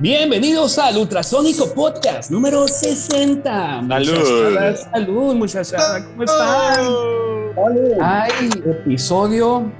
Bienvenidos 0.00 0.78
al 0.78 0.96
Ultrasónico 0.96 1.74
Podcast 1.74 2.30
número 2.30 2.68
60. 2.68 3.82
Salud. 3.88 4.76
salud, 4.92 5.34
muchachada. 5.34 6.04
¿Cómo 6.04 6.22
están? 6.22 6.86
Hay 8.00 8.48
episodio 8.64 9.72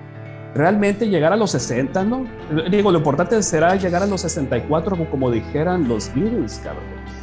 realmente 0.55 1.07
llegar 1.09 1.33
a 1.33 1.37
los 1.37 1.53
60, 1.53 2.03
¿no? 2.05 2.27
Digo, 2.69 2.91
lo 2.91 2.99
importante 2.99 3.41
será 3.45 3.77
llegar 3.77 4.03
a 4.03 4.07
los 4.07 4.21
64, 4.23 4.91
como, 4.91 5.09
como 5.09 5.31
dijeran 5.31 5.87
los 5.87 6.13
Beatles, 6.15 6.61
cabrón. 6.65 6.83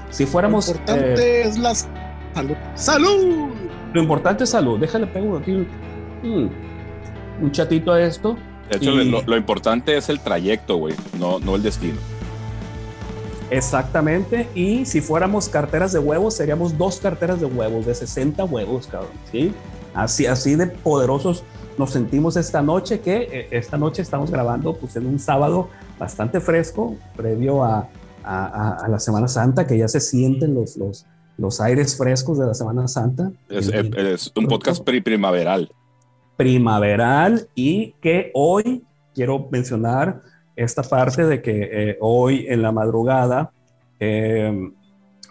Si 0.10 0.26
fuéramos. 0.26 0.68
Lo 0.70 0.76
importante 0.76 1.42
eh, 1.42 1.48
es 1.48 1.58
la 1.58 1.76
salud. 1.76 2.56
¡Salud! 2.76 3.50
Lo 3.92 4.02
importante 4.02 4.46
es 4.46 4.50
salud. 4.52 4.80
Déjale 4.80 5.08
pego 5.08 5.38
aquí 5.38 5.52
un, 6.24 6.50
un 7.42 7.52
chatito 7.52 7.92
a 7.92 8.02
esto. 8.02 8.38
De 8.70 8.78
hecho, 8.78 8.92
Y- 8.92 9.10
lo, 9.12 9.22
lo 9.22 9.36
importante 9.36 9.98
es 9.98 10.08
el 10.08 10.22
trayecto, 10.22 10.78
güey, 10.78 10.96
no, 11.20 11.40
no 11.40 11.56
el 11.56 11.62
destino. 11.64 11.98
Exactamente. 13.52 14.48
Y 14.56 14.86
si 14.86 15.02
fuéramos 15.02 15.50
carteras 15.50 15.92
de 15.94 16.00
huevos, 16.00 16.34
seríamos 16.36 16.78
dos 16.78 16.98
carteras 17.00 17.40
de 17.40 17.46
huevos, 17.46 17.86
de 17.86 17.94
60 17.96 18.44
huevos, 18.46 18.88
cabrón. 18.88 19.12
¿sí? 19.32 19.54
Así, 19.94 20.26
así 20.26 20.56
de 20.56 20.68
poderosos 20.68 21.44
nos 21.78 21.92
sentimos 21.92 22.38
esta 22.38 22.62
noche, 22.62 23.00
que 23.02 23.18
eh, 23.32 23.48
esta 23.52 23.78
noche 23.78 24.02
estamos 24.02 24.32
grabando 24.32 24.76
pues, 24.76 24.96
en 24.96 25.06
un 25.08 25.20
sábado 25.20 25.70
bastante 26.00 26.40
fresco, 26.40 26.96
previo 27.16 27.64
a, 27.64 27.88
a- 28.24 28.78
a- 28.84 28.88
la 28.88 29.00
Semana 29.00 29.28
Santa, 29.28 29.68
que 29.68 29.78
ya 29.78 29.88
se 29.88 30.00
sienten 30.00 30.54
los, 30.54 30.78
los, 30.78 31.06
los 31.38 31.60
aires 31.62 31.98
frescos 31.98 32.40
de 32.40 32.46
la 32.48 32.54
Semana 32.54 32.88
Santa. 32.88 33.32
Es, 33.50 33.68
El- 33.70 33.96
es 33.98 34.32
un 34.36 34.48
podcast 34.48 34.84
pri- 34.84 35.02
primaveral. 35.02 35.70
primaveral 36.38 37.48
y 37.56 37.94
que 38.02 38.32
hoy 38.34 38.84
quiero 39.14 39.48
mencionar 39.52 40.22
esta 40.56 40.84
parte 40.84 41.26
de 41.26 41.42
que 41.42 41.70
eh, 41.72 41.98
hoy 42.02 42.46
en 42.48 42.62
la 42.62 42.72
madrugada 42.72 43.52
eh, 44.00 44.72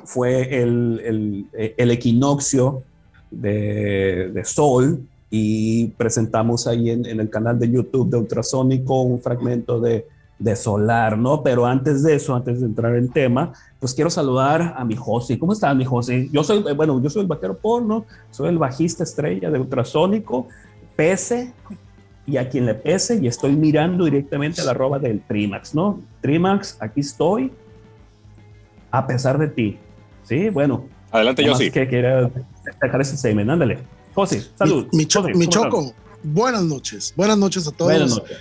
fue 0.05 0.62
el, 0.62 1.00
el- 1.05 1.72
el 1.77 1.91
equinoccio 1.91 2.83
de, 3.30 4.30
de 4.33 4.45
Sol 4.45 5.00
y 5.30 5.89
presentamos 5.89 6.67
ahí 6.67 6.91
en, 6.91 7.06
en 7.06 7.20
el 7.20 7.30
canal 7.30 7.58
de 7.58 7.70
YouTube 7.70 8.11
de 8.11 8.19
Ultrasónico 8.19 9.02
un 9.02 9.20
fragmento 9.20 9.80
de, 9.80 10.06
de 10.39 10.56
Solar, 10.56 11.17
¿no? 11.19 11.42
Pero 11.42 11.67
antes 11.67 12.02
de 12.02 12.14
eso, 12.17 12.34
antes 12.34 12.61
de 12.61 12.67
entrar 12.67 12.95
en 12.95 13.08
tema, 13.11 13.52
pues 13.80 13.95
quiero 13.95 14.11
saludar 14.11 14.75
a 14.77 14.84
mi 14.84 14.95
Josi. 14.95 15.39
¿Cómo 15.39 15.52
estás, 15.52 15.75
mi 15.75 15.84
Josi? 15.84 16.28
Yo 16.33 16.45
soy, 16.45 16.64
eh, 16.69 16.72
bueno, 16.75 17.00
yo 17.02 17.11
soy 17.11 17.22
el 17.22 17.28
vaquero 17.28 17.56
porno, 17.56 18.05
soy 18.30 18.48
el 18.50 18.58
bajista 18.58 19.02
estrella 19.05 19.50
de 19.50 19.58
Ultrasónico 19.58 20.47
pese 20.97 21.52
y 22.27 22.36
a 22.39 22.48
quien 22.48 22.67
le 22.67 22.75
pese 22.75 23.19
y 23.22 23.27
estoy 23.27 23.53
mirando 23.53 24.05
directamente 24.06 24.61
a 24.61 24.64
la 24.64 24.70
arroba 24.70 24.98
del 24.98 25.20
Trimax, 25.20 25.75
¿no? 25.75 26.00
Trimax, 26.22 26.77
aquí 26.80 27.00
estoy 27.00 27.53
a 28.91 29.06
pesar 29.06 29.39
de 29.39 29.48
ti. 29.48 29.78
Sí, 30.25 30.48
bueno. 30.48 30.86
Adelante, 31.11 31.45
yo 31.45 31.55
sí. 31.55 31.70
que 31.70 31.86
quiera 31.89 32.30
dejar 32.83 33.00
ese 33.00 33.17
statement, 33.17 33.50
ándale. 33.50 33.78
José, 34.14 34.45
salud. 34.56 34.86
Mi, 34.92 34.98
mi 34.98 35.06
Cho- 35.06 35.22
José, 35.22 35.34
mi 35.34 35.47
¿cómo 35.47 35.64
Choco, 35.64 35.95
buenas 36.22 36.62
noches. 36.62 37.12
Buenas 37.17 37.36
noches 37.39 37.67
a 37.69 37.72
todos. 37.72 37.91
Buenas 37.92 38.11
noches. 38.17 38.39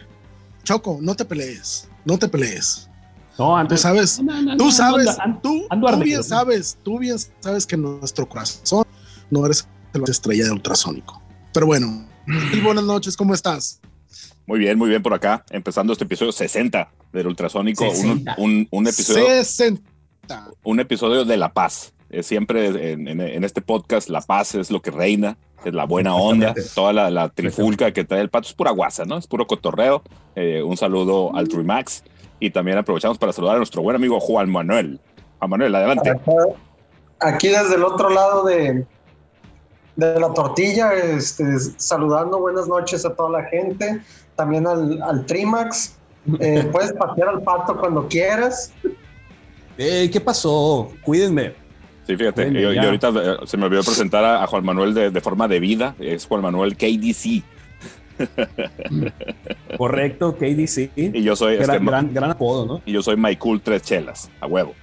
Choco, 0.64 0.98
no 1.02 1.16
te 1.16 1.26
pelees. 1.26 1.88
No 2.06 2.18
te 2.18 2.28
pelees. 2.28 2.90
No, 3.38 3.48
Tú 3.48 3.56
antes, 3.56 3.82
sabes, 3.82 4.22
No, 4.22 4.42
no, 4.44 4.58
tú 4.58 4.72
sabes, 4.72 5.08
ando- 5.08 5.24
ando- 5.24 5.42
tú, 5.42 5.66
ando 5.70 5.88
tú 5.88 6.04
bien 6.04 6.24
sabes, 6.24 6.78
tú 6.84 7.00
bien 7.00 7.18
sabes 7.40 7.66
que 7.66 7.76
nuestro 7.76 8.30
corazón 8.30 8.86
no 9.32 9.46
eres 9.46 9.68
la 9.92 10.04
estrella 10.08 10.46
de 10.46 10.52
ultrasónico. 10.52 11.20
Pero 11.52 11.66
bueno, 11.66 12.06
y 12.28 12.60
buenas 12.62 12.84
noches, 12.84 13.18
¿cómo 13.18 13.34
estás? 13.34 13.80
Muy 14.46 14.60
bien, 14.60 14.78
muy 14.78 14.90
bien 14.90 15.02
por 15.02 15.14
acá. 15.14 15.44
Empezando 15.52 15.94
este 15.94 16.06
episodio 16.06 16.32
60 16.32 16.90
del 17.14 17.28
Ultrasónico. 17.28 17.84
Un, 17.86 17.92
60. 17.92 18.36
un- 18.38 18.68
un 18.72 18.88
episodio, 18.88 19.26
60. 19.28 19.82
un 20.64 20.80
episodio 20.80 21.26
de 21.26 21.38
la 21.38 21.54
paz. 21.54 21.94
Eh, 22.10 22.24
siempre 22.24 22.92
en, 22.94 23.08
en- 23.08 23.22
en 23.22 23.44
este 23.44 23.62
podcast 23.62 24.10
la 24.10 24.22
paz 24.22 24.54
es 24.56 24.70
lo 24.70 24.82
que 24.82 24.92
reina, 24.92 25.38
es 25.66 25.74
la 25.74 25.86
buena 25.86 26.14
onda. 26.16 26.54
Toda 26.76 26.94
la, 26.94 27.10
la 27.10 27.30
trifulca 27.30 27.92
que 27.92 28.04
trae 28.04 28.22
el 28.22 28.30
pato 28.30 28.48
es 28.50 28.54
pura 28.54 28.72
guasa, 28.72 29.06
¿no? 29.06 29.18
Es 29.18 29.28
puro 29.28 29.48
cotorreo. 29.48 30.04
Eh, 30.36 30.62
un 30.62 30.78
saludo 30.78 31.36
al 31.36 31.48
Trimax. 31.48 32.04
Y 32.40 32.50
también 32.52 32.78
aprovechamos 32.78 33.18
para 33.18 33.32
saludar 33.32 33.56
a 33.56 33.58
nuestro 33.60 33.82
buen 33.82 33.96
amigo 33.96 34.20
Juan 34.20 34.50
Manuel. 34.50 35.00
Juan 35.40 35.50
Manuel, 35.50 35.74
adelante. 35.76 36.14
Aquí 37.22 37.48
desde 37.48 37.76
el 37.76 37.84
otro 37.84 38.10
lado 38.10 38.44
de, 38.44 38.86
de 39.96 40.20
la 40.20 40.34
tortilla, 40.34 40.94
este, 40.94 41.46
saludando 41.78 42.40
buenas 42.40 42.68
noches 42.68 43.06
a 43.06 43.14
toda 43.14 43.42
la 43.42 43.44
gente, 43.50 44.02
también 44.36 44.66
al, 44.68 45.02
al 45.02 45.26
Trimax. 45.26 45.96
Eh, 46.40 46.68
puedes 46.72 46.94
patear 46.94 47.30
al 47.30 47.42
pato 47.44 47.78
cuando 47.78 48.08
quieras. 48.08 48.72
Eh, 49.78 50.10
¿Qué 50.12 50.20
pasó? 50.22 50.92
Cuídenme. 51.04 51.54
Sí, 52.08 52.18
fíjate, 52.18 52.50
y 52.50 52.76
ya. 52.76 52.84
ahorita 52.84 53.10
eh, 53.16 53.38
se 53.46 53.56
me 53.56 53.66
olvidó 53.66 53.82
presentar 53.84 54.26
a, 54.26 54.44
a 54.44 54.48
Juan 54.48 54.66
Manuel 54.66 54.94
de, 54.94 55.10
de 55.10 55.22
forma 55.22 55.48
debida, 55.48 55.96
es 56.00 56.26
Juan 56.26 56.42
Manuel 56.42 56.76
KDC, 56.76 57.44
Correcto, 59.78 60.36
KDC. 60.36 60.92
y 60.96 61.24
yo 61.24 61.36
soy, 61.36 61.54
este, 61.56 61.66
Gran, 61.68 61.84
ma- 61.84 61.92
gran, 61.92 62.14
gran 62.14 62.32
apodo, 62.32 62.66
¿no? 62.66 62.82
y 62.86 62.92
yo 62.92 63.02
soy 63.02 63.16
Cool 63.38 63.62
Tres 63.62 63.84
Chelas, 63.84 64.30
a 64.42 64.48
huevo. 64.48 64.74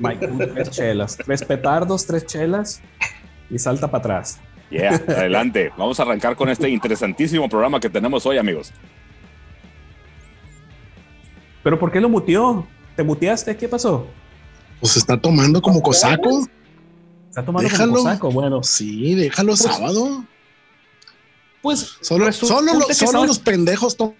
Michael, 0.00 0.36
tres 0.54 0.70
chelas. 0.70 1.16
Tres 1.16 1.44
petardos, 1.44 2.06
tres 2.06 2.26
chelas 2.26 2.80
y 3.50 3.58
salta 3.58 3.90
para 3.90 3.98
atrás. 3.98 4.40
Yeah, 4.70 4.94
adelante, 4.96 5.70
vamos 5.78 5.98
a 6.00 6.02
arrancar 6.02 6.34
con 6.36 6.48
este 6.48 6.68
interesantísimo 6.68 7.48
programa 7.48 7.78
que 7.80 7.88
tenemos 7.88 8.26
hoy, 8.26 8.38
amigos. 8.38 8.72
¿Pero 11.62 11.78
por 11.78 11.90
qué 11.90 12.00
lo 12.00 12.08
muteó? 12.08 12.66
¿Te 12.94 13.02
muteaste? 13.02 13.56
¿Qué 13.56 13.68
pasó? 13.68 14.06
Pues 14.80 14.96
está 14.96 15.20
tomando 15.20 15.60
como 15.60 15.82
cosaco. 15.82 16.46
¿Está 17.28 17.44
tomando 17.44 17.68
Déjalo. 17.68 17.92
como 17.94 18.04
saco? 18.04 18.30
Bueno, 18.30 18.62
Sí, 18.62 19.14
déjalo 19.14 19.48
Pues- 19.52 19.60
sábado. 19.62 20.24
pues 21.62 21.96
Solo, 22.00 22.30
solo, 22.32 22.72
lo- 22.74 22.94
solo 22.94 23.26
los 23.26 23.38
pendejos 23.38 23.96
toman 23.96 24.14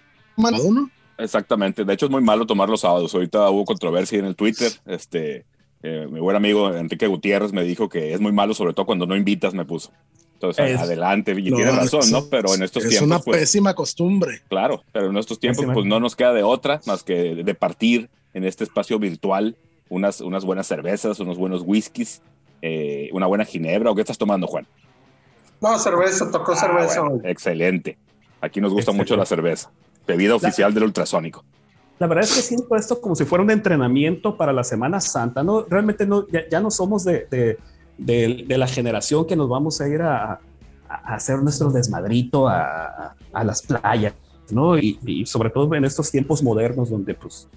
uno. 0.63 0.89
Exactamente, 1.17 1.83
de 1.83 1.93
hecho 1.93 2.05
es 2.05 2.11
muy 2.11 2.21
malo 2.21 2.45
tomar 2.45 2.69
los 2.69 2.81
sábados, 2.81 3.11
ahorita 3.15 3.49
hubo 3.49 3.65
controversia 3.65 4.19
en 4.19 4.25
el 4.25 4.35
Twitter, 4.35 4.71
este, 4.85 5.45
eh, 5.87 6.07
mi 6.09 6.19
buen 6.19 6.35
amigo 6.35 6.73
Enrique 6.75 7.07
Gutiérrez 7.07 7.53
me 7.53 7.63
dijo 7.63 7.87
que 7.89 8.13
es 8.13 8.19
muy 8.19 8.31
malo, 8.31 8.53
sobre 8.53 8.73
todo 8.73 8.85
cuando 8.85 9.05
no 9.05 9.15
invitas, 9.15 9.53
me 9.53 9.65
puso. 9.65 9.91
Entonces, 10.33 10.71
Es- 10.71 10.79
adelante, 10.79 11.31
y 11.31 11.49
No, 11.49 11.55
tiene 11.57 11.71
razón, 11.71 12.01
es- 12.01 12.11
¿no? 12.11 12.25
Pero 12.29 12.53
en 12.53 12.61
estos 12.63 12.83
es 12.83 12.89
tiempos, 12.89 13.07
una 13.07 13.19
pues, 13.19 13.39
pésima 13.39 13.73
costumbre. 13.73 14.41
Claro, 14.49 14.83
pero 14.91 15.09
en 15.09 15.17
estos 15.17 15.39
tiempos 15.39 15.59
Pésima. 15.61 15.73
pues 15.73 15.85
no 15.85 15.99
nos 15.99 16.15
queda 16.15 16.33
de 16.33 16.43
otra 16.43 16.79
más 16.85 17.03
que 17.03 17.35
de 17.35 17.55
partir 17.55 18.09
en 18.33 18.43
este 18.43 18.63
espacio 18.63 18.99
virtual 18.99 19.55
unas, 19.89 20.21
unas 20.21 20.45
buenas 20.45 20.67
cervezas, 20.67 21.19
unos 21.19 21.37
buenos 21.37 21.63
whiskies, 21.65 22.21
eh, 22.61 23.09
una 23.13 23.25
buena 23.25 23.45
ginebra. 23.45 23.89
¿O 23.91 23.95
qué 23.95 24.01
estás 24.01 24.17
tomando, 24.17 24.45
Juan? 24.47 24.67
No, 25.61 25.79
cerveza, 25.79 26.29
tocó 26.29 26.51
Ah, 26.51 26.55
cerveza 26.55 27.01
bueno, 27.01 27.21
excelente. 27.27 27.97
Aquí 28.41 28.61
nos 28.61 28.71
gusta 28.73 28.91
Excelente. 28.91 29.03
mucho 29.13 29.17
la 29.17 29.25
cerveza. 29.25 29.71
Bebida 30.05 30.35
oficial 30.35 30.71
del 30.73 30.83
ultrasónico. 30.83 31.43
La 31.99 32.07
verdad 32.07 32.23
es 32.25 32.35
que 32.35 32.41
siento 32.41 32.75
esto 32.75 32.99
como 33.01 33.15
si 33.15 33.25
fuera 33.25 33.43
un 33.43 33.51
entrenamiento 33.51 34.37
para 34.37 34.53
la 34.53 34.63
Semana 34.63 34.99
Santa, 35.01 35.43
¿no? 35.43 35.63
Realmente 35.63 36.05
no, 36.05 36.27
ya, 36.27 36.41
ya 36.49 36.59
no 36.59 36.69
somos 36.71 37.03
de, 37.03 37.27
de, 37.31 37.57
de- 37.97 38.45
de 38.47 38.57
la 38.57 38.67
generación 38.67 39.25
que 39.25 39.35
nos 39.35 39.49
vamos 39.49 39.81
a 39.81 39.87
ir 39.87 40.01
a, 40.01 40.39
a 40.87 41.15
hacer 41.15 41.41
nuestro 41.41 41.71
desmadrito 41.71 42.47
a, 42.47 43.15
a- 43.33 43.43
las 43.43 43.61
playas, 43.63 44.13
¿no? 44.51 44.77
Y, 44.77 44.99
y 45.05 45.25
sobre 45.25 45.49
todo 45.49 45.73
en 45.75 45.85
estos 45.85 46.11
tiempos 46.11 46.43
modernos 46.43 46.89
donde 46.89 47.13
pues 47.15 47.47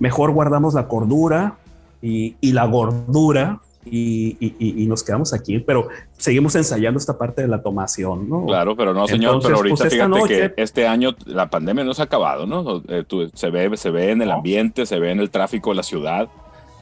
mejor 0.00 0.32
guardamos 0.32 0.74
la 0.74 0.88
cordura 0.88 1.56
y, 2.02 2.36
y 2.40 2.52
la 2.52 2.66
gordura 2.66 3.60
y, 3.84 4.36
y- 4.40 4.82
y- 4.82 4.86
nos 4.86 5.02
quedamos 5.02 5.32
aquí, 5.34 5.58
pero 5.58 5.88
seguimos 6.16 6.54
ensayando 6.54 6.98
esta 6.98 7.16
parte 7.18 7.42
de 7.42 7.48
la 7.48 7.62
tomación, 7.62 8.28
¿no? 8.28 8.46
Claro, 8.46 8.74
pero 8.76 8.94
no, 8.94 9.06
señor, 9.06 9.34
Entonces, 9.36 9.48
pero 9.48 9.56
ahorita 9.58 9.76
pues, 9.76 9.92
fíjate 9.92 10.08
noche- 10.10 10.52
que 10.54 10.62
este 10.62 10.86
año 10.86 11.14
la 11.26 11.50
pandemia 11.50 11.84
no 11.84 11.94
se 11.94 12.02
ha 12.02 12.06
acabado, 12.06 12.46
¿no? 12.46 12.82
Eh, 12.88 13.04
tú- 13.06 13.30
se, 13.34 13.50
ve, 13.50 13.76
se 13.76 13.90
ve 13.90 14.10
en 14.12 14.22
el 14.22 14.28
No. 14.28 14.34
ambiente, 14.36 14.86
se 14.86 14.98
ve 14.98 15.10
en 15.10 15.20
el 15.20 15.30
tráfico 15.30 15.70
de 15.70 15.76
la 15.76 15.82
ciudad, 15.82 16.28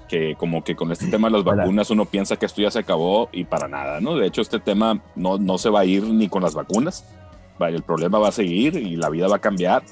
que 0.08 0.36
como 0.36 0.62
que 0.62 0.76
con 0.76 0.92
este 0.92 1.06
tema 1.08 1.28
de 1.28 1.32
las 1.34 1.44
vacunas 1.44 1.90
uno 1.90 2.04
piensa 2.04 2.36
que 2.36 2.46
esto 2.46 2.60
ya 2.60 2.70
se 2.70 2.78
acabó 2.80 3.28
y 3.32 3.44
para 3.44 3.66
nada, 3.66 4.00
¿no? 4.00 4.16
De 4.16 4.26
hecho, 4.26 4.42
este 4.42 4.60
tema 4.60 5.00
no, 5.16 5.38
no 5.38 5.56
se 5.58 5.70
va 5.70 5.80
a 5.80 5.84
ir 5.86 6.02
ni 6.04 6.28
con 6.28 6.42
las 6.42 6.54
vacunas, 6.54 7.04
Va- 7.60 7.68
el 7.70 7.82
problema 7.82 8.18
va 8.18 8.28
a 8.28 8.32
seguir 8.32 8.76
y 8.76 8.96
la 8.96 9.08
vida 9.08 9.26
va 9.28 9.36
a 9.36 9.40
cambiar 9.40 9.82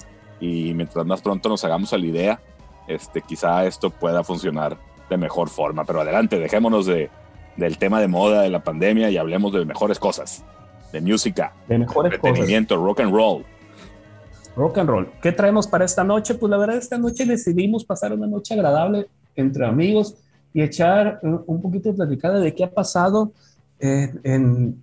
y 0.40 0.74
mientras 0.74 1.04
más 1.06 1.22
pronto 1.22 1.48
nos 1.48 1.64
hagamos 1.64 1.92
a 1.92 1.98
la 1.98 2.06
idea, 2.06 2.40
este, 2.88 3.22
quizá 3.22 3.64
esto 3.66 3.90
pueda 3.90 4.22
funcionar 4.24 4.76
de 5.10 5.18
mejor 5.18 5.50
forma, 5.50 5.84
pero 5.84 6.00
adelante, 6.00 6.38
dejémonos 6.38 6.86
de, 6.86 7.10
del 7.56 7.76
tema 7.76 8.00
de 8.00 8.08
moda 8.08 8.42
de 8.42 8.50
la 8.50 8.64
pandemia 8.64 9.10
y 9.10 9.18
hablemos 9.18 9.52
de 9.52 9.64
mejores 9.64 9.98
cosas, 9.98 10.42
de 10.92 11.00
música, 11.00 11.52
de 11.68 11.78
mejores 11.78 12.12
cosas. 12.12 12.24
entretenimiento, 12.24 12.76
rock 12.76 13.00
and 13.00 13.12
roll. 13.12 13.44
Rock 14.56 14.78
and 14.78 14.88
roll. 14.88 15.10
¿Qué 15.20 15.32
traemos 15.32 15.66
para 15.66 15.84
esta 15.84 16.04
noche? 16.04 16.34
Pues 16.34 16.50
la 16.50 16.56
verdad, 16.56 16.76
esta 16.76 16.98
noche 16.98 17.26
decidimos 17.26 17.84
pasar 17.84 18.12
una 18.12 18.26
noche 18.26 18.54
agradable 18.54 19.08
entre 19.36 19.66
amigos 19.66 20.14
y 20.52 20.62
echar 20.62 21.20
un 21.22 21.60
poquito 21.60 21.90
de 21.90 21.94
platicada 21.94 22.40
de 22.40 22.54
qué 22.54 22.64
ha 22.64 22.70
pasado 22.70 23.32
en, 23.78 24.82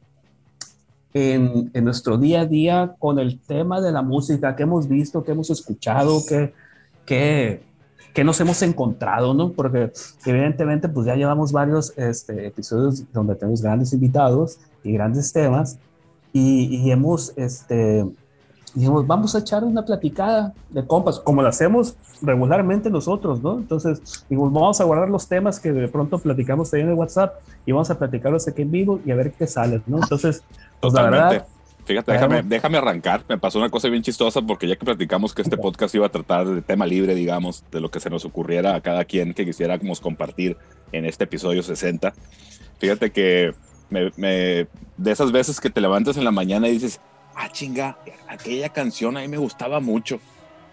en, 1.14 1.72
en 1.74 1.84
nuestro 1.84 2.18
día 2.18 2.42
a 2.42 2.46
día 2.46 2.96
con 3.00 3.20
el 3.20 3.40
tema 3.40 3.82
de 3.82 3.92
la 3.92 4.02
música, 4.02 4.56
que 4.56 4.64
hemos 4.64 4.88
visto, 4.88 5.24
que 5.24 5.32
hemos 5.32 5.50
escuchado, 5.50 6.22
que, 7.06 7.62
que, 8.14 8.24
nos 8.24 8.40
hemos 8.40 8.62
encontrado, 8.62 9.34
¿no? 9.34 9.52
Porque 9.52 9.92
evidentemente 10.26 10.90
pues 10.90 11.06
ya 11.06 11.16
llevamos 11.16 11.52
varios 11.52 11.94
este, 11.98 12.48
episodios 12.48 13.04
donde 13.12 13.36
tenemos 13.36 13.62
grandes 13.62 13.94
invitados 13.94 14.60
y 14.84 14.94
grandes 14.94 15.32
temas 15.32 15.78
y, 16.34 16.76
y 16.78 16.92
hemos, 16.92 17.34
este, 17.36 18.06
dijimos, 18.74 19.08
vamos 19.08 19.36
a 19.36 19.40
echar 19.40 19.64
una 19.64 19.84
platicada 19.84 20.54
de 20.70 20.86
compas, 20.86 21.20
como 21.20 21.42
lo 21.42 21.48
hacemos 21.48 21.96
regularmente 22.22 22.90
nosotros, 22.90 23.42
¿no? 23.42 23.58
Entonces, 23.58 24.02
dijimos, 24.30 24.54
vamos 24.54 24.80
a 24.82 24.84
guardar 24.84 25.10
los 25.10 25.28
temas 25.28 25.60
que 25.60 25.72
de 25.72 25.88
pronto 25.88 26.20
platicamos 26.20 26.74
ahí 26.74 26.82
en 26.82 26.90
el 26.90 26.94
WhatsApp 26.94 27.36
y 27.66 27.72
vamos 27.72 27.90
a 27.90 27.98
platicarlos 27.98 28.48
aquí 28.48 28.62
en 28.62 28.72
vivo 28.72 29.00
y 29.06 29.12
a 29.12 29.16
ver 29.16 29.32
qué 29.32 29.48
sale, 29.48 29.82
¿no? 29.88 29.98
Entonces, 29.98 30.44
pues 30.80 30.94
la 30.94 31.04
verdad 31.04 31.48
Fíjate, 31.88 32.12
déjame, 32.12 32.44
déjame, 32.44 32.78
arrancar. 32.78 33.24
Me 33.30 33.38
pasó 33.38 33.60
una 33.60 33.70
cosa 33.70 33.88
bien 33.88 34.04
chistosa 34.04 34.42
porque 34.42 34.68
ya 34.68 34.76
que 34.76 34.84
platicamos 34.84 35.34
que 35.34 35.42
este 35.42 35.56
podcast 35.56 35.96
iba 35.96 36.06
a 36.06 36.10
tratar 36.10 36.46
de 36.46 36.62
tema 36.62 36.86
libre, 36.86 37.16
digamos, 37.16 37.64
de 37.72 37.80
lo 37.80 37.90
que 37.90 38.02
se 38.02 38.10
nos 38.10 38.26
ocurriera 38.26 38.76
a 38.76 38.82
cada 38.82 39.06
quien 39.06 39.34
que 39.34 39.46
quisiéramos 39.46 40.02
compartir 40.02 40.58
en 40.92 41.06
este 41.06 41.24
episodio 41.24 41.64
60. 41.64 42.14
Fíjate 42.78 43.12
que 43.14 43.54
me, 43.90 44.12
me, 44.18 44.68
de 44.98 45.12
esas 45.12 45.32
veces 45.32 45.62
que 45.62 45.70
te 45.70 45.80
levantas 45.80 46.18
en 46.18 46.26
la 46.26 46.32
mañana 46.32 46.68
y 46.68 46.74
dices, 46.74 47.00
ah, 47.36 47.48
chinga, 47.50 47.98
aquella 48.28 48.68
canción 48.68 49.16
a 49.16 49.22
mí 49.22 49.30
me 49.30 49.38
gustaba 49.38 49.80
mucho. 49.80 50.20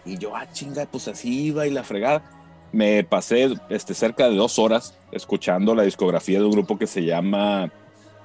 Y 0.05 0.19
yo, 0.19 0.35
ah, 0.35 0.51
chinga, 0.53 0.87
pues 0.87 1.07
así 1.07 1.45
iba 1.47 1.65
y 1.69 1.71
la 1.71 1.85
fregada. 1.85 2.25
Me 2.73 3.05
pasé 3.05 3.55
este, 3.69 3.95
cerca 3.95 4.29
de 4.29 4.35
dos 4.35 4.59
horas 4.59 4.99
escuchando 5.13 5.77
la 5.77 5.85
discografía 5.85 6.41
de 6.41 6.45
un 6.45 6.51
grupo 6.51 6.77
que 6.77 6.89
se 6.89 7.05
llama 7.05 7.71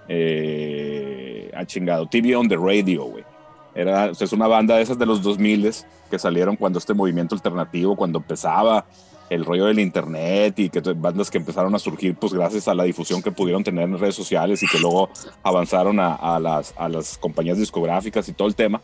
eh, 0.09 1.51
a 1.55 1.65
chingado, 1.65 2.07
TV 2.07 2.35
on 2.35 2.49
the 2.49 2.57
Radio, 2.57 3.05
güey. 3.05 3.23
Era, 3.75 4.07
es 4.09 4.33
una 4.33 4.47
banda 4.47 4.75
de 4.75 4.81
esas 4.81 4.97
de 4.97 5.05
los 5.05 5.21
2000 5.21 5.71
que 6.09 6.19
salieron 6.19 6.55
cuando 6.55 6.79
este 6.79 6.93
movimiento 6.93 7.35
alternativo, 7.35 7.95
cuando 7.95 8.17
empezaba 8.17 8.85
el 9.29 9.45
rollo 9.45 9.65
del 9.65 9.79
internet 9.79 10.57
y 10.57 10.69
que 10.69 10.81
bandas 10.93 11.29
que 11.29 11.37
empezaron 11.37 11.73
a 11.75 11.79
surgir 11.79 12.15
pues 12.15 12.33
gracias 12.33 12.67
a 12.67 12.73
la 12.73 12.83
difusión 12.83 13.21
que 13.21 13.31
pudieron 13.31 13.63
tener 13.63 13.83
en 13.83 13.99
redes 13.99 14.15
sociales 14.15 14.63
y 14.63 14.67
que 14.67 14.79
luego 14.79 15.09
avanzaron 15.43 15.99
a, 15.99 16.15
a 16.15 16.39
las, 16.39 16.73
a 16.77 16.89
las 16.89 17.17
compañías 17.19 17.59
discográficas 17.59 18.27
y 18.27 18.33
todo 18.33 18.47
el 18.47 18.55
tema. 18.55 18.81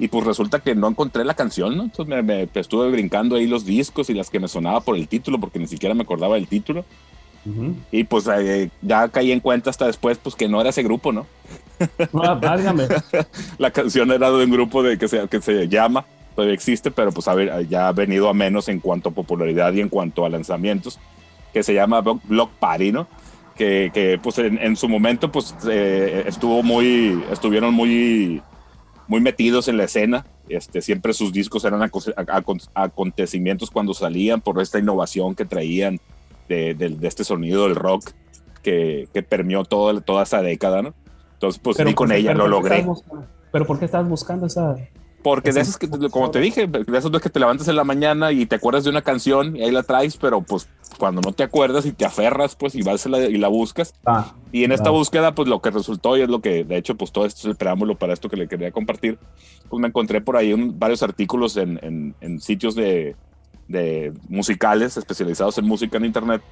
Y 0.00 0.08
pues 0.08 0.24
resulta 0.24 0.60
que 0.60 0.74
no 0.74 0.86
encontré 0.86 1.24
la 1.24 1.34
canción, 1.34 1.76
¿no? 1.76 1.84
Entonces 1.84 2.06
me, 2.06 2.22
me, 2.22 2.48
estuve 2.54 2.90
brincando 2.90 3.34
ahí 3.34 3.48
los 3.48 3.64
discos 3.64 4.08
y 4.10 4.14
las 4.14 4.30
que 4.30 4.38
me 4.38 4.46
sonaba 4.46 4.80
por 4.80 4.96
el 4.96 5.08
título, 5.08 5.40
porque 5.40 5.58
ni 5.58 5.66
siquiera 5.66 5.94
me 5.94 6.02
acordaba 6.02 6.36
del 6.36 6.46
título. 6.46 6.84
Y 7.90 8.04
pues 8.04 8.26
eh, 8.28 8.70
ya 8.82 9.08
caí 9.08 9.32
en 9.32 9.40
cuenta 9.40 9.70
hasta 9.70 9.86
después, 9.86 10.18
pues 10.18 10.34
que 10.34 10.48
no 10.48 10.60
era 10.60 10.70
ese 10.70 10.82
grupo, 10.82 11.12
¿no? 11.12 11.26
Válgame. 12.12 12.88
la 13.58 13.70
canción 13.70 14.10
era 14.10 14.30
de 14.30 14.44
un 14.44 14.50
grupo 14.50 14.82
de 14.82 14.98
que 14.98 15.08
se, 15.08 15.26
que 15.28 15.40
se 15.40 15.68
llama, 15.68 16.04
todavía 16.34 16.54
existe, 16.54 16.90
pero 16.90 17.12
pues 17.12 17.28
a 17.28 17.34
ver, 17.34 17.66
ya 17.68 17.88
ha 17.88 17.92
venido 17.92 18.28
a 18.28 18.34
menos 18.34 18.68
en 18.68 18.80
cuanto 18.80 19.10
a 19.10 19.12
popularidad 19.12 19.72
y 19.72 19.80
en 19.80 19.88
cuanto 19.88 20.24
a 20.24 20.28
lanzamientos, 20.28 20.98
que 21.52 21.62
se 21.62 21.74
llama 21.74 22.00
Block 22.00 22.50
Party, 22.58 22.92
¿no? 22.92 23.06
Que, 23.56 23.90
que 23.92 24.20
pues 24.22 24.38
en, 24.38 24.58
en, 24.58 24.76
su 24.76 24.88
momento 24.88 25.32
pues 25.32 25.54
eh, 25.68 26.24
estuvo 26.26 26.62
muy, 26.62 27.20
estuvieron 27.32 27.74
muy, 27.74 28.40
muy 29.08 29.20
metidos 29.20 29.66
en 29.66 29.78
la 29.78 29.84
escena. 29.84 30.26
Este, 30.48 30.80
siempre 30.80 31.12
sus 31.12 31.32
discos 31.32 31.64
eran 31.64 31.90
acontecimientos 32.74 33.70
cuando 33.70 33.92
salían 33.92 34.40
por 34.40 34.62
esta 34.62 34.78
innovación 34.78 35.34
que 35.34 35.44
traían 35.44 36.00
de, 36.48 36.74
de, 36.74 36.88
de 36.90 37.08
este 37.08 37.24
sonido 37.24 37.64
del 37.64 37.76
rock 37.76 38.10
que, 38.62 39.08
que 39.12 39.22
permeó 39.22 39.64
todo, 39.64 40.00
toda 40.00 40.22
esa 40.24 40.42
década, 40.42 40.82
¿no? 40.82 40.94
Entonces, 41.34 41.60
pues 41.62 41.76
con 41.94 42.12
ella 42.12 42.34
lo 42.34 42.48
logré. 42.48 42.84
¿Pero 43.52 43.66
por 43.66 43.78
qué 43.78 43.84
estabas 43.84 44.08
buscando 44.08 44.46
esa...? 44.46 44.76
Porque 45.22 45.52
de 45.52 45.60
esas 45.60 45.76
que, 45.76 45.88
como 45.88 46.30
te 46.30 46.38
dije, 46.38 46.68
de 46.68 46.96
esas 46.96 47.10
que 47.20 47.28
te 47.28 47.40
levantas 47.40 47.66
en 47.66 47.74
la 47.74 47.82
mañana 47.82 48.30
y 48.30 48.46
te 48.46 48.54
acuerdas 48.54 48.84
de 48.84 48.90
una 48.90 49.02
canción 49.02 49.56
y 49.56 49.62
ahí 49.62 49.72
la 49.72 49.82
traes, 49.82 50.16
pero 50.16 50.42
pues 50.42 50.68
cuando 50.96 51.20
no 51.20 51.32
te 51.32 51.42
acuerdas 51.42 51.86
y 51.86 51.92
te 51.92 52.04
aferras, 52.04 52.54
pues 52.54 52.76
y 52.76 52.82
vas 52.82 53.04
la, 53.06 53.18
y 53.20 53.36
la 53.36 53.48
buscas. 53.48 53.94
Ah, 54.06 54.32
y 54.52 54.62
en 54.62 54.70
esta 54.70 54.90
búsqueda, 54.90 55.34
pues 55.34 55.48
lo 55.48 55.60
que 55.60 55.70
resultó 55.70 56.16
y 56.16 56.22
es 56.22 56.28
lo 56.28 56.40
que, 56.40 56.62
de 56.62 56.76
hecho, 56.76 56.94
pues 56.94 57.10
todo 57.10 57.26
esto 57.26 57.40
es 57.40 57.44
el 57.46 57.56
preámbulo 57.56 57.98
para 57.98 58.12
esto 58.12 58.28
que 58.28 58.36
le 58.36 58.46
quería 58.46 58.70
compartir, 58.70 59.18
pues 59.68 59.80
me 59.80 59.88
encontré 59.88 60.20
por 60.20 60.36
ahí 60.36 60.52
un, 60.52 60.78
varios 60.78 61.02
artículos 61.02 61.56
en, 61.56 61.80
en, 61.82 62.14
en 62.20 62.40
sitios 62.40 62.76
de, 62.76 63.16
de 63.68 64.12
musicales 64.28 64.96
especializados 64.96 65.58
en 65.58 65.66
música 65.66 65.98
en 65.98 66.06
internet 66.06 66.42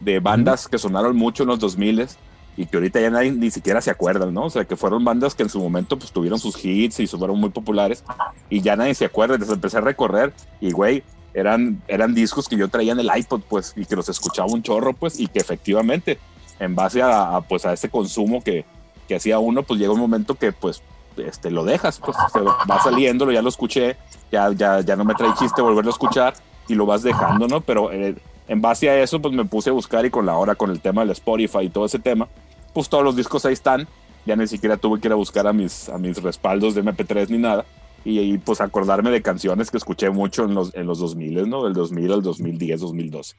de 0.00 0.20
bandas 0.20 0.68
que 0.68 0.78
sonaron 0.78 1.16
mucho 1.16 1.42
en 1.42 1.50
los 1.50 1.58
2000 1.58 2.08
y 2.56 2.66
que 2.66 2.76
ahorita 2.76 3.00
ya 3.00 3.10
nadie 3.10 3.32
ni 3.32 3.50
siquiera 3.50 3.80
se 3.80 3.90
acuerdan, 3.90 4.32
¿no? 4.32 4.44
O 4.44 4.50
sea, 4.50 4.64
que 4.64 4.76
fueron 4.76 5.04
bandas 5.04 5.34
que 5.34 5.42
en 5.42 5.48
su 5.48 5.58
momento 5.58 5.98
pues 5.98 6.12
tuvieron 6.12 6.38
sus 6.38 6.62
hits 6.62 7.00
y 7.00 7.06
fueron 7.06 7.38
muy 7.38 7.50
populares 7.50 8.04
y 8.50 8.60
ya 8.60 8.76
nadie 8.76 8.94
se 8.94 9.06
acuerda. 9.06 9.34
Entonces 9.34 9.54
empecé 9.54 9.78
a 9.78 9.80
recorrer 9.80 10.32
y, 10.60 10.70
güey, 10.70 11.02
eran, 11.34 11.82
eran 11.88 12.14
discos 12.14 12.48
que 12.48 12.56
yo 12.56 12.68
traía 12.68 12.92
en 12.92 13.00
el 13.00 13.10
iPod, 13.14 13.40
pues, 13.48 13.72
y 13.74 13.86
que 13.86 13.96
los 13.96 14.08
escuchaba 14.08 14.52
un 14.52 14.62
chorro, 14.62 14.92
pues, 14.92 15.18
y 15.18 15.28
que 15.28 15.38
efectivamente, 15.38 16.18
en 16.58 16.74
base 16.74 17.00
a, 17.02 17.40
pues, 17.48 17.64
a 17.64 17.72
ese 17.72 17.88
consumo 17.88 18.44
que, 18.44 18.66
que 19.08 19.16
hacía 19.16 19.38
uno, 19.38 19.62
pues 19.62 19.80
llega 19.80 19.92
un 19.92 20.00
momento 20.00 20.34
que, 20.34 20.52
pues, 20.52 20.82
este, 21.16 21.50
lo 21.50 21.64
dejas, 21.64 22.00
pues, 22.00 22.18
se 22.30 22.40
va 22.40 22.82
saliendo, 22.82 23.30
ya 23.32 23.40
lo 23.40 23.48
escuché, 23.48 23.96
ya, 24.30 24.52
ya, 24.52 24.80
ya 24.80 24.94
no 24.94 25.06
me 25.06 25.14
trae 25.14 25.32
chiste 25.38 25.62
volverlo 25.62 25.90
a 25.90 25.94
escuchar 25.94 26.34
y 26.68 26.74
lo 26.74 26.86
vas 26.86 27.02
dejando, 27.02 27.48
¿no? 27.48 27.60
Pero 27.60 27.92
eh, 27.92 28.14
en 28.48 28.60
base 28.60 28.88
a 28.88 29.02
eso, 29.02 29.20
pues 29.20 29.34
me 29.34 29.44
puse 29.44 29.70
a 29.70 29.72
buscar 29.72 30.04
y 30.04 30.10
con 30.10 30.26
la 30.26 30.36
hora, 30.36 30.54
con 30.54 30.70
el 30.70 30.80
tema 30.80 31.02
del 31.02 31.10
Spotify 31.10 31.60
y 31.62 31.68
todo 31.68 31.86
ese 31.86 31.98
tema, 31.98 32.28
pues 32.72 32.88
todos 32.88 33.04
los 33.04 33.16
discos 33.16 33.44
ahí 33.44 33.52
están. 33.52 33.86
Ya 34.24 34.36
ni 34.36 34.46
siquiera 34.46 34.76
tuve 34.76 35.00
que 35.00 35.08
ir 35.08 35.12
a 35.12 35.16
buscar 35.16 35.46
a 35.46 35.52
mis, 35.52 35.88
a 35.88 35.98
mis 35.98 36.22
respaldos 36.22 36.74
de 36.74 36.84
MP3 36.84 37.28
ni 37.28 37.38
nada. 37.38 37.64
Y, 38.04 38.20
y 38.20 38.38
pues 38.38 38.60
acordarme 38.60 39.10
de 39.10 39.22
canciones 39.22 39.70
que 39.70 39.76
escuché 39.76 40.10
mucho 40.10 40.44
en 40.44 40.54
los, 40.54 40.74
en 40.74 40.86
los 40.86 40.98
2000, 40.98 41.48
¿no? 41.48 41.64
Del 41.64 41.72
2000 41.72 42.12
al 42.12 42.22
2010, 42.22 42.80
2012. 42.80 43.34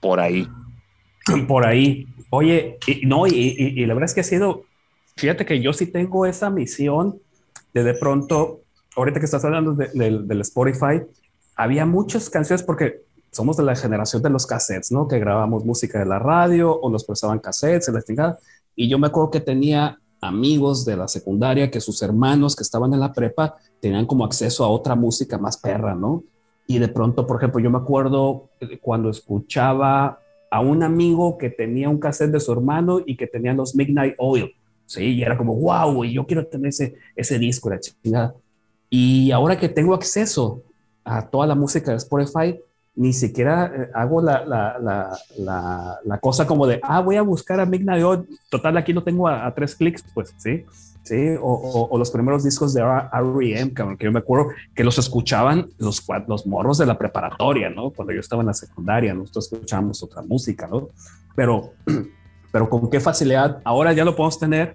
Por 0.00 0.20
ahí. 0.20 0.48
Por 1.48 1.64
ahí. 1.64 2.06
Oye, 2.30 2.78
y, 2.86 3.06
no, 3.06 3.26
y, 3.26 3.32
y, 3.32 3.86
la 3.86 3.94
verdad 3.94 4.06
es 4.08 4.14
que 4.14 4.22
ha 4.22 4.24
sido, 4.24 4.64
fíjate 5.16 5.44
que 5.44 5.60
yo 5.60 5.72
sí 5.72 5.86
tengo 5.86 6.26
esa 6.26 6.50
misión 6.50 7.20
de 7.74 7.84
de 7.84 7.94
pronto, 7.94 8.61
ahorita 8.96 9.20
que 9.20 9.26
estás 9.26 9.44
hablando 9.44 9.74
de, 9.74 9.88
de, 9.94 10.18
del 10.22 10.40
Spotify, 10.40 11.02
había 11.56 11.86
muchas 11.86 12.30
canciones 12.30 12.62
porque 12.62 13.02
somos 13.30 13.56
de 13.56 13.62
la 13.62 13.74
generación 13.74 14.22
de 14.22 14.30
los 14.30 14.46
cassettes, 14.46 14.92
¿no? 14.92 15.08
Que 15.08 15.18
grabamos 15.18 15.64
música 15.64 15.98
de 15.98 16.06
la 16.06 16.18
radio 16.18 16.72
o 16.72 16.90
nos 16.90 17.04
prestaban 17.04 17.38
cassettes, 17.38 17.88
en 17.88 17.94
la 17.94 18.02
chingada. 18.02 18.38
Y 18.76 18.88
yo 18.88 18.98
me 18.98 19.06
acuerdo 19.06 19.30
que 19.30 19.40
tenía 19.40 19.98
amigos 20.20 20.84
de 20.84 20.96
la 20.96 21.08
secundaria 21.08 21.70
que 21.70 21.80
sus 21.80 22.02
hermanos 22.02 22.54
que 22.54 22.62
estaban 22.62 22.92
en 22.92 23.00
la 23.00 23.12
prepa 23.12 23.56
tenían 23.80 24.06
como 24.06 24.24
acceso 24.24 24.64
a 24.64 24.68
otra 24.68 24.94
música 24.94 25.38
más 25.38 25.56
perra, 25.56 25.94
¿no? 25.94 26.22
Y 26.66 26.78
de 26.78 26.88
pronto, 26.88 27.26
por 27.26 27.38
ejemplo, 27.38 27.60
yo 27.60 27.70
me 27.70 27.78
acuerdo 27.78 28.50
cuando 28.80 29.10
escuchaba 29.10 30.20
a 30.50 30.60
un 30.60 30.82
amigo 30.82 31.38
que 31.38 31.50
tenía 31.50 31.88
un 31.88 31.98
cassette 31.98 32.30
de 32.30 32.40
su 32.40 32.52
hermano 32.52 33.00
y 33.04 33.16
que 33.16 33.26
tenía 33.26 33.54
los 33.54 33.74
Midnight 33.74 34.14
Oil, 34.18 34.54
¿sí? 34.86 35.04
Y 35.04 35.22
era 35.22 35.36
como, 35.36 35.56
wow, 35.56 36.04
y 36.04 36.12
yo 36.12 36.26
quiero 36.26 36.46
tener 36.46 36.68
ese, 36.68 36.94
ese 37.16 37.38
disco, 37.38 37.70
la 37.70 37.80
chingada. 37.80 38.34
Y 38.94 39.30
ahora 39.30 39.58
que 39.58 39.70
tengo 39.70 39.94
acceso 39.94 40.60
a 41.02 41.26
toda 41.26 41.46
la 41.46 41.54
música 41.54 41.92
de 41.92 41.96
Spotify, 41.96 42.60
ni 42.94 43.14
siquiera 43.14 43.72
eh, 43.74 43.90
hago 43.94 44.20
la, 44.20 44.44
la, 44.44 44.76
la, 45.38 45.98
la, 46.04 46.18
cosa 46.18 46.46
como 46.46 46.66
de, 46.66 46.78
ah, 46.82 47.00
voy 47.00 47.16
a 47.16 47.22
buscar 47.22 47.58
a 47.58 47.64
Midnight 47.64 48.04
Oil. 48.04 48.28
Total, 48.50 48.76
aquí 48.76 48.92
no 48.92 49.02
tengo 49.02 49.26
a, 49.28 49.50
tres 49.54 49.74
clics, 49.76 50.04
pues 50.12 50.34
sí. 50.36 50.66
Sí, 51.04 51.34
o, 51.40 51.88
o, 51.90 51.96
los 51.96 52.10
primeros 52.10 52.44
discos 52.44 52.74
de 52.74 52.82
R.E.M., 52.82 53.72
que 53.72 54.04
yo 54.04 54.12
me 54.12 54.18
acuerdo 54.18 54.50
que 54.74 54.84
los 54.84 54.98
escuchaban 54.98 55.68
los, 55.78 56.06
los 56.28 56.46
morros 56.46 56.76
de 56.76 56.84
la 56.84 56.98
preparatoria, 56.98 57.70
¿no? 57.70 57.92
Cuando 57.92 58.12
yo 58.12 58.20
estaba 58.20 58.42
en 58.42 58.48
la 58.48 58.54
secundaria, 58.54 59.14
nosotros 59.14 59.50
escuchábamos 59.50 60.02
otra 60.02 60.20
música, 60.20 60.66
¿no? 60.66 60.90
Pero, 61.34 61.72
pero 62.52 62.68
con 62.68 62.90
qué 62.90 63.00
facilidad, 63.00 63.62
ahora 63.64 63.94
ya 63.94 64.04
lo 64.04 64.14
podemos 64.14 64.38
tener, 64.38 64.74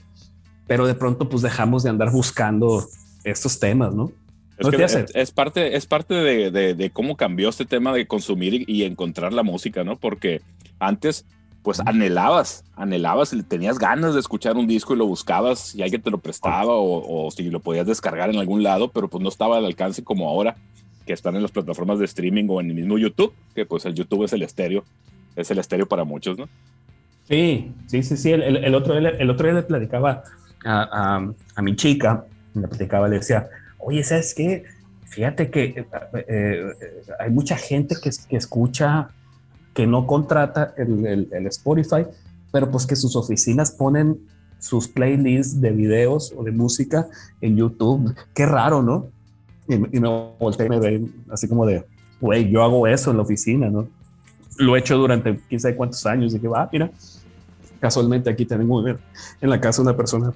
pero 0.66 0.88
de 0.88 0.96
pronto 0.96 1.30
pues 1.30 1.44
dejamos 1.44 1.84
de 1.84 1.92
andar 1.92 2.12
buscando 2.12 2.84
estos 3.32 3.60
temas, 3.60 3.94
¿no? 3.94 4.12
Es, 4.58 4.96
es, 5.14 5.32
parte, 5.32 5.76
es 5.76 5.86
parte 5.86 6.16
de, 6.16 6.50
de, 6.50 6.74
de, 6.74 6.90
cómo 6.90 7.16
cambió 7.16 7.50
este 7.50 7.66
tema 7.66 7.94
de 7.94 8.08
consumir 8.08 8.66
y, 8.68 8.84
encontrar 8.84 9.32
la 9.32 9.44
música, 9.44 9.84
¿no? 9.84 9.98
Porque 9.98 10.42
antes, 10.80 11.26
pues 11.62 11.80
anhelabas, 11.82 12.64
anhelabas, 12.76 13.36
tenías 13.48 13.78
ganas 13.78 14.16
de 14.16 14.20
escuchar 14.20 14.58
un 14.58 14.66
disco 14.66 14.96
y 14.96 14.98
lo 14.98 15.06
buscabas 15.06 15.76
y 15.76 15.84
alguien 15.84 16.02
te 16.02 16.10
lo 16.10 16.18
prestaba 16.18 16.74
o, 16.74 17.26
o, 17.28 17.30
si 17.30 17.44
lo 17.52 17.60
podías 17.60 17.86
descargar 17.86 18.32
en 18.32 18.38
algún 18.38 18.64
lado, 18.64 18.90
pero 18.90 19.10
pues 19.10 19.22
no 19.22 19.30
estaba 19.30 19.58
al 19.58 19.66
alcance 19.66 20.04
como 20.04 20.28
ahora, 20.28 20.56
que 21.06 21.14
están 21.14 21.36
en 21.36 21.44
las 21.44 21.52
plataformas 21.52 22.00
de 22.00 22.06
streaming 22.06 22.46
o 22.50 22.60
en 22.60 22.70
el 22.70 22.76
mismo 22.76 22.98
YouTube, 22.98 23.34
que 23.54 23.66
pues 23.68 23.86
el 23.86 23.94
YouTube 23.94 24.24
es 24.24 24.34
el 24.34 24.42
estéreo, 24.42 24.84
es 25.36 25.52
el 25.52 25.60
estéreo 25.60 25.88
para 25.88 26.04
muchos, 26.04 26.36
¿no? 26.36 26.50
Sí, 27.28 27.72
sí, 27.86 28.02
sí, 28.02 28.18
sí. 28.18 28.32
El, 28.32 28.42
el, 28.42 28.74
otro, 28.74 28.98
el, 28.98 29.30
otro 29.30 29.46
día 29.46 29.56
le 29.56 29.64
platicaba 29.64 30.24
a, 30.66 30.82
a, 30.82 31.34
a 31.56 31.62
mi 31.62 31.76
chica, 31.76 32.26
le 32.62 32.68
platicaba, 32.68 33.08
le 33.08 33.18
decía, 33.18 33.50
oye, 33.80 34.04
¿sabes 34.04 34.34
qué? 34.34 34.64
Fíjate 35.06 35.50
que 35.50 35.64
eh, 35.64 35.86
eh, 36.28 36.74
hay 37.20 37.32
mucha 37.32 37.56
gente 37.56 37.96
que, 38.02 38.10
que, 38.30 38.36
escucha, 38.36 39.10
que 39.74 39.88
no 39.88 40.06
contrata 40.06 40.74
el, 40.78 41.06
el, 41.06 41.30
el, 41.32 41.48
Spotify, 41.48 42.06
pero 42.52 42.70
pues 42.70 42.86
que 42.86 42.96
sus 42.96 43.16
oficinas 43.16 43.72
ponen 43.72 44.20
sus 44.60 44.88
playlists 44.88 45.62
de 45.62 45.72
videos 45.72 46.34
o 46.36 46.44
de 46.44 46.52
música 46.52 47.08
en 47.42 47.56
YouTube. 47.56 48.16
Qué 48.34 48.46
raro, 48.46 48.82
¿no? 48.82 49.08
Y, 49.68 49.76
y 49.76 50.00
me 50.00 50.10
volteé 50.40 50.66
y 50.66 50.70
me 50.70 50.80
ven 50.80 51.14
así 51.32 51.48
como 51.48 51.66
de, 51.66 51.86
güey, 52.20 52.50
yo 52.50 52.64
hago 52.64 52.88
eso 52.88 53.12
en 53.12 53.18
la 53.18 53.24
oficina, 53.24 53.70
¿no? 53.70 53.88
Lo 54.58 54.76
he 54.76 54.80
hecho 54.80 54.98
durante 54.98 55.40
quién 55.48 55.60
sabe 55.60 55.76
cuántos 55.76 56.06
años 56.06 56.34
y 56.34 56.40
que 56.40 56.48
va, 56.48 56.68
mira, 56.72 56.90
casualmente 57.80 58.30
aquí 58.30 58.46
tenemos 58.46 58.86
en 59.40 59.50
la 59.50 59.62
casa 59.62 59.82
una 59.82 59.96
persona 59.96 60.34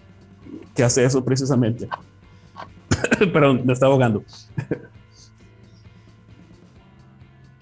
que 0.76 0.84
hace 0.84 1.04
eso 1.04 1.24
precisamente. 1.24 1.88
Pero 3.34 3.54
me 3.54 3.74
está 3.74 3.88
ahogando. 3.88 4.24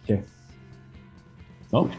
¿Qué? 0.06 0.24
¿No? 1.72 1.90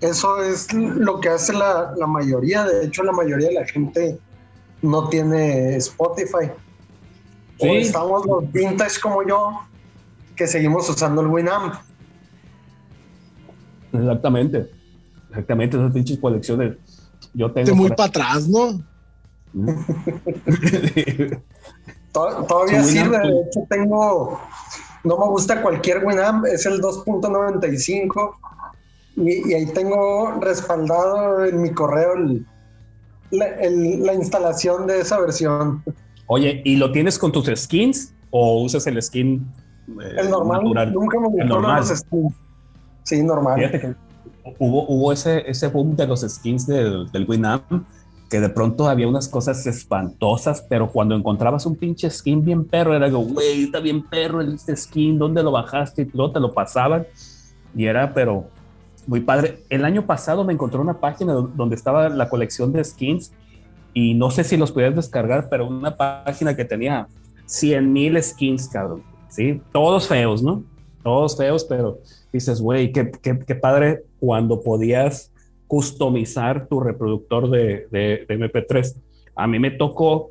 Eso 0.00 0.42
es 0.42 0.72
lo 0.72 1.20
que 1.20 1.28
hace 1.30 1.52
la, 1.52 1.94
la, 1.96 2.06
mayoría. 2.06 2.64
De 2.64 2.86
hecho, 2.86 3.02
la 3.02 3.12
mayoría 3.12 3.48
de 3.48 3.54
la 3.54 3.66
gente 3.66 4.18
no 4.82 5.08
tiene 5.08 5.76
Spotify. 5.76 6.50
¿Sí? 7.58 7.68
O 7.68 7.74
estamos 7.74 8.26
los 8.26 8.52
vintage 8.52 9.00
como 9.00 9.26
yo, 9.26 9.60
que 10.36 10.46
seguimos 10.46 10.88
usando 10.90 11.22
el 11.22 11.28
Winamp. 11.28 11.74
Exactamente. 13.92 14.70
Exactamente, 15.30 15.76
esas 15.76 15.92
pinches 15.92 16.18
colecciones. 16.18 16.76
Yo 17.32 17.50
tengo. 17.50 17.74
muy 17.74 17.90
para 17.90 18.08
atrás, 18.08 18.48
¿no? 18.48 18.80
Todavía 22.14 22.82
sirve, 22.84 23.18
de 23.18 23.40
hecho 23.40 23.66
tengo, 23.68 24.40
no 25.02 25.18
me 25.18 25.26
gusta 25.26 25.60
cualquier 25.60 26.04
Winamp, 26.04 26.46
es 26.46 26.64
el 26.64 26.80
2.95 26.80 28.36
y, 29.16 29.50
y, 29.50 29.54
ahí 29.54 29.66
tengo 29.66 30.38
respaldado 30.40 31.44
en 31.44 31.60
mi 31.60 31.70
correo 31.70 32.14
la, 33.32 34.14
instalación 34.14 34.86
de 34.86 35.00
esa 35.00 35.18
versión. 35.18 35.82
Oye, 36.26 36.62
¿y 36.64 36.76
lo 36.76 36.92
tienes 36.92 37.18
con 37.18 37.32
tus 37.32 37.50
skins 37.54 38.14
o 38.30 38.62
usas 38.62 38.86
el 38.86 39.02
skin? 39.02 39.52
Eh, 39.88 40.14
el 40.18 40.30
normal, 40.30 40.92
nunca 40.92 41.18
me 41.18 41.28
gustó 41.28 41.60
los 41.60 41.88
skins. 41.88 42.34
Sí, 43.02 43.22
normal. 43.24 43.58
Fíjate 43.58 43.80
que 43.80 43.94
hubo, 44.60 44.86
hubo 44.86 45.12
ese, 45.12 45.42
ese 45.50 45.66
boom 45.66 45.96
de 45.96 46.06
los 46.06 46.20
skins 46.20 46.64
del, 46.66 47.10
del 47.10 47.28
Winamp 47.28 47.64
que 48.34 48.40
de 48.40 48.48
pronto 48.48 48.88
había 48.88 49.06
unas 49.06 49.28
cosas 49.28 49.64
espantosas, 49.64 50.66
pero 50.68 50.90
cuando 50.90 51.14
encontrabas 51.14 51.66
un 51.66 51.76
pinche 51.76 52.10
skin 52.10 52.44
bien 52.44 52.64
perro, 52.64 52.92
era 52.92 53.08
como, 53.08 53.26
güey, 53.26 53.62
está 53.62 53.78
bien 53.78 54.02
perro 54.02 54.40
este 54.40 54.74
skin, 54.74 55.20
¿dónde 55.20 55.40
lo 55.40 55.52
bajaste? 55.52 56.02
Y 56.02 56.10
luego 56.12 56.32
te 56.32 56.40
lo 56.40 56.52
pasaban. 56.52 57.06
Y 57.76 57.84
era, 57.84 58.12
pero 58.12 58.46
muy 59.06 59.20
padre. 59.20 59.60
El 59.70 59.84
año 59.84 60.04
pasado 60.04 60.42
me 60.42 60.52
encontré 60.52 60.80
una 60.80 60.98
página 60.98 61.32
donde 61.32 61.76
estaba 61.76 62.08
la 62.08 62.28
colección 62.28 62.72
de 62.72 62.82
skins 62.82 63.30
y 63.92 64.14
no 64.14 64.32
sé 64.32 64.42
si 64.42 64.56
los 64.56 64.72
podías 64.72 64.96
descargar, 64.96 65.46
pero 65.48 65.68
una 65.68 65.94
página 65.94 66.56
que 66.56 66.64
tenía 66.64 67.06
100 67.46 67.92
mil 67.92 68.20
skins, 68.20 68.66
cabrón. 68.66 69.04
Sí, 69.28 69.62
todos 69.70 70.08
feos, 70.08 70.42
¿no? 70.42 70.64
Todos 71.04 71.36
feos, 71.36 71.62
pero 71.62 72.00
dices, 72.32 72.60
güey, 72.60 72.90
qué, 72.90 73.12
qué, 73.12 73.38
qué 73.38 73.54
padre 73.54 74.02
cuando 74.18 74.60
podías 74.60 75.30
customizar 75.66 76.68
tu 76.68 76.80
reproductor 76.80 77.50
de, 77.50 77.88
de, 77.90 78.26
MP3. 78.28 78.94
A 79.36 79.46
mí 79.46 79.58
me 79.58 79.70
tocó 79.70 80.30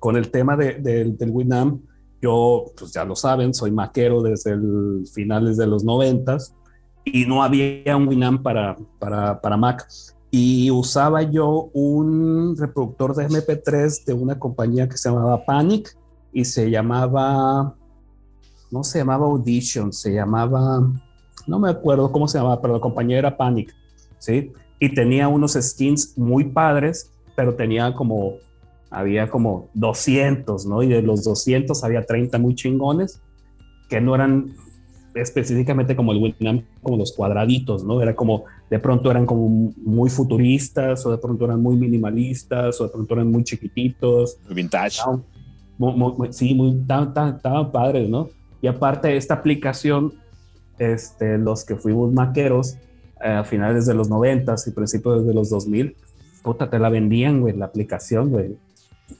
con 0.00 0.16
el 0.16 0.30
tema 0.30 0.56
de, 0.56 0.74
del 0.74 1.30
Winamp, 1.30 1.82
yo, 2.20 2.66
pues 2.78 2.92
ya 2.92 3.04
lo 3.04 3.16
saben, 3.16 3.52
soy 3.52 3.72
maquero 3.72 4.22
desde 4.22 4.52
el 4.52 5.04
finales 5.12 5.56
de 5.56 5.66
los 5.66 5.84
noventas 5.84 6.54
y 7.04 7.26
no 7.26 7.42
había 7.42 7.96
un 7.96 8.08
Winamp 8.08 8.42
para, 8.42 8.76
para, 8.98 9.40
para 9.40 9.56
Mac. 9.56 9.86
Y 10.30 10.70
usaba 10.70 11.22
yo 11.22 11.68
un 11.74 12.56
reproductor 12.56 13.14
de 13.14 13.28
MP3 13.28 14.04
de 14.04 14.12
una 14.14 14.38
compañía 14.38 14.88
que 14.88 14.96
se 14.96 15.10
llamaba 15.10 15.44
Panic 15.44 15.96
y 16.32 16.44
se 16.44 16.70
llamaba, 16.70 17.74
no 18.70 18.82
se 18.82 18.98
llamaba 18.98 19.26
Audition, 19.26 19.92
se 19.92 20.14
llamaba, 20.14 20.90
no 21.46 21.58
me 21.58 21.68
acuerdo 21.68 22.10
cómo 22.10 22.26
se 22.28 22.38
llamaba, 22.38 22.62
pero 22.62 22.74
la 22.74 22.80
compañía 22.80 23.18
era 23.18 23.36
Panic. 23.36 23.74
¿Sí? 24.22 24.52
Y 24.78 24.94
tenía 24.94 25.26
unos 25.26 25.58
skins 25.60 26.16
muy 26.16 26.44
padres, 26.44 27.10
pero 27.34 27.54
tenía 27.54 27.92
como, 27.92 28.36
había 28.88 29.28
como 29.28 29.68
200, 29.74 30.64
¿no? 30.66 30.82
Y 30.82 30.88
de 30.88 31.02
los 31.02 31.24
200 31.24 31.82
había 31.82 32.06
30 32.06 32.38
muy 32.38 32.54
chingones, 32.54 33.20
que 33.88 34.00
no 34.00 34.14
eran 34.14 34.54
específicamente 35.14 35.96
como 35.96 36.12
el 36.12 36.18
Winamp, 36.18 36.64
como 36.82 36.96
los 36.96 37.12
cuadraditos, 37.12 37.84
¿no? 37.84 38.00
Era 38.00 38.14
como, 38.14 38.44
de 38.70 38.78
pronto 38.78 39.10
eran 39.10 39.26
como 39.26 39.72
muy 39.76 40.08
futuristas, 40.08 41.04
o 41.04 41.10
de 41.10 41.18
pronto 41.18 41.44
eran 41.44 41.60
muy 41.60 41.76
minimalistas, 41.76 42.80
o 42.80 42.84
de 42.84 42.90
pronto 42.90 43.14
eran 43.14 43.30
muy 43.30 43.42
chiquititos. 43.42 44.38
Vintage. 44.48 45.00
sí, 46.30 46.54
muy, 46.54 46.80
estaban 46.80 47.72
padres, 47.72 48.08
¿no? 48.08 48.28
Y 48.62 48.68
aparte, 48.68 49.16
esta 49.16 49.34
aplicación, 49.34 50.14
este, 50.78 51.38
los 51.38 51.64
que 51.64 51.74
fuimos 51.74 52.12
maqueros, 52.12 52.78
a 53.22 53.44
finales 53.44 53.86
de 53.86 53.94
los 53.94 54.08
90 54.08 54.54
y 54.66 54.70
principios 54.70 55.26
de 55.26 55.34
los 55.34 55.50
2000, 55.50 55.96
puta, 56.42 56.68
te 56.68 56.78
la 56.78 56.88
vendían, 56.88 57.40
güey, 57.40 57.56
la 57.56 57.66
aplicación, 57.66 58.30
güey. 58.30 58.56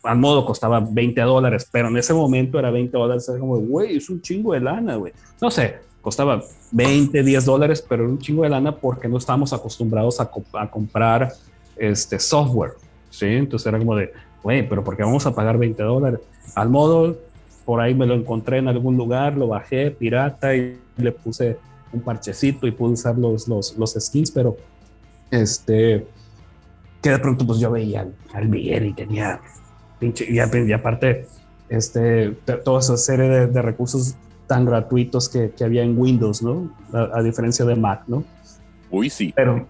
Al 0.03 0.19
modo 0.19 0.45
costaba 0.45 0.81
20 0.81 1.21
dólares, 1.21 1.69
pero 1.71 1.89
en 1.89 1.97
ese 1.97 2.15
momento 2.15 2.59
era 2.59 2.71
20 2.71 2.97
dólares, 2.97 3.29
era 3.29 3.39
como, 3.39 3.59
güey, 3.59 3.97
es 3.97 4.09
un 4.11 4.21
chingo 4.21 4.55
de 4.55 4.61
lana, 4.61 4.97
güey. 4.97 5.13
No 5.41 5.51
sé, 5.51 5.77
costaba 6.01 6.43
20, 6.73 7.23
10 7.23 7.45
dólares, 7.45 7.85
pero 7.87 8.05
era 8.05 8.13
un 8.13 8.19
chingo 8.19 8.43
de 8.43 8.49
lana 8.49 8.75
porque 8.75 9.09
no 9.09 9.19
estábamos 9.19 9.53
acostumbrados 9.53 10.21
a, 10.21 10.31
a 10.55 10.71
comprar 10.71 11.33
este 11.77 12.19
software, 12.19 12.73
¿sí? 13.11 13.27
Entonces 13.27 13.67
era 13.67 13.79
como 13.79 13.97
de, 13.97 14.13
güey, 14.43 14.69
pero 14.69 14.83
¿por 14.83 14.97
qué 14.97 15.03
vamos 15.03 15.27
a 15.27 15.35
pagar 15.35 15.59
20 15.59 15.83
dólares? 15.83 16.21
Al 16.55 16.69
modo, 16.69 17.17
por 17.65 17.81
ahí 17.81 17.95
me 17.95 18.07
lo 18.07 18.15
encontré 18.15 18.59
en 18.59 18.69
algún 18.69 18.97
lugar, 18.97 19.37
lo 19.37 19.49
bajé, 19.49 19.91
pirata, 19.91 20.55
y 20.55 20.79
le 20.97 21.13
puse 21.13 21.57
un 21.93 22.01
parchecito 22.01 22.67
y 22.67 22.73
pude 22.73 22.93
usar 22.93 23.19
los, 23.19 23.49
los, 23.49 23.77
los 23.77 23.93
skins, 23.93 24.31
pero 24.31 24.57
este, 25.31 26.07
que 27.01 27.11
de 27.11 27.19
pronto 27.19 27.47
pues 27.47 27.59
yo 27.59 27.71
veía 27.71 28.07
al, 28.33 28.49
Miguel 28.49 28.87
y 28.87 28.93
tenía 28.95 29.41
pinche, 29.99 30.27
y, 30.29 30.39
aparte, 30.73 31.27
este, 31.69 32.31
toda 32.65 32.81
esa 32.81 32.97
serie 32.97 33.47
de, 33.47 33.63
recursos 33.63 34.15
tan 34.47 34.65
gratuitos 34.65 35.29
que, 35.29 35.51
que, 35.51 35.65
había 35.65 35.83
en 35.83 35.99
Windows, 35.99 36.43
¿no? 36.43 36.75
A, 36.93 37.23
diferencia 37.23 37.65
de 37.65 37.77
Mac, 37.77 38.03
¿no? 38.07 38.25
Uy, 38.91 39.09
sí. 39.09 39.33
Pero, 39.35 39.67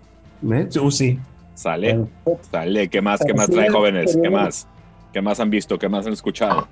¿eh? 0.51 0.69
Uy, 0.83 0.93
sí. 0.93 1.19
Sale, 1.55 2.07
sale. 2.51 2.89
¿Qué 2.89 3.01
más, 3.01 3.21
qué 3.25 3.35
más 3.35 3.49
trae 3.49 3.69
jóvenes? 3.69 4.19
¿Qué 4.21 4.31
más? 4.31 4.67
¿Qué 5.13 5.21
más 5.21 5.39
han 5.39 5.51
visto? 5.51 5.79
¿Qué 5.79 5.89
más 5.89 6.07
han 6.07 6.15
escuchado? 6.15 6.67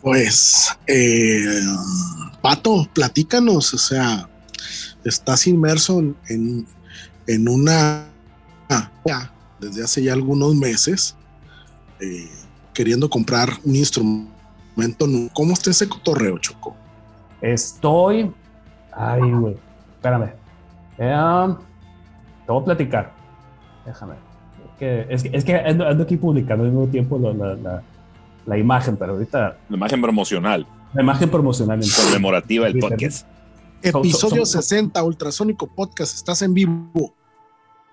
Pues, 0.00 0.78
eh, 0.86 1.44
Pato, 2.42 2.88
platícanos, 2.94 3.74
o 3.74 3.78
sea, 3.78 4.28
estás 5.04 5.46
inmerso 5.46 6.00
en, 6.28 6.66
en 7.26 7.48
una, 7.48 8.06
desde 9.58 9.84
hace 9.84 10.02
ya 10.02 10.12
algunos 10.12 10.54
meses, 10.54 11.16
eh, 12.00 12.28
queriendo 12.72 13.10
comprar 13.10 13.50
un 13.64 13.76
instrumento. 13.76 15.06
¿Cómo 15.34 15.52
está 15.52 15.70
ese 15.70 15.88
cotorreo, 15.88 16.38
Choco? 16.38 16.74
Estoy, 17.42 18.32
ay, 18.92 19.20
güey, 19.20 19.56
espérame. 19.96 20.32
Eh, 20.98 21.54
te 22.46 22.52
voy 22.52 22.62
a 22.62 22.64
platicar. 22.64 23.12
Déjame. 23.84 24.14
Es 24.80 25.22
que, 25.22 25.30
es 25.36 25.44
que, 25.44 25.56
ando, 25.56 25.86
aquí 26.02 26.16
publicando 26.16 26.64
al 26.64 26.70
mismo 26.70 26.86
tiempo 26.86 27.18
la, 27.18 27.54
la, 27.54 27.82
la 28.46 28.58
imagen, 28.58 28.96
pero 28.96 29.12
ahorita... 29.12 29.58
La 29.68 29.76
imagen 29.76 30.00
promocional. 30.00 30.66
La 30.92 31.02
imagen 31.02 31.30
promocional. 31.30 31.80
Conmemorativa 32.04 32.66
del 32.66 32.78
podcast. 32.80 33.26
Episodio 33.80 34.44
60, 34.44 35.02
Ultrasónico 35.04 35.68
Podcast. 35.68 36.16
Estás 36.16 36.42
en 36.42 36.52
vivo. 36.52 37.14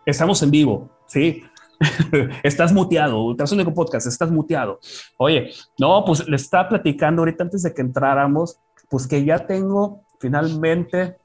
Estamos 0.04 0.42
en 0.42 0.50
vivo, 0.50 0.89
sí. 1.06 1.44
estás 2.44 2.74
muteado, 2.74 3.22
Ultrasónico 3.22 3.72
Podcast, 3.72 4.08
estás 4.08 4.32
muteado. 4.32 4.80
Oye, 5.18 5.51
no, 5.77 6.04
pues 6.06 6.27
le 6.27 6.38
estaba 6.38 6.70
platicando 6.70 7.22
ahorita 7.22 7.44
antes 7.44 7.62
de 7.62 7.72
que 7.72 7.82
entráramos, 7.82 8.58
pues 8.89 9.06
que 9.06 9.24
ya 9.24 9.46
tengo 9.46 10.01
finalmente, 10.20 11.18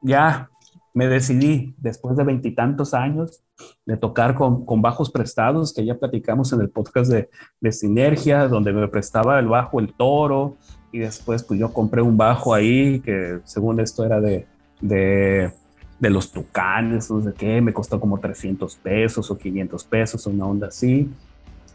ya 0.00 0.48
me 0.94 1.06
decidí 1.06 1.74
después 1.76 2.16
de 2.16 2.24
veintitantos 2.24 2.94
años 2.94 3.42
de 3.84 3.96
tocar 3.96 4.34
con, 4.34 4.64
con, 4.64 4.80
bajos 4.80 5.10
prestados, 5.10 5.74
que 5.74 5.84
ya 5.84 5.98
platicamos 5.98 6.52
en 6.52 6.60
el 6.60 6.70
podcast 6.70 7.10
de, 7.10 7.28
de, 7.60 7.72
Sinergia, 7.72 8.48
donde 8.48 8.72
me 8.72 8.88
prestaba 8.88 9.38
el 9.38 9.48
bajo 9.48 9.80
El 9.80 9.92
Toro, 9.94 10.56
y 10.92 10.98
después 10.98 11.42
pues 11.42 11.60
yo 11.60 11.72
compré 11.72 12.02
un 12.02 12.16
bajo 12.16 12.54
ahí 12.54 13.00
que 13.00 13.40
según 13.44 13.80
esto 13.80 14.04
era 14.04 14.20
de, 14.20 14.46
de, 14.80 15.52
de 15.98 16.10
los 16.10 16.30
tucanes, 16.30 17.10
no 17.10 17.22
sé 17.22 17.32
qué, 17.36 17.60
me 17.60 17.72
costó 17.72 18.00
como 18.00 18.18
300 18.18 18.76
pesos 18.76 19.30
o 19.30 19.36
500 19.36 19.84
pesos, 19.84 20.26
una 20.26 20.46
onda 20.46 20.68
así. 20.68 21.10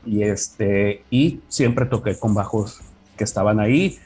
Y, 0.05 0.24
este, 0.24 1.03
y 1.10 1.39
siempre 1.48 1.86
toqué 1.86 2.17
con 2.17 2.34
bajos 2.34 2.82
que 3.15 3.24
estaban 3.24 3.60
ahí. 3.60 3.98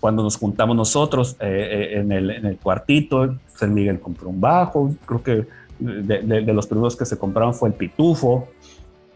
Cuando 0.00 0.22
nos 0.22 0.36
juntamos 0.36 0.74
nosotros 0.74 1.36
eh, 1.38 1.92
eh, 1.94 2.00
en, 2.00 2.10
el, 2.10 2.30
en, 2.30 2.46
el, 2.46 2.56
cuartito, 2.58 3.36
San 3.54 3.72
Miguel 3.72 4.00
compró 4.00 4.30
un 4.30 4.40
bajo, 4.40 4.92
creo 5.06 5.22
que 5.22 5.46
de, 5.78 6.22
de, 6.22 6.52
los 6.52 6.66
primeros 6.66 6.96
que 6.96 7.04
se 7.04 7.16
compraron 7.18 7.54
fue 7.54 7.68
el 7.68 7.74
Pitufo. 7.74 8.48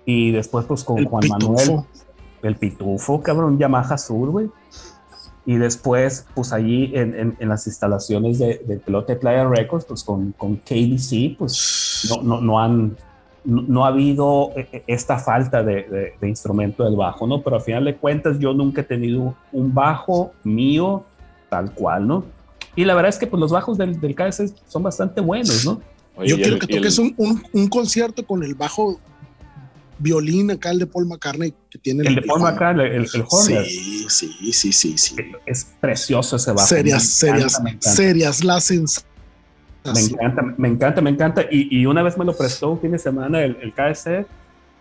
Y 0.05 0.31
después 0.31 0.67
pues 0.67 0.85
con 0.85 1.05
Juan 1.05 1.25
Manuel, 1.29 1.81
el 2.43 2.55
Pitufo, 2.55 3.21
cabrón, 3.21 3.59
Yamaha 3.59 3.99
Sur, 3.99 4.31
güey 4.31 4.49
Y 5.47 5.57
después, 5.57 6.27
pues 6.35 6.53
allí 6.53 6.91
en, 6.95 7.37
en, 7.39 7.49
las 7.49 7.69
instalaciones 7.69 8.41
de, 8.41 8.61
de 8.67 8.79
Pelote 8.79 9.15
Playa 9.15 9.49
Records, 9.49 9.85
pues 9.85 10.03
con, 10.03 10.33
con 10.33 10.57
KDC, 10.57 11.39
pues 11.39 12.09
no, 12.11 12.23
no, 12.23 12.41
no 12.41 12.61
han, 12.61 12.97
no, 13.45 13.85
ha 13.85 13.89
habido 13.89 14.51
eh, 14.57 14.69
eh, 14.73 14.83
esta 14.89 15.19
falta 15.19 15.63
de, 15.63 16.15
de, 16.21 16.29
instrumento 16.29 16.83
del 16.83 16.97
bajo, 16.97 17.29
¿no? 17.29 17.43
Pero 17.43 17.57
al 17.57 17.63
final 17.63 17.85
de 17.85 17.95
cuentas 17.95 18.41
yo 18.41 18.53
nunca 18.53 18.81
he 18.81 18.85
tenido 18.85 19.37
un 19.53 19.73
bajo 19.73 20.33
mío 20.43 21.05
tal 21.49 21.73
cual, 21.73 22.09
¿no? 22.09 22.25
Y 22.75 22.85
la 22.85 22.95
verdad 22.95 23.11
es 23.11 23.19
que 23.19 23.29
pues, 23.29 23.41
los 23.41 23.53
bajos 23.53 23.79
del, 23.79 24.01
del 24.01 24.17
KS 24.17 24.53
son 24.67 24.83
bastante 24.83 25.21
buenos, 25.21 25.65
¿no? 25.65 25.81
yo 26.25 26.37
quiero 26.37 26.59
que 26.59 26.67
toques 26.67 26.99
un, 26.99 27.15
un, 27.19 27.43
un, 27.53 27.69
concierto 27.69 28.27
con 28.27 28.43
el 28.43 28.55
bajo 28.55 28.99
violín 29.99 30.51
acá, 30.51 30.71
el 30.71 30.79
de 30.79 30.87
Paul 30.87 31.07
McCartney, 31.07 31.55
que 31.71 31.79
tiene 31.79 32.07
el, 32.07 32.17
de 32.17 32.23
Paul 32.23 32.43
McCartney, 32.43 32.87
el, 32.87 33.09
el 33.13 33.25
Horner. 33.29 33.65
Sí, 33.65 34.07
sí, 34.09 34.53
sí, 34.53 34.73
sí, 34.73 34.99
sí. 34.99 35.17
Es 35.45 35.73
precioso 35.81 36.37
ese 36.37 36.53
bajo. 36.53 36.67
Serias, 36.67 37.05
serias, 37.05 37.63
serias 37.81 38.45
las 38.45 38.65
sensaciones. 38.65 39.07
Me 39.95 40.01
encanta, 40.01 40.43
me 40.57 40.69
encanta, 40.69 41.01
me 41.01 41.11
encanta. 41.11 41.43
Y, 41.51 41.81
y, 41.81 41.87
una 41.87 42.03
vez 42.03 42.19
me 42.19 42.25
lo 42.25 42.37
prestó 42.37 42.71
un 42.71 42.81
fin 42.81 42.93
de 42.93 42.99
semana 42.99 43.43
el, 43.45 43.57
el 43.63 43.73
KS, 43.73 44.27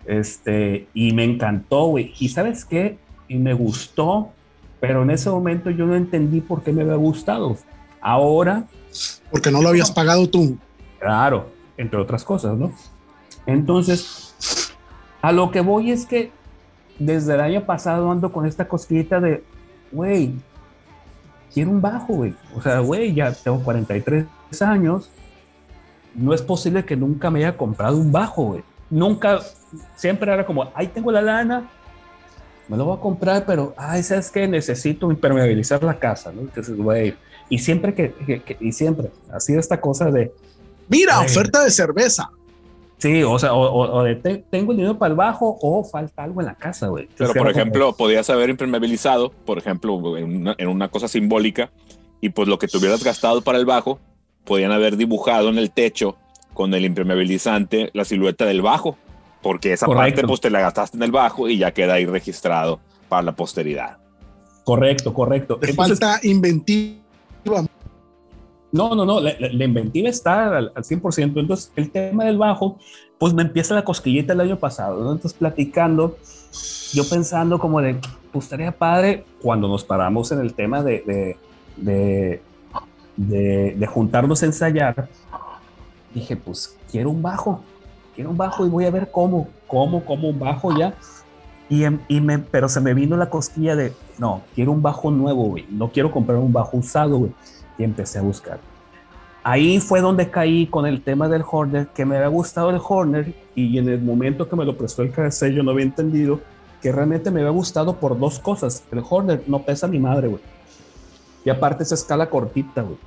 este, 0.05 0.87
y 0.93 1.13
me 1.13 1.23
encantó, 1.23 1.85
güey. 1.87 2.13
Y 2.19 2.29
sabes 2.29 2.65
qué? 2.65 2.97
Y 3.27 3.35
me 3.35 3.53
gustó, 3.53 4.31
pero 4.79 5.03
en 5.03 5.11
ese 5.11 5.29
momento 5.29 5.69
yo 5.69 5.85
no 5.85 5.95
entendí 5.95 6.41
por 6.41 6.63
qué 6.63 6.71
me 6.71 6.81
había 6.81 6.95
gustado. 6.95 7.57
Ahora. 8.01 8.65
Porque 9.29 9.51
no 9.51 9.61
lo 9.61 9.69
habías 9.69 9.91
pagado 9.91 10.27
tú. 10.29 10.57
Claro, 10.99 11.51
entre 11.77 11.99
otras 11.99 12.23
cosas, 12.23 12.57
¿no? 12.57 12.73
Entonces, 13.45 14.24
a 15.25 15.31
lo 15.31 15.49
que 15.49 15.61
voy 15.61 15.89
es 15.89 16.05
que 16.05 16.29
desde 16.99 17.33
el 17.33 17.41
año 17.41 17.65
pasado 17.65 18.11
ando 18.11 18.31
con 18.31 18.45
esta 18.45 18.67
cosquillita 18.67 19.19
de, 19.19 19.43
güey, 19.91 20.35
quiero 21.51 21.71
un 21.71 21.81
bajo, 21.81 22.13
güey. 22.13 22.35
O 22.55 22.61
sea, 22.61 22.77
güey, 22.77 23.11
ya 23.11 23.31
tengo 23.33 23.59
43 23.63 24.27
años. 24.61 25.09
No 26.13 26.31
es 26.31 26.43
posible 26.43 26.85
que 26.85 26.95
nunca 26.95 27.31
me 27.31 27.39
haya 27.39 27.57
comprado 27.57 27.97
un 27.97 28.11
bajo, 28.11 28.43
güey. 28.43 28.63
Nunca, 28.91 29.39
siempre 29.95 30.31
era 30.31 30.45
como, 30.45 30.69
ahí 30.75 30.89
tengo 30.89 31.11
la 31.11 31.23
lana, 31.23 31.71
me 32.67 32.77
lo 32.77 32.85
voy 32.85 32.95
a 32.95 33.01
comprar, 33.01 33.47
pero, 33.47 33.73
ay, 33.77 34.03
¿sabes 34.03 34.29
qué? 34.29 34.47
Necesito 34.47 35.09
impermeabilizar 35.09 35.83
la 35.83 35.97
casa, 35.97 36.31
¿no? 36.31 36.41
Entonces, 36.41 36.77
güey, 36.77 37.15
y 37.49 37.57
siempre 37.57 37.95
que, 37.95 38.13
y 38.59 38.71
siempre, 38.71 39.09
así 39.33 39.55
esta 39.55 39.81
cosa 39.81 40.11
de... 40.11 40.31
Mira, 40.87 41.19
oferta 41.21 41.63
de 41.63 41.71
cerveza. 41.71 42.29
Sí, 42.97 43.23
o 43.23 43.37
sea, 43.37 43.53
o, 43.53 44.03
de 44.03 44.15
tengo 44.49 44.71
el 44.71 44.77
dinero 44.77 44.97
para 44.97 45.11
el 45.11 45.15
bajo 45.15 45.57
o 45.61 45.83
falta 45.83 46.23
algo 46.23 46.41
en 46.41 46.47
la 46.47 46.55
casa, 46.55 46.87
güey. 46.87 47.09
Pero, 47.17 47.33
por 47.33 47.49
ejemplo, 47.49 47.93
podías 47.93 48.29
haber 48.29 48.49
impermeabilizado, 48.49 49.31
por 49.45 49.57
ejemplo, 49.57 50.17
en 50.17 50.67
una, 50.67 50.87
cosa 50.87 51.07
simbólica, 51.07 51.71
y 52.21 52.29
pues 52.29 52.47
lo 52.47 52.57
que 52.57 52.67
tuvieras 52.67 53.03
gastado 53.03 53.41
para 53.41 53.57
el 53.57 53.65
bajo, 53.65 53.99
podían 54.45 54.71
haber 54.71 54.95
dibujado 54.95 55.49
en 55.49 55.57
el 55.57 55.71
techo 55.71 56.15
con 56.53 56.73
el 56.73 56.85
impermeabilizante 56.85 57.89
la 57.93 58.05
silueta 58.05 58.45
del 58.45 58.61
bajo, 58.61 58.97
porque 59.41 59.73
esa 59.73 59.87
parte 59.87 60.23
pues 60.23 60.39
te 60.39 60.49
la 60.49 60.61
gastaste 60.61 60.97
en 60.97 61.03
el 61.03 61.11
bajo 61.11 61.49
y 61.49 61.57
ya 61.57 61.71
queda 61.71 61.95
ahí 61.95 62.05
registrado 62.05 62.79
para 63.09 63.23
la 63.23 63.33
posteridad. 63.33 63.97
Correcto, 64.63 65.13
correcto. 65.13 65.57
Te 65.57 65.73
falta 65.73 66.19
inventiva 66.23 67.04
no, 68.75 68.93
no, 68.93 69.05
no, 69.05 69.21
la, 69.21 69.63
inventiva 69.63 70.09
está 70.09 70.57
al, 70.57 70.73
100%. 70.73 71.39
Entonces, 71.39 71.71
el 71.77 71.91
tema 71.91 72.25
del 72.25 72.37
bajo, 72.37 72.77
pues 73.17 73.33
me 73.33 73.41
empieza 73.41 73.73
la 73.73 73.85
cosquillita 73.85 74.33
el 74.33 74.41
año 74.41 74.59
pasado, 74.59 75.01
¿no? 75.01 75.13
Entonces, 75.13 75.33
platicando, 75.33 76.17
yo 76.91 77.07
pensando 77.07 77.57
como 77.57 77.79
de, 77.79 77.95
pues 78.33 78.45
estaría 78.45 78.73
padre 78.73 79.23
cuando 79.41 79.69
nos 79.69 79.85
paramos 79.85 80.29
en 80.33 80.41
el 80.41 80.53
tema 80.53 80.83
de, 80.83 81.37
de, 81.77 82.41
de, 83.15 83.87
juntarnos 83.87 84.43
a 84.43 84.45
ensayar. 84.47 85.07
Dije, 86.13 86.35
pues 86.35 86.77
quiero 86.91 87.11
un 87.11 87.21
bajo, 87.21 87.61
quiero 88.13 88.31
un 88.31 88.37
bajo 88.37 88.65
y 88.65 88.69
voy 88.69 88.83
a 88.83 88.91
ver 88.91 89.09
cómo, 89.09 89.47
cómo, 89.67 90.03
cómo 90.03 90.27
un 90.27 90.39
bajo 90.39 90.77
ya. 90.77 90.93
Y, 91.69 91.85
em, 91.85 91.99
y 92.09 92.19
me, 92.19 92.39
pero 92.39 92.67
se 92.67 92.81
me 92.81 92.93
vino 92.93 93.15
la 93.15 93.29
cosquilla 93.29 93.77
de, 93.77 93.93
no, 94.17 94.41
quiero 94.53 94.73
un 94.73 94.81
bajo 94.81 95.11
nuevo, 95.11 95.45
güey. 95.45 95.65
No 95.69 95.89
quiero 95.93 96.11
comprar 96.11 96.39
un 96.39 96.51
bajo 96.51 96.75
usado, 96.75 97.19
güey 97.19 97.31
y 97.77 97.83
empecé 97.83 98.19
a 98.19 98.21
buscar. 98.21 98.59
Ahí 99.43 99.79
fue 99.79 100.01
donde 100.01 100.31
caí 100.31 100.65
con 100.65 100.87
el 100.87 101.03
tema 101.03 101.29
del 101.29 101.43
Horner, 101.49 101.87
que 101.89 102.03
me 102.03 102.15
había 102.15 102.29
gustado 102.29 102.71
el 102.71 102.81
Horner 102.83 103.33
y 103.53 103.77
en 103.77 103.89
el 103.89 104.01
momento 104.01 104.49
que 104.49 104.55
me 104.55 104.65
lo 104.65 104.75
prestó 104.75 105.03
el 105.03 105.11
KC 105.11 105.53
yo 105.53 105.61
no 105.61 105.71
había 105.71 105.85
entendido 105.85 106.39
que 106.81 106.91
realmente 106.91 107.29
me 107.29 107.41
había 107.41 107.51
gustado 107.51 107.95
por 107.99 108.17
dos 108.17 108.39
cosas. 108.39 108.83
El 108.91 109.03
Horner 109.07 109.43
no 109.45 109.61
pesa 109.61 109.87
ni 109.87 109.99
madre, 109.99 110.29
güey. 110.29 110.41
Y 111.43 111.49
aparte 111.51 111.83
es 111.83 111.91
escala 111.91 112.29
cortita, 112.29 112.81
güey. 112.81 112.97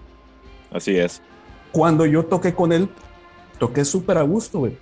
Así 0.71 0.97
es. 0.97 1.21
Cuando 1.73 2.07
yo 2.07 2.25
toqué 2.25 2.55
con 2.55 2.73
él, 2.73 2.89
toqué 3.59 3.85
súper 3.85 4.19
a 4.19 4.23
gusto, 4.23 4.61
güey. 4.61 4.79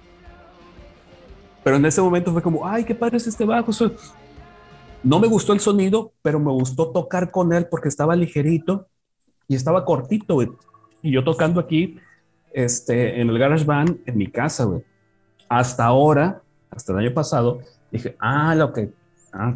Pero 1.65 1.77
en 1.77 1.87
ese 1.87 2.01
momento 2.01 2.33
fue 2.33 2.43
como, 2.43 2.67
ay, 2.67 2.85
qué 2.85 2.95
padre 2.95 3.17
es 3.17 3.27
este 3.27 3.45
bajo. 3.45 3.73
No 5.03 5.19
me 5.19 5.27
gustó 5.27 5.53
el 5.53 5.61
sonido, 5.61 6.13
pero 6.23 6.39
me 6.39 6.53
gustó 6.53 6.91
tocar 6.91 7.31
con 7.31 7.53
él 7.53 7.67
porque 7.71 7.89
estaba 7.89 8.15
ligerito 8.15 8.89
y 9.49 9.55
estaba 9.55 9.85
cortito, 9.85 10.35
güey. 10.35 10.49
Y 11.03 11.13
yo 11.13 11.25
tocando 11.25 11.61
aquí, 11.61 11.99
este, 12.53 13.21
en 13.21 13.29
el 13.29 13.39
Garage 13.39 13.65
Band, 13.65 13.99
en 14.07 14.17
mi 14.17 14.27
casa, 14.29 14.65
güey. 14.65 14.83
Hasta 15.49 15.85
ahora, 15.85 16.43
hasta 16.71 16.93
el 16.93 16.99
año 16.99 17.15
pasado, 17.15 17.61
dije, 17.93 18.17
ah, 18.19 18.55
lo 18.55 18.73
que, 18.73 18.91
ah, 19.33 19.55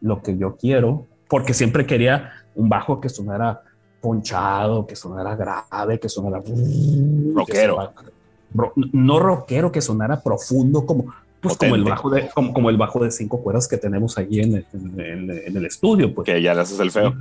lo 0.00 0.22
que 0.22 0.38
yo 0.38 0.56
quiero, 0.56 1.06
porque 1.28 1.52
siempre 1.52 1.86
quería 1.86 2.32
un 2.54 2.68
bajo 2.68 3.00
que 3.00 3.08
sonara 3.08 3.62
ponchado, 4.00 4.86
que 4.86 4.96
sonara 4.96 5.36
grave, 5.36 5.98
que 5.98 6.08
sonara 6.08 6.42
rockero. 7.34 7.92
no 8.92 9.18
rockero, 9.18 9.70
que 9.70 9.82
sonara 9.82 10.22
profundo, 10.22 10.86
como, 10.86 11.12
pues 11.40 11.56
como 11.58 11.74
el 11.74 11.84
bajo 11.84 12.08
de, 12.08 12.30
como, 12.34 12.70
el 12.70 12.76
bajo 12.78 13.04
de 13.04 13.10
cinco 13.10 13.42
cuerdas 13.42 13.68
que 13.68 13.76
tenemos 13.76 14.16
allí 14.16 14.40
en 14.40 14.54
el, 14.54 14.66
en, 14.98 15.56
el 15.56 15.66
estudio, 15.66 16.14
pues. 16.14 16.24
Que 16.24 16.40
ya 16.40 16.54
le 16.54 16.62
haces 16.62 16.80
el 16.80 16.90
feo 16.90 17.14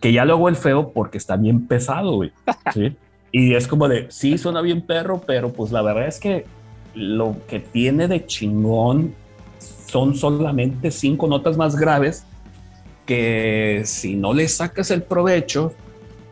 que 0.00 0.12
ya 0.12 0.24
luego 0.24 0.48
el 0.48 0.56
feo 0.56 0.92
porque 0.92 1.18
está 1.18 1.36
bien 1.36 1.66
pesado. 1.66 2.22
Y 3.32 3.54
es 3.54 3.66
como 3.66 3.88
de, 3.88 4.06
sí, 4.10 4.38
suena 4.38 4.60
bien 4.60 4.82
perro, 4.82 5.20
pero 5.26 5.52
pues 5.52 5.72
la 5.72 5.82
verdad 5.82 6.06
es 6.06 6.18
que 6.18 6.44
lo 6.94 7.36
que 7.46 7.60
tiene 7.60 8.08
de 8.08 8.24
chingón 8.24 9.14
son 9.58 10.14
solamente 10.14 10.90
cinco 10.90 11.26
notas 11.26 11.56
más 11.56 11.76
graves 11.76 12.24
que 13.04 13.82
si 13.84 14.16
no 14.16 14.34
le 14.34 14.48
sacas 14.48 14.90
el 14.90 15.02
provecho, 15.02 15.72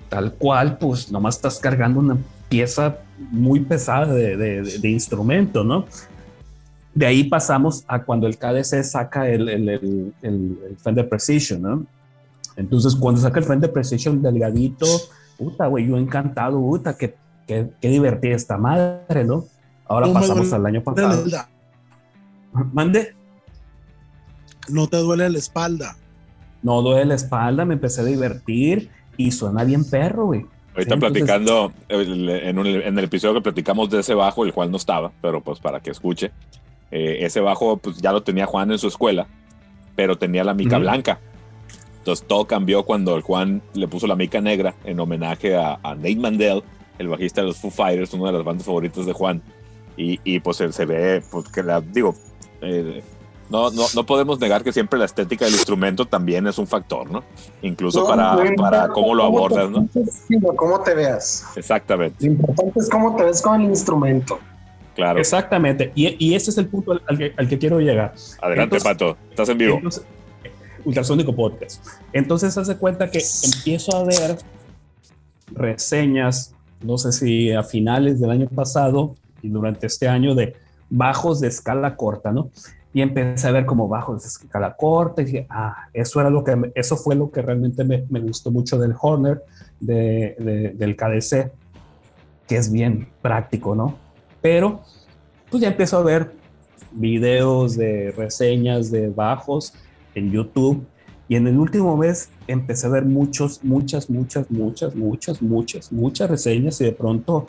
tal 0.09 0.35
cual, 0.35 0.77
pues 0.79 1.11
nomás 1.11 1.37
estás 1.37 1.59
cargando 1.59 2.01
una 2.01 2.17
pieza 2.49 2.99
muy 3.31 3.61
pesada 3.61 4.13
de, 4.13 4.37
de, 4.37 4.89
instrumento, 4.89 5.63
¿no? 5.63 5.87
De 6.95 7.07
ahí 7.07 7.25
pasamos 7.25 7.85
a 7.87 8.03
cuando 8.03 8.27
el 8.27 8.37
KDC 8.37 8.83
saca 8.83 9.29
el, 9.29 9.49
el, 9.49 9.69
el, 9.69 10.13
el 10.23 10.77
Fender 10.83 11.09
Precision, 11.09 11.63
¿no? 11.63 11.87
Entonces, 12.57 12.95
cuando 12.95 13.21
saca 13.21 13.39
el 13.41 13.45
Frente 13.45 13.69
Precision 13.69 14.23
delgadito, 14.23 14.87
puta, 15.39 15.67
güey, 15.67 15.87
yo 15.87 15.97
encantado, 15.97 16.61
puta, 16.61 16.97
qué, 16.97 17.17
qué, 17.47 17.71
qué 17.81 17.89
divertida 17.89 18.37
esta 18.37 18.57
madre, 18.57 19.25
¿no? 19.25 19.45
Ahora 19.87 20.13
pasamos 20.13 20.53
al 20.53 20.67
año 20.67 20.83
pasado. 20.83 21.25
Mande. 22.73 23.15
No 24.69 24.87
te 24.87 24.97
duele 24.97 25.29
la 25.29 25.39
espalda. 25.39 25.97
No 26.63 26.81
duele 26.81 27.05
la 27.05 27.15
espalda, 27.15 27.65
me 27.65 27.75
empecé 27.75 28.01
a 28.01 28.05
divertir 28.05 28.91
y 29.17 29.31
suena 29.31 29.65
bien 29.65 29.85
perro, 29.85 30.27
güey. 30.27 30.47
Ahorita 30.75 30.97
platicando, 30.97 31.73
en, 31.89 32.29
en, 32.29 32.99
el 32.99 33.05
episodio 33.05 33.35
que 33.35 33.43
platicamos 33.43 33.91
de 33.91 34.01
ese 34.01 34.15
bajo, 34.15 34.45
el 34.45 34.53
cual 34.53 34.71
no 34.71 34.77
estaba, 34.77 35.13
pero 35.21 35.41
pues 35.41 35.61
para 35.61 35.79
que 35.79 35.91
escuche, 35.91 36.33
eh, 36.91 37.19
ese 37.21 37.41
bajo 37.41 37.77
pues 37.77 37.99
ya 37.99 38.11
lo 38.11 38.23
tenía 38.25 38.47
Juan 38.47 38.73
en 38.73 38.79
su 38.79 38.89
escuela, 38.89 39.29
pero 39.95 40.17
tenía 40.17 40.43
la 40.43 40.55
mica 40.55 40.79
blanca. 40.79 41.21
Entonces 42.05 42.27
todo 42.29 42.45
cambió 42.45 42.83
cuando 42.83 43.17
el 43.17 43.23
Juan 43.23 43.63
le 43.73 43.89
puso 43.89 44.07
la 44.07 44.15
mica 44.15 44.39
negra 44.39 44.75
en 44.85 45.01
homenaje 45.01 45.57
a, 45.57 45.79
Nate 45.83 46.17
Mandel, 46.17 46.63
el 46.99 47.09
bajista 47.09 47.41
de 47.41 47.47
los 47.47 47.57
Foo 47.57 47.71
Fighters, 47.71 48.13
una 48.13 48.27
de 48.27 48.37
las 48.37 48.45
bandas 48.45 48.67
favoritas 48.67 49.07
de 49.07 49.15
Juan. 49.15 49.41
Y, 49.97 50.21
y 50.23 50.39
pues 50.41 50.59
se 50.59 50.85
ve, 50.85 51.23
pues 51.31 51.49
que 51.49 51.63
la, 51.63 51.81
digo, 51.81 52.15
eh, 52.61 53.03
no, 53.49 53.71
no, 53.71 53.85
no, 53.95 54.05
podemos 54.05 54.39
negar 54.39 54.63
que 54.63 54.71
siempre 54.71 54.99
la 54.99 55.07
estética 55.07 55.47
del 55.47 55.55
instrumento 55.55 56.05
también 56.05 56.47
es 56.47 56.59
un 56.59 56.67
factor, 56.67 57.11
¿no? 57.11 57.25
Incluso 57.63 58.07
para, 58.07 58.37
para 58.55 58.89
cómo 58.89 59.15
lo 59.15 59.25
abordas, 59.25 59.71
¿no? 59.71 59.89
Cómo 60.57 60.81
te 60.83 60.95
veas. 60.95 61.47
Exactamente. 61.57 62.27
Lo 62.27 62.33
importante 62.33 62.81
es 62.81 62.91
cómo 62.91 63.17
te 63.17 63.25
ves 63.25 63.41
con 63.41 63.63
el 63.63 63.69
instrumento. 63.69 64.39
Claro. 64.95 65.19
Exactamente. 65.19 65.91
Y, 65.95 66.23
y 66.23 66.35
ese 66.35 66.51
es 66.51 66.59
el 66.59 66.67
punto 66.67 67.01
al 67.07 67.17
que, 67.17 67.33
al 67.35 67.49
que 67.49 67.59
quiero 67.59 67.81
llegar. 67.81 68.13
Adelante, 68.43 68.79
Pato. 68.79 69.17
Estás 69.31 69.49
en 69.49 69.57
vivo. 69.57 69.81
Ultrasónico 70.85 71.35
Podcast. 71.35 71.85
Entonces 72.13 72.57
hace 72.57 72.77
cuenta 72.77 73.11
que 73.11 73.23
empiezo 73.45 73.97
a 73.97 74.05
ver 74.05 74.39
reseñas, 75.53 76.55
no 76.83 76.99
sé 76.99 77.13
si 77.13 77.53
a 77.53 77.63
finales 77.63 78.21
del 78.21 78.31
año 78.31 78.49
pasado 78.49 79.15
y 79.43 79.49
durante 79.49 79.87
este 79.87 80.09
año 80.09 80.35
de 80.35 80.55
bajos 80.91 81.41
de 81.41 81.49
escala 81.49 81.97
corta, 81.97 82.33
¿no? 82.33 82.51
y 82.95 83.03
empecé 83.03 83.49
a 83.49 83.51
ver 83.51 83.67
como 83.67 83.89
bajos 83.89 84.23
de 84.23 84.29
escala 84.29 84.77
corta 84.77 85.21
y 85.21 85.25
dije, 85.25 85.47
ah, 85.51 85.89
eso, 85.93 86.21
era 86.21 86.31
lo 86.31 86.45
que, 86.45 86.71
eso 86.77 86.97
fue 86.97 87.17
lo 87.17 87.31
que 87.33 87.43
realmente 87.43 87.83
me, 87.83 88.05
me 88.09 88.21
gustó 88.21 88.53
mucho 88.53 88.79
del 88.79 88.95
Horner, 88.99 89.43
de, 89.81 90.73
del 90.77 90.97
KDC, 90.97 91.51
que 92.47 92.57
es 92.57 92.71
bien 92.71 93.09
práctico, 93.21 93.75
¿no? 93.75 93.99
Pero 94.41 94.81
pues 95.51 95.61
ya 95.61 95.69
empiezo 95.69 95.99
a 95.99 96.03
ver 96.03 96.31
videos 96.93 97.77
de 97.77 98.15
reseñas 98.17 98.93
de 98.93 99.09
bajos 99.09 99.75
en 100.15 100.31
YouTube 100.31 100.87
y 101.29 101.37
en 101.37 101.47
el 101.47 101.59
último 101.59 101.97
mes 101.97 102.31
empecé 102.47 102.87
a 102.87 102.91
ver 102.91 103.05
muchos, 103.05 103.65
muchas, 103.65 104.11
muchas, 104.11 104.51
muchas, 104.51 104.95
muchas, 104.95 105.43
muchas, 105.43 105.93
muchas 105.93 106.31
reseñas 106.31 106.81
y 106.81 106.85
de 106.85 106.93
pronto 106.93 107.47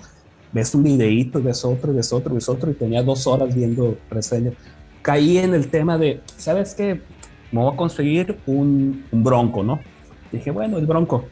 ves 0.53 0.73
un 0.73 0.83
videíto, 0.83 1.41
ves 1.41 1.65
otro, 1.65 1.93
ves 1.93 2.13
otro, 2.13 2.33
ves 2.33 2.47
otro 2.47 2.71
y 2.71 2.73
tenía 2.73 3.03
dos 3.03 3.27
horas 3.27 3.53
viendo 3.53 3.97
reseñas 4.09 4.53
caí 5.05 5.37
en 5.37 5.53
el 5.53 5.67
tema 5.67 5.99
de, 5.99 6.19
¿sabes 6.35 6.73
qué? 6.73 6.99
Me 7.51 7.61
voy 7.61 7.71
a 7.71 7.77
conseguir 7.77 8.39
un, 8.47 9.05
bronco, 9.11 9.61
¿no? 9.61 9.79
Dije, 10.31 10.49
bueno, 10.49 10.79
el 10.79 10.87
bronco, 10.87 11.25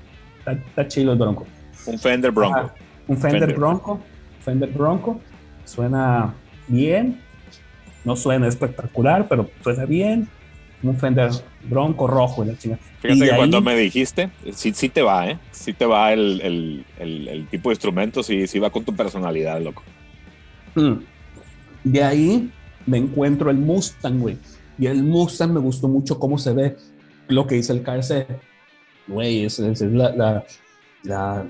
está, 0.45 0.87
chido 0.87 1.11
el 1.13 1.17
bronco. 1.17 1.47
Un 1.87 1.97
Fender 1.97 2.29
Bronco. 2.29 2.59
Ah, 2.59 2.73
un 3.07 3.17
Fender, 3.17 3.55
Bronco, 3.55 3.99
Fender 4.41 4.69
Bronco, 4.69 5.19
suena 5.65 6.35
bien, 6.67 7.19
no 8.05 8.15
suena 8.15 8.47
espectacular, 8.47 9.27
pero 9.27 9.49
suena 9.63 9.85
bien. 9.85 10.29
Un 10.83 10.97
Fender 10.97 11.31
Bronco 11.63 12.07
rojo, 12.07 12.43
la 12.43 12.53
Fíjate 12.55 12.79
que 13.01 13.35
cuando 13.35 13.61
me 13.61 13.75
dijiste, 13.75 14.29
sí, 14.51 14.73
sí 14.73 14.89
te 14.89 15.01
va, 15.01 15.29
¿eh? 15.29 15.39
Sí 15.51 15.73
te 15.73 15.85
va 15.85 16.11
el, 16.11 16.85
tipo 17.49 17.69
de 17.69 17.73
instrumento, 17.73 18.21
sí, 18.21 18.47
sí 18.47 18.59
va 18.59 18.69
con 18.69 18.83
tu 18.83 18.93
personalidad, 18.93 19.61
loco. 19.61 19.81
Mm. 20.75 20.95
De 21.85 22.03
ahí 22.03 22.51
me 22.85 22.97
encuentro 22.97 23.49
el 23.49 23.57
Mustang, 23.57 24.19
güey. 24.19 24.37
Y 24.77 24.87
el 24.87 25.03
Mustang 25.03 25.53
me 25.53 25.59
gustó 25.59 25.87
mucho 25.87 26.19
cómo 26.19 26.37
se 26.37 26.53
ve 26.53 26.75
lo 27.27 27.47
que 27.47 27.55
dice 27.55 27.73
el 27.73 27.81
KC. 27.81 28.27
Güey, 29.07 29.45
es, 29.45 29.59
es, 29.59 29.81
la, 29.81 30.43
la, 31.03 31.45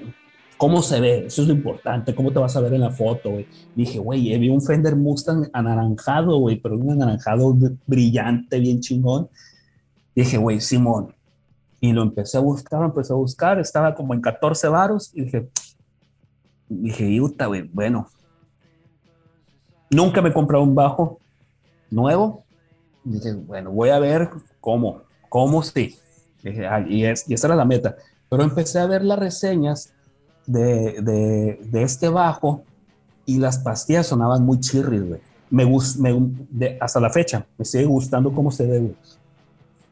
cómo 0.64 0.82
se 0.82 1.02
ve, 1.02 1.26
eso 1.26 1.42
es 1.42 1.50
lo 1.50 1.54
importante, 1.56 2.16
cómo 2.16 2.32
te 2.32 2.40
vas 2.40 2.56
a 2.56 2.62
ver 2.62 2.74
en 2.74 2.80
la 2.80 2.90
foto. 2.90 3.32
Dije, 3.76 4.00
güey, 4.00 4.38
vi 4.38 4.48
un 4.48 4.62
Fender 4.62 4.96
Mustang 4.96 5.50
anaranjado, 5.52 6.38
güey, 6.38 6.56
pero 6.56 6.78
un 6.78 6.90
anaranjado 6.90 7.54
brillante, 7.86 8.62
bien 8.62 8.80
chingón. 8.80 9.28
Dije, 10.16 10.38
güey, 10.38 10.62
Simón. 10.62 11.14
Y 11.82 11.92
lo 11.92 12.02
empecé 12.02 12.38
a 12.38 12.40
buscar, 12.40 12.80
lo 12.80 12.86
empecé 12.86 13.12
a 13.12 13.18
buscar, 13.18 13.60
estaba 13.60 13.94
como 13.94 14.14
en 14.14 14.22
14 14.22 14.70
varos 14.70 15.12
y 15.14 15.24
dije, 15.24 15.50
dije, 16.70 17.20
Utah, 17.20 17.48
güey, 17.48 17.64
bueno. 17.64 18.08
Nunca 19.92 20.22
me 20.22 20.30
he 20.30 20.34
comprado 20.34 20.64
un 20.64 20.74
bajo, 20.74 21.20
nuevo. 21.92 22.46
Dije, 23.04 23.34
bueno, 23.34 23.70
voy 23.70 23.90
a 23.90 24.00
ver 24.00 24.30
cómo, 24.62 25.02
cómo 25.28 25.62
sí. 25.62 25.98
Dije, 26.42 26.66
ah, 26.68 26.86
y, 26.88 27.04
es, 27.04 27.30
y 27.30 27.34
esa 27.34 27.48
era 27.48 27.58
la 27.58 27.66
meta. 27.66 27.98
Pero 28.30 28.44
empecé 28.44 28.80
a 28.80 28.86
ver 28.86 29.04
las 29.04 29.20
reseñas 29.20 29.94
de, 30.46 31.60
de, 31.62 31.84
este 31.84 32.10
bajo 32.10 32.64
y 33.26 33.38
las 33.38 33.60
pastillas 33.60 34.08
sonaban 34.08 34.44
muy 34.46 34.60
chirris, 34.60 35.08
güey. 35.08 35.22
Me, 35.50 35.66
me 35.66 36.78
hasta 36.80 37.00
la 37.00 37.10
fecha, 37.10 37.46
me 37.58 37.66
sigue 37.66 37.86
gustando 37.86 38.34
cómo 38.34 38.50
se 38.50 38.66
ve, 38.66 38.94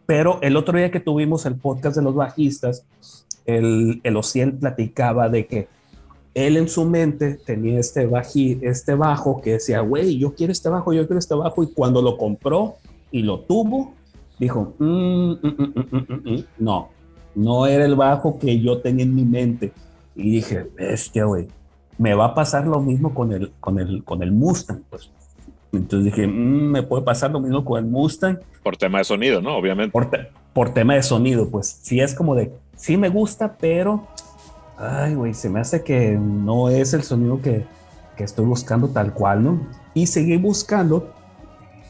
Pero 0.06 0.40
el 0.42 0.58
otro 0.58 0.78
día 0.78 0.90
que 0.90 1.00
tuvimos 1.00 1.46
el 1.46 1.56
podcast 1.56 1.96
de 1.96 2.02
los 2.02 2.16
bajistas, 2.16 2.86
el, 3.46 4.02
el 4.04 4.18
Ociel 4.18 4.54
platicaba 4.54 5.30
de 5.30 5.46
que 5.46 5.68
él 6.34 6.58
en 6.58 6.70
su 6.70 6.86
mente 6.86 7.36
tenía 7.46 7.80
este, 7.80 8.10
este 8.62 8.96
bajo 8.96 9.42
que 9.42 9.54
decía, 9.54 9.82
güey, 9.82 10.18
yo 10.18 10.34
quiero 10.34 10.52
este 10.52 10.70
bajo, 10.70 10.94
yo 10.94 11.06
quiero 11.06 11.20
este 11.20 11.36
bajo, 11.36 11.64
y 11.64 11.68
cuando 11.68 12.02
lo 12.02 12.18
compró 12.18 12.76
y 13.12 13.22
lo 13.22 13.42
tuvo, 13.42 13.94
dijo, 14.40 14.74
mm, 14.80 15.32
mm, 15.32 15.74
mm, 16.24 16.44
no, 16.60 16.90
no 17.36 17.68
era 17.68 17.86
el 17.86 17.96
bajo 17.96 18.40
que 18.40 18.60
yo 18.60 18.80
tenía 18.80 19.04
en 19.04 19.14
mi 19.14 19.26
mente. 19.26 19.74
Y 20.22 20.32
dije, 20.32 20.68
bestia, 20.76 21.26
güey, 21.26 21.48
me 21.98 22.14
va 22.14 22.26
a 22.26 22.36
pasar 22.36 22.66
lo 22.66 22.80
mismo 22.80 23.14
con 23.14 23.32
el, 23.32 23.52
con 23.60 23.80
el, 23.80 24.04
con 24.04 24.24
el 24.24 24.32
Mustang, 24.32 24.82
pues. 24.90 25.12
Entonces 25.74 26.14
dije, 26.14 26.28
me 26.28 26.84
puede 26.84 27.04
pasar 27.04 27.32
lo 27.32 27.40
mismo 27.40 27.64
con 27.64 27.84
el 27.84 27.90
Mustang. 27.90 28.40
Por 28.64 28.78
tema 28.78 28.98
de 28.98 29.04
sonido, 29.06 29.42
¿no? 29.42 29.56
Obviamente. 29.56 29.92
Por, 29.92 30.10
por 30.54 30.74
tema 30.74 30.96
de 30.96 31.04
sonido, 31.04 31.50
pues 31.50 31.80
sí 31.82 32.02
es 32.02 32.14
como 32.14 32.36
de, 32.36 32.52
sí 32.76 32.98
me 32.98 33.10
gusta, 33.10 33.56
pero 33.58 34.08
ay, 34.78 35.16
güey, 35.16 35.34
se 35.34 35.50
me 35.50 35.60
hace 35.60 35.84
que 35.84 36.12
no 36.12 36.70
es 36.70 36.94
el 36.94 37.04
sonido 37.04 37.42
que, 37.42 37.66
que 38.18 38.24
estoy 38.24 38.46
buscando 38.46 38.90
tal 38.90 39.14
cual, 39.14 39.44
¿no? 39.44 39.68
Y 39.94 40.08
seguí 40.08 40.38
buscando, 40.38 41.14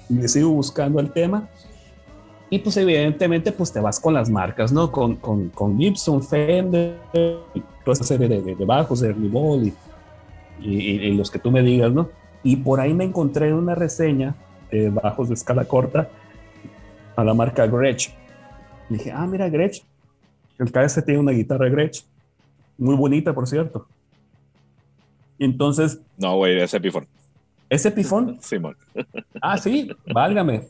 y 0.09 0.27
sigo 0.27 0.49
buscando 0.49 0.99
el 0.99 1.11
tema. 1.11 1.47
Y 2.53 2.59
pues 2.59 2.75
evidentemente 2.75 3.53
pues 3.53 3.71
te 3.71 3.79
vas 3.79 3.97
con 3.97 4.13
las 4.13 4.29
marcas, 4.29 4.73
¿no? 4.73 4.91
Con, 4.91 5.15
con, 5.15 5.47
con 5.49 5.77
Gibson, 5.77 6.21
Fender, 6.21 6.97
toda 7.85 7.93
esa 7.93 8.03
serie 8.03 8.27
de, 8.27 8.41
de, 8.41 8.65
bajos, 8.65 8.99
de 8.99 9.13
Ribol 9.13 9.67
y, 9.67 9.73
y, 10.59 11.13
los 11.13 11.31
que 11.31 11.39
tú 11.39 11.49
me 11.49 11.63
digas, 11.63 11.93
¿no? 11.93 12.09
Y 12.43 12.57
por 12.57 12.81
ahí 12.81 12.93
me 12.93 13.05
encontré 13.05 13.53
una 13.53 13.73
reseña 13.73 14.35
de 14.69 14.89
bajos 14.89 15.29
de 15.29 15.35
escala 15.35 15.63
corta 15.63 16.09
a 17.15 17.23
la 17.23 17.33
marca 17.33 17.65
Gretsch. 17.67 18.09
dije, 18.89 19.13
ah, 19.13 19.25
mira, 19.25 19.47
Gretsch. 19.47 19.83
El 20.59 20.73
KS 20.73 21.05
tiene 21.05 21.21
una 21.21 21.31
guitarra 21.31 21.69
Gretsch 21.69 22.03
muy 22.77 22.95
bonita, 22.95 23.33
por 23.33 23.47
cierto. 23.47 23.87
Entonces. 25.39 26.01
No, 26.17 26.35
güey, 26.35 26.59
es 26.59 26.73
Epiphone. 26.73 27.07
¿Es 27.69 27.85
Epiphone? 27.85 28.39
Sí, 28.41 28.59
man. 28.59 28.75
Ah, 29.41 29.57
sí, 29.57 29.89
válgame. 30.13 30.67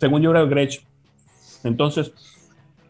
Según 0.00 0.20
yo 0.20 0.32
era 0.32 0.44
Gretsch. 0.46 0.84
Entonces, 1.64 2.12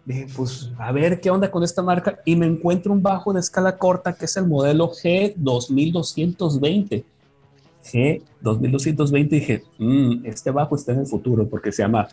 dije, 0.05 0.27
pues 0.37 0.71
a 0.79 0.93
ver 0.93 1.21
qué 1.21 1.31
onda 1.31 1.51
con 1.51 1.63
esta 1.63 1.83
marca. 1.83 2.19
Y 2.25 2.37
me 2.37 2.47
encuentro 2.47 2.93
un 2.93 3.03
bajo 3.03 3.33
de 3.33 3.41
escala 3.41 3.77
corta 3.77 4.13
que 4.13 4.27
es 4.27 4.37
el 4.37 4.47
modelo 4.47 4.91
G2220. 4.91 7.05
G2220. 7.85 9.29
Dije, 9.29 9.65
mm, 9.79 10.27
este 10.27 10.51
bajo 10.51 10.77
está 10.77 10.93
en 10.93 11.01
el 11.01 11.07
futuro 11.07 11.49
porque 11.49 11.73
se 11.73 11.83
llama. 11.83 12.09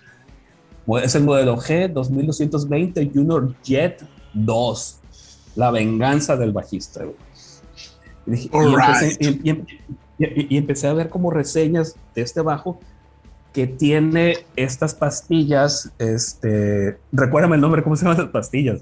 Es 1.03 1.13
el 1.15 1.23
modelo 1.23 1.57
G2220 1.57 3.11
Junior 3.13 3.53
Jet 3.63 4.03
2 4.33 4.99
la 5.59 5.69
venganza 5.71 6.37
del 6.37 6.53
bajista. 6.53 7.03
Y, 8.25 8.49
empecé, 10.57 10.87
a 10.87 10.93
ver 10.93 11.09
como 11.09 11.31
reseñas 11.31 11.97
de 12.15 12.21
este 12.21 12.39
bajo 12.41 12.79
que 13.53 13.67
tiene 13.67 14.37
estas 14.55 14.93
pastillas, 14.93 15.91
este, 15.97 16.97
recuérdame 17.11 17.55
el 17.55 17.61
nombre, 17.61 17.83
¿cómo 17.83 17.95
se 17.95 18.05
llaman 18.05 18.19
las 18.19 18.29
pastillas? 18.29 18.81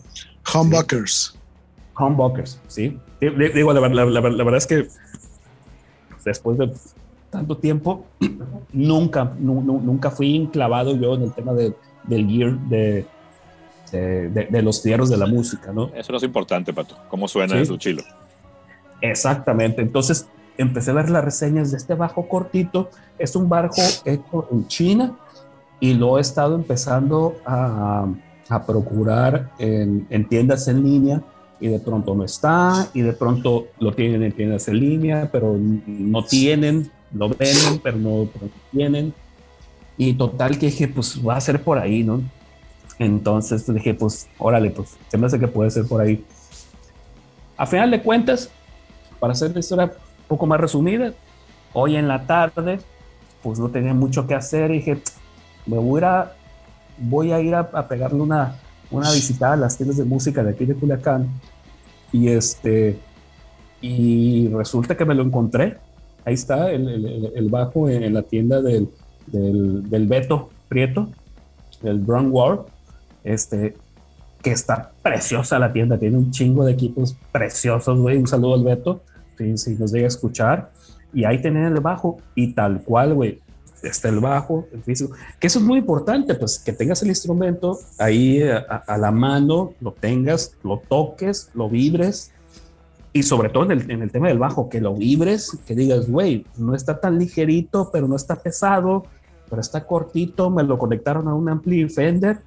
Humbuckers. 0.53 1.38
Humbuckers, 1.97 2.60
sí. 2.67 2.99
Digo, 3.19 3.73
la, 3.73 3.80
verdad 3.80 4.56
es 4.58 4.67
que 4.67 4.88
después 6.23 6.58
de 6.58 6.71
tanto 7.30 7.58
tiempo, 7.58 8.06
nunca, 8.73 9.34
nunca 9.39 10.12
fui 10.12 10.36
enclavado 10.36 10.95
yo 10.95 11.15
en 11.15 11.23
el 11.23 11.34
tema 11.34 11.53
del 11.53 11.75
gear 12.27 12.58
de, 12.69 13.06
de, 13.91 14.62
los 14.62 14.82
fierros 14.82 15.10
de 15.10 15.17
la 15.17 15.25
música, 15.25 15.71
¿no? 15.71 15.91
Eso 15.95 16.12
no 16.12 16.17
es 16.17 16.23
importante, 16.23 16.73
Pato. 16.73 16.97
¿Cómo 17.10 17.27
suena 17.27 17.63
¿Sí? 17.63 17.77
chilo? 17.77 18.03
Exactamente. 19.01 19.82
Entonces 19.82 20.27
empecé 20.58 20.91
a 20.91 20.96
ver 20.96 21.10
las 21.10 21.24
reseñas 21.24 21.72
de 21.72 21.78
este 21.78 21.93
bajo 21.93 22.28
cortito. 22.28 22.89
Es 23.17 23.36
un 23.36 23.50
bajo 23.50 23.82
hecho 24.06 24.48
en 24.52 24.67
China 24.67 25.17
y 25.80 25.93
lo 25.93 26.17
he 26.17 26.22
estado 26.22 26.56
empezando 26.56 27.36
a, 27.46 28.08
a 28.50 28.65
procurar 28.65 29.52
en, 29.60 30.08
en, 30.10 30.28
tiendas 30.28 30.67
en 30.67 30.84
línea 30.84 31.22
y 31.60 31.67
de 31.67 31.80
pronto 31.80 32.15
no 32.15 32.24
está 32.24 32.89
y 32.93 33.02
de 33.02 33.13
pronto 33.13 33.67
lo 33.80 33.93
tienen 33.93 34.24
en 34.24 34.32
tiendas 34.32 34.67
en 34.67 34.80
línea, 34.80 35.30
pero 35.32 35.56
no 35.58 36.24
tienen, 36.24 36.91
lo 37.13 37.30
venden, 37.30 37.80
pero 37.82 37.98
no, 37.98 38.30
tienen. 38.72 39.13
Y 39.98 40.13
total 40.13 40.60
que 40.60 40.67
dije, 40.67 40.88
pues 40.88 41.20
va 41.26 41.38
a 41.38 41.41
ser 41.41 41.63
por 41.63 41.80
ahí, 41.80 42.04
¿no? 42.04 42.22
Entonces 43.00 43.63
pues, 43.63 43.76
dije, 43.76 43.93
pues, 43.93 44.28
órale, 44.38 44.70
pues, 44.70 44.96
se 45.08 45.17
me 45.17 45.28
hace 45.28 45.39
que 45.39 45.48
puede 45.48 45.72
ser 45.72 45.88
por 45.88 46.02
ahí. 46.02 46.24
A 47.56 47.65
final 47.65 47.89
de 47.89 48.02
cuentas, 48.02 48.50
para 49.20 49.34
hacer 49.34 49.52
la 49.52 49.60
historia 49.60 49.91
poco 50.28 50.46
más 50.46 50.60
resumida, 50.60 51.13
hoy 51.74 51.96
en 51.96 52.08
la 52.08 52.26
tarde, 52.26 52.80
pues 53.44 53.60
no 53.60 53.70
tenía 53.70 53.94
mucho 53.94 54.28
que 54.28 54.36
hacer 54.36 54.72
y 54.72 54.76
dije, 54.76 55.02
me 55.66 55.78
voy 55.78 56.02
a, 56.04 56.34
voy 56.98 57.32
a 57.32 57.40
ir 57.42 57.56
a, 57.56 57.88
pegarle 57.88 58.22
una, 58.22 58.56
una 58.92 59.12
visitada 59.12 59.54
a 59.54 59.58
las 59.58 59.78
tiendas 59.78 59.98
de 59.98 60.04
música 60.04 60.44
de 60.44 60.52
aquí 60.52 60.66
de 60.66 60.76
Culiacán. 60.76 61.28
Y 62.12 62.30
este, 62.30 63.00
y 63.82 64.48
resulta 64.50 64.96
que 64.96 65.06
me 65.06 65.13
lo 65.13 65.24
encontré. 65.24 65.78
Ahí 66.26 66.34
está 66.34 66.72
el, 66.72 67.32
el, 67.36 67.50
bajo 67.50 67.90
en, 67.90 68.13
la 68.13 68.22
tienda 68.22 68.62
del, 68.62 68.90
del, 69.28 69.90
del 69.90 70.08
Beto 70.08 70.50
Prieto, 70.68 71.10
del 71.82 72.00
Brown 72.00 72.32
World 72.32 72.66
este, 73.28 73.76
que 74.42 74.52
está 74.52 74.92
preciosa 75.02 75.60
la 75.60 75.74
tienda, 75.74 75.98
tiene 75.98 76.18
un 76.18 76.32
chingo 76.32 76.63
de 76.63 76.72
equipos 76.72 77.16
preciosos, 77.32 78.00
güey. 78.00 78.18
Un 78.18 78.28
saludo 78.28 78.56
al 78.56 78.63
Beto, 78.63 79.02
si, 79.38 79.76
nos 79.76 79.91
llega 79.91 80.06
a 80.06 80.10
escuchar. 80.10 80.71
Y 81.13 81.23
ahí 81.23 81.41
tenían 81.41 81.65
el 81.73 81.80
bajo 81.80 82.17
y 82.36 82.54
tal 82.54 82.82
cual, 82.84 83.13
güey. 83.13 83.39
está 83.82 84.10
el 84.10 84.19
bajo, 84.19 84.67
el 84.73 84.84
físico, 84.84 85.13
que 85.39 85.47
eso 85.47 85.60
es 85.60 85.65
muy 85.65 85.80
importante, 85.80 86.34
pues 86.36 86.60
que 86.60 86.73
tengas 86.73 87.02
el 87.04 87.10
instrumento 87.10 87.80
ahí 87.97 88.41
a, 88.41 88.58
a 88.58 88.97
la 88.97 89.12
mano, 89.12 89.73
lo 89.80 89.93
tengas, 89.93 90.58
lo 90.63 90.80
toques, 90.80 91.52
lo 91.54 91.69
vibres, 91.69 92.34
y 93.17 93.23
sobre 93.23 93.50
todo 93.50 93.63
en 93.63 93.71
el, 93.71 93.91
en 93.91 94.02
el, 94.04 94.12
tema 94.12 94.28
del 94.28 94.38
bajo, 94.38 94.69
que 94.69 94.80
lo 94.80 94.93
vibres, 94.93 95.58
que 95.65 95.73
digas, 95.73 96.10
güey, 96.10 96.45
no 96.58 96.76
está 96.76 97.00
tan 97.00 97.17
ligerito, 97.17 97.89
pero 97.91 98.08
no 98.08 98.15
está 98.15 98.36
pesado, 98.36 99.06
pero 99.50 99.60
está 99.60 99.86
cortito, 99.86 100.50
me 100.50 100.63
lo 100.63 100.78
conectaron 100.78 101.28
a 101.28 101.34
un 101.34 101.50
ampli 101.50 101.89
Fender, 101.89 102.39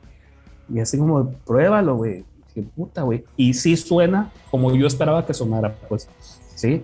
y 0.72 0.78
así 0.78 0.96
como, 0.96 1.30
pruébalo, 1.44 1.96
güey, 1.96 2.24
qué 2.54 2.62
puta, 2.62 3.02
güey, 3.02 3.24
y 3.36 3.54
sí 3.54 3.76
suena 3.76 4.32
como 4.50 4.74
yo 4.74 4.86
esperaba 4.86 5.26
que 5.26 5.34
sonara, 5.34 5.74
pues, 5.88 6.08
sí, 6.60 6.82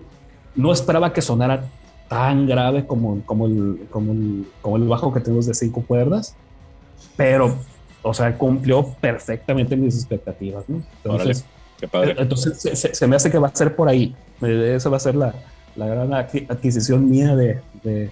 no 0.55 0.71
esperaba 0.71 1.13
que 1.13 1.21
sonara 1.21 1.65
tan 2.09 2.47
grave 2.47 2.85
como, 2.85 3.21
como, 3.25 3.47
el, 3.47 3.87
como, 3.91 4.11
el, 4.11 4.45
como 4.61 4.77
el 4.77 4.83
bajo 4.87 5.13
que 5.13 5.19
tenemos 5.19 5.45
de 5.45 5.53
cinco 5.53 5.83
cuerdas, 5.85 6.35
pero, 7.15 7.55
o 8.01 8.13
sea, 8.13 8.37
cumplió 8.37 8.83
perfectamente 8.99 9.75
mis 9.75 9.95
expectativas, 9.95 10.67
¿no? 10.67 10.81
Entonces, 11.03 11.45
Qué 11.79 11.87
padre. 11.87 12.15
entonces 12.17 12.59
se, 12.59 12.75
se, 12.75 12.95
se, 12.95 13.07
me 13.07 13.15
hace 13.15 13.29
que 13.29 13.37
va 13.37 13.47
a 13.49 13.55
ser 13.55 13.75
por 13.75 13.87
ahí. 13.87 14.15
Esa 14.41 14.89
va 14.89 14.97
a 14.97 14.99
ser 14.99 15.15
la, 15.15 15.33
la 15.75 15.85
gran 15.85 16.13
adquisición 16.13 17.09
mía 17.09 17.35
de, 17.35 17.59
de 17.83 18.09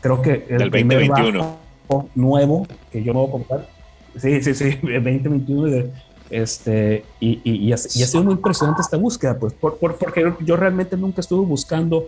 creo 0.00 0.22
que 0.22 0.46
el 0.48 0.58
Del 0.58 0.70
2021. 0.70 1.56
nuevo 2.14 2.66
que 2.92 3.02
yo 3.02 3.12
me 3.12 3.20
voy 3.20 3.28
a 3.28 3.32
comprar. 3.32 3.66
Sí, 4.16 4.40
sí, 4.42 4.54
sí, 4.54 4.70
2021. 4.82 5.64
De, 5.64 5.90
este, 6.30 7.04
y, 7.20 7.72
ha, 7.72 7.76
sido 7.76 8.24
muy 8.24 8.34
impresionante 8.34 8.82
esta 8.82 8.96
búsqueda, 8.96 9.38
pues, 9.38 9.52
por, 9.54 9.78
por, 9.78 9.96
porque 9.96 10.32
yo 10.44 10.56
realmente 10.56 10.96
nunca 10.96 11.20
estuve 11.20 11.46
buscando 11.46 12.06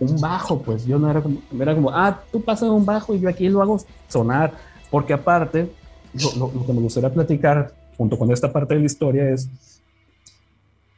un 0.00 0.20
bajo, 0.20 0.60
pues 0.60 0.84
yo 0.84 0.98
no 0.98 1.10
era 1.10 1.22
como, 1.22 1.40
era 1.60 1.74
como, 1.74 1.90
ah, 1.90 2.20
tú 2.30 2.42
pasas 2.42 2.68
un 2.68 2.84
bajo 2.84 3.14
y 3.14 3.20
yo 3.20 3.28
aquí 3.28 3.48
lo 3.48 3.62
hago 3.62 3.80
sonar, 4.08 4.52
porque 4.90 5.12
aparte, 5.12 5.70
lo 6.36 6.66
que 6.66 6.72
me 6.72 6.80
gustaría 6.80 7.12
platicar 7.12 7.72
junto 7.96 8.18
con 8.18 8.30
esta 8.32 8.52
parte 8.52 8.74
de 8.74 8.80
la 8.80 8.86
historia 8.86 9.30
es 9.30 9.48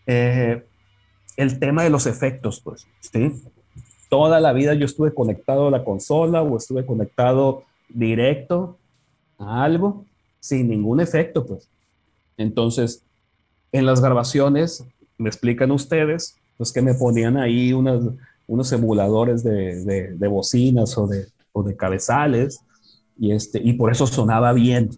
eh, 0.07 0.65
el 1.37 1.59
tema 1.59 1.83
de 1.83 1.91
los 1.91 2.07
efectos, 2.07 2.61
pues, 2.61 2.87
¿sí? 3.01 3.43
Toda 4.09 4.41
la 4.41 4.53
vida 4.53 4.75
yo 4.75 4.85
estuve 4.85 5.13
conectado 5.13 5.69
a 5.69 5.71
la 5.71 5.85
consola 5.85 6.43
o 6.43 6.57
estuve 6.57 6.87
conectado 6.87 7.65
directo 7.89 8.79
a 9.39 9.65
algo 9.65 10.05
sin 10.41 10.69
ningún 10.69 11.01
efecto, 11.01 11.45
pues. 11.45 11.69
Entonces, 12.37 13.05
en 13.73 13.87
las 13.87 14.01
grabaciones, 14.01 14.85
me 15.19 15.29
explican 15.29 15.71
ustedes, 15.71 16.37
pues 16.57 16.73
que 16.73 16.83
me 16.83 16.95
ponían 16.95 17.37
ahí 17.37 17.73
unas, 17.73 18.03
unos 18.47 18.73
emuladores 18.73 19.43
de, 19.43 19.85
de, 19.85 20.17
de 20.17 20.29
bocinas 20.29 20.97
o 20.99 21.07
de, 21.07 21.27
o 21.53 21.63
de, 21.63 21.77
cabezales, 21.77 22.61
y, 23.17 23.33
este, 23.33 23.61
y 23.63 23.75
por 23.75 23.93
eso 23.93 24.07
sonaba 24.07 24.53
bien 24.53 24.91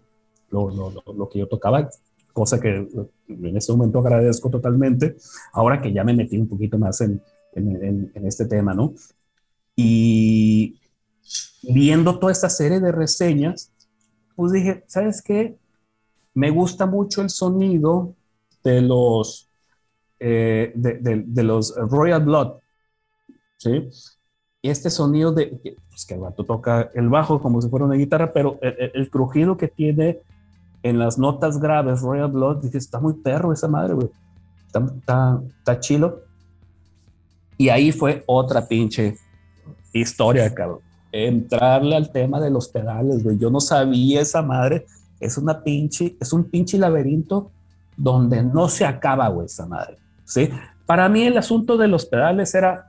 lo, 0.49 0.69
lo, 0.69 0.91
lo 1.13 1.29
que 1.29 1.39
yo 1.39 1.47
tocaba, 1.47 1.89
cosa 2.33 2.59
que 2.59 2.87
en 3.27 3.57
este 3.57 3.71
momento 3.71 3.99
agradezco 3.99 4.49
totalmente, 4.49 5.15
ahora 5.53 5.81
que 5.81 5.91
ya 5.91 6.03
me 6.03 6.13
metí 6.13 6.37
un 6.37 6.47
poquito 6.47 6.77
más 6.77 7.01
en, 7.01 7.21
en, 7.53 7.83
en, 7.83 8.11
en 8.13 8.27
este 8.27 8.45
tema, 8.45 8.73
¿no? 8.73 8.93
Y 9.75 10.79
viendo 11.61 12.19
toda 12.19 12.31
esta 12.31 12.49
serie 12.49 12.79
de 12.79 12.91
reseñas, 12.91 13.71
pues 14.35 14.51
dije, 14.51 14.83
¿sabes 14.87 15.21
qué? 15.21 15.57
Me 16.37 16.51
gusta 16.51 16.85
mucho 16.85 17.23
el 17.23 17.31
sonido 17.31 18.13
de 18.63 18.83
los, 18.83 19.49
eh, 20.19 20.71
de, 20.75 21.43
los 21.43 21.75
Royal 21.75 22.23
Blood, 22.23 22.59
¿sí? 23.57 23.89
Este 24.61 24.91
sonido 24.91 25.31
de, 25.31 25.59
pues 25.89 26.05
que 26.05 26.13
el 26.13 26.21
gato 26.21 26.43
toca 26.43 26.91
el 26.93 27.09
bajo 27.09 27.41
como 27.41 27.59
si 27.59 27.69
fuera 27.69 27.85
una 27.85 27.95
guitarra, 27.95 28.31
pero 28.33 28.59
el, 28.61 29.09
crujido 29.09 29.57
que 29.57 29.67
tiene 29.67 30.19
en 30.83 30.99
las 30.99 31.17
notas 31.17 31.59
graves, 31.59 32.01
Royal 32.01 32.29
Blood, 32.31 32.57
dije, 32.57 32.77
está 32.77 32.99
muy 32.99 33.15
perro 33.15 33.51
esa 33.51 33.67
madre, 33.67 33.95
güey. 33.95 34.09
Está, 34.67 35.41
está 35.57 35.79
chilo. 35.79 36.21
Y 37.57 37.69
ahí 37.69 37.91
fue 37.91 38.23
otra 38.27 38.67
pinche 38.67 39.15
historia, 39.91 40.53
cabrón. 40.53 40.81
Entrarle 41.11 41.95
al 41.95 42.11
tema 42.11 42.39
de 42.39 42.51
los 42.51 42.67
pedales, 42.67 43.23
güey. 43.23 43.39
Yo 43.39 43.49
no 43.49 43.59
sabía 43.59 44.21
esa 44.21 44.43
madre. 44.43 44.85
Es 45.19 45.37
una 45.37 45.63
pinche, 45.63 46.15
es 46.19 46.33
un 46.33 46.45
pinche 46.45 46.77
laberinto 46.77 47.51
donde 47.95 48.43
no 48.43 48.69
se 48.69 48.85
acaba, 48.85 49.27
güey, 49.29 49.47
esa 49.47 49.65
madre. 49.65 49.97
¿Sí? 50.25 50.49
Para 50.85 51.09
mí 51.09 51.23
el 51.23 51.37
asunto 51.37 51.77
de 51.77 51.87
los 51.87 52.05
pedales 52.05 52.53
era 52.53 52.87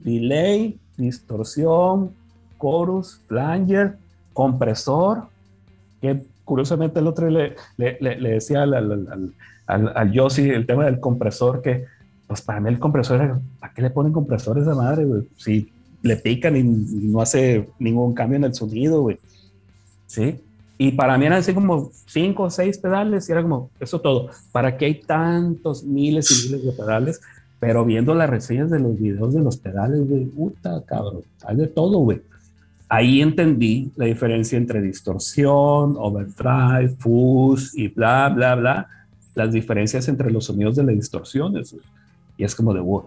delay, 0.00 0.78
distorsión, 0.96 2.12
chorus, 2.60 3.20
flanger, 3.26 3.96
compresor, 4.32 5.24
que 6.00 6.24
curiosamente 6.44 7.00
el 7.00 7.06
otro 7.06 7.28
le, 7.30 7.56
decía 7.76 8.62
al, 8.62 8.74
al, 8.74 8.92
al, 9.66 9.96
al, 9.96 10.38
el 10.38 10.66
tema 10.66 10.84
del 10.84 11.00
compresor, 11.00 11.62
que 11.62 11.84
pues 12.26 12.42
para 12.42 12.60
mí 12.60 12.68
el 12.68 12.78
compresor 12.78 13.20
era, 13.20 13.40
¿para 13.60 13.72
qué 13.72 13.82
le 13.82 13.90
ponen 13.90 14.12
compresores 14.12 14.66
a 14.66 14.74
madre, 14.74 15.04
güey? 15.04 15.22
Si 15.36 15.70
le 16.02 16.16
pican 16.16 16.56
y 16.56 16.62
no 16.62 17.20
hace 17.20 17.68
ningún 17.78 18.14
cambio 18.14 18.36
en 18.36 18.44
el 18.44 18.54
sonido, 18.54 19.02
güey. 19.02 19.18
¿Sí? 20.06 20.40
Y 20.82 20.90
para 20.90 21.16
mí 21.16 21.26
eran 21.26 21.38
así 21.38 21.54
como 21.54 21.92
cinco 22.06 22.42
o 22.42 22.50
seis 22.50 22.76
pedales 22.76 23.28
y 23.28 23.32
era 23.32 23.40
como, 23.40 23.70
eso 23.78 24.00
todo. 24.00 24.30
¿Para 24.50 24.76
qué 24.76 24.86
hay 24.86 24.94
tantos 25.00 25.84
miles 25.84 26.28
y 26.32 26.48
miles 26.48 26.64
de 26.64 26.72
pedales? 26.72 27.20
Pero 27.60 27.84
viendo 27.84 28.12
las 28.16 28.28
reseñas 28.28 28.68
de 28.68 28.80
los 28.80 28.98
videos 28.98 29.32
de 29.32 29.42
los 29.42 29.56
pedales, 29.58 30.00
güey, 30.08 30.24
puta, 30.24 30.82
cabrón, 30.84 31.22
hay 31.46 31.56
de 31.56 31.68
todo, 31.68 31.98
güey 31.98 32.20
ahí 32.88 33.22
entendí 33.22 33.90
la 33.96 34.04
diferencia 34.04 34.58
entre 34.58 34.82
distorsión, 34.82 35.96
overdrive, 35.96 36.90
fuzz 36.98 37.74
y 37.74 37.88
bla, 37.88 38.28
bla, 38.28 38.54
bla, 38.54 38.86
las 39.34 39.50
diferencias 39.50 40.08
entre 40.08 40.30
los 40.30 40.44
sonidos 40.44 40.76
de 40.76 40.82
las 40.82 40.96
distorsiones. 40.96 41.74
Y 42.36 42.44
es 42.44 42.54
como 42.54 42.74
de, 42.74 42.80
wow. 42.80 43.06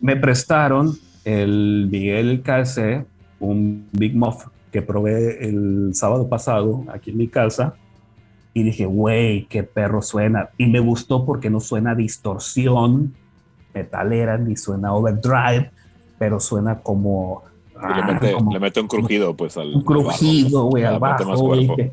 Me 0.00 0.14
prestaron 0.14 0.92
el 1.24 1.88
Miguel 1.90 2.42
KC, 2.42 3.04
un 3.40 3.88
Big 3.90 4.14
Muff 4.14 4.46
que 4.76 4.82
probé 4.82 5.48
el 5.48 5.94
sábado 5.94 6.28
pasado 6.28 6.84
aquí 6.92 7.10
en 7.10 7.16
mi 7.16 7.28
casa. 7.28 7.76
Y 8.52 8.62
dije, 8.62 8.84
güey, 8.84 9.46
qué 9.46 9.62
perro 9.62 10.02
suena. 10.02 10.50
Y 10.58 10.66
me 10.66 10.80
gustó 10.80 11.24
porque 11.24 11.48
no 11.48 11.60
suena 11.60 11.94
distorsión 11.94 13.14
metalera 13.72 14.36
ni 14.36 14.54
suena 14.54 14.92
overdrive, 14.92 15.70
pero 16.18 16.40
suena 16.40 16.80
como 16.80 17.42
le, 17.74 18.12
mete, 18.12 18.32
como, 18.32 18.52
le 18.52 18.60
mete 18.60 18.80
un 18.80 18.88
crujido, 18.88 19.34
pues 19.34 19.56
al. 19.56 19.74
Un 19.74 19.82
crujido, 19.82 20.64
güey, 20.64 20.84
al 20.84 20.98
bajo, 20.98 21.36
güey. 21.36 21.90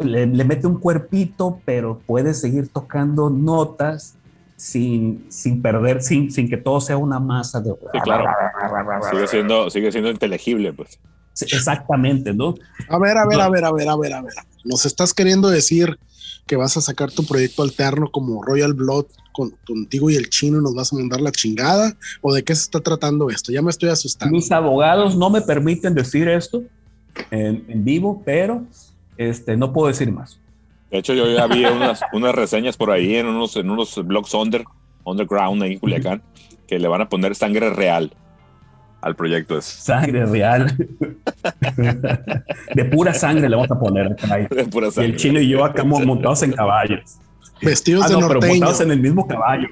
Le, 0.00 0.26
le, 0.26 0.44
mete 0.44 0.66
un 0.66 0.80
cuerpito, 0.80 1.60
pero 1.64 2.00
puede 2.04 2.34
seguir 2.34 2.68
tocando 2.68 3.30
notas 3.30 4.18
sin, 4.56 5.26
sin 5.28 5.62
perder, 5.62 6.02
sin, 6.02 6.32
sin 6.32 6.48
que 6.48 6.56
todo 6.56 6.80
sea 6.80 6.96
una 6.96 7.20
masa 7.20 7.60
de. 7.60 7.70
Sí, 7.70 8.00
claro. 8.02 8.24
sigue, 9.10 9.26
siendo, 9.28 9.70
sigue 9.70 9.92
siendo 9.92 10.10
inteligible, 10.10 10.72
pues. 10.72 10.98
Sí, 11.36 11.44
exactamente, 11.52 12.32
¿no? 12.32 12.54
A 12.88 12.98
ver, 12.98 13.18
a 13.18 13.26
ver, 13.26 13.40
a 13.42 13.50
ver, 13.50 13.64
a 13.66 13.70
ver, 13.70 13.88
a 13.88 13.96
ver, 13.96 14.12
a 14.14 14.22
ver. 14.22 14.32
Nos 14.64 14.86
estás 14.86 15.12
queriendo 15.12 15.50
decir 15.50 15.98
que 16.46 16.56
vas 16.56 16.78
a 16.78 16.80
sacar 16.80 17.12
tu 17.12 17.26
proyecto 17.26 17.62
alterno 17.62 18.10
como 18.10 18.42
Royal 18.42 18.72
Blood 18.72 19.04
con, 19.32 19.50
contigo 19.66 20.08
y 20.08 20.16
el 20.16 20.30
chino 20.30 20.62
nos 20.62 20.74
vas 20.74 20.94
a 20.94 20.96
mandar 20.96 21.20
la 21.20 21.30
chingada? 21.30 21.94
¿O 22.22 22.32
de 22.32 22.42
qué 22.42 22.54
se 22.54 22.62
está 22.62 22.80
tratando 22.80 23.28
esto? 23.28 23.52
Ya 23.52 23.60
me 23.60 23.68
estoy 23.68 23.90
asustando. 23.90 24.34
Mis 24.34 24.50
abogados 24.50 25.14
no 25.14 25.28
me 25.28 25.42
permiten 25.42 25.94
decir 25.94 26.26
esto 26.26 26.62
en, 27.30 27.66
en 27.68 27.84
vivo, 27.84 28.22
pero 28.24 28.64
este, 29.18 29.58
no 29.58 29.74
puedo 29.74 29.88
decir 29.88 30.10
más. 30.10 30.40
De 30.90 30.98
hecho, 30.98 31.12
yo 31.12 31.30
ya 31.30 31.46
vi 31.48 31.66
unas, 31.66 32.00
unas 32.14 32.34
reseñas 32.34 32.78
por 32.78 32.90
ahí 32.90 33.16
en 33.16 33.26
unos, 33.26 33.56
en 33.56 33.68
unos 33.68 33.94
blogs 34.06 34.32
under, 34.32 34.64
underground 35.04 35.62
ahí 35.62 35.74
en 35.74 35.78
Culiacán 35.80 36.22
que 36.66 36.78
le 36.78 36.88
van 36.88 37.02
a 37.02 37.08
poner 37.10 37.34
sangre 37.34 37.70
real 37.70 38.14
al 39.06 39.14
proyecto 39.14 39.56
ese. 39.56 39.80
Sangre 39.80 40.26
real. 40.26 40.76
de 42.74 42.84
pura 42.86 43.14
sangre 43.14 43.48
le 43.48 43.54
vamos 43.54 43.70
a 43.70 43.78
poner. 43.78 44.16
De 44.16 44.64
pura 44.64 44.90
sangre. 44.90 45.10
Y 45.10 45.12
el 45.12 45.16
chino 45.16 45.40
y 45.40 45.48
yo 45.48 45.64
acá 45.64 45.84
montados 45.84 46.42
en 46.42 46.52
caballos. 46.52 47.18
Vestidos 47.62 48.04
ah, 48.06 48.08
no, 48.08 48.14
de 48.14 48.20
norteño. 48.22 48.40
Pero 48.40 48.52
montados 48.54 48.80
en 48.80 48.90
el 48.90 49.00
mismo 49.00 49.26
caballo. 49.26 49.68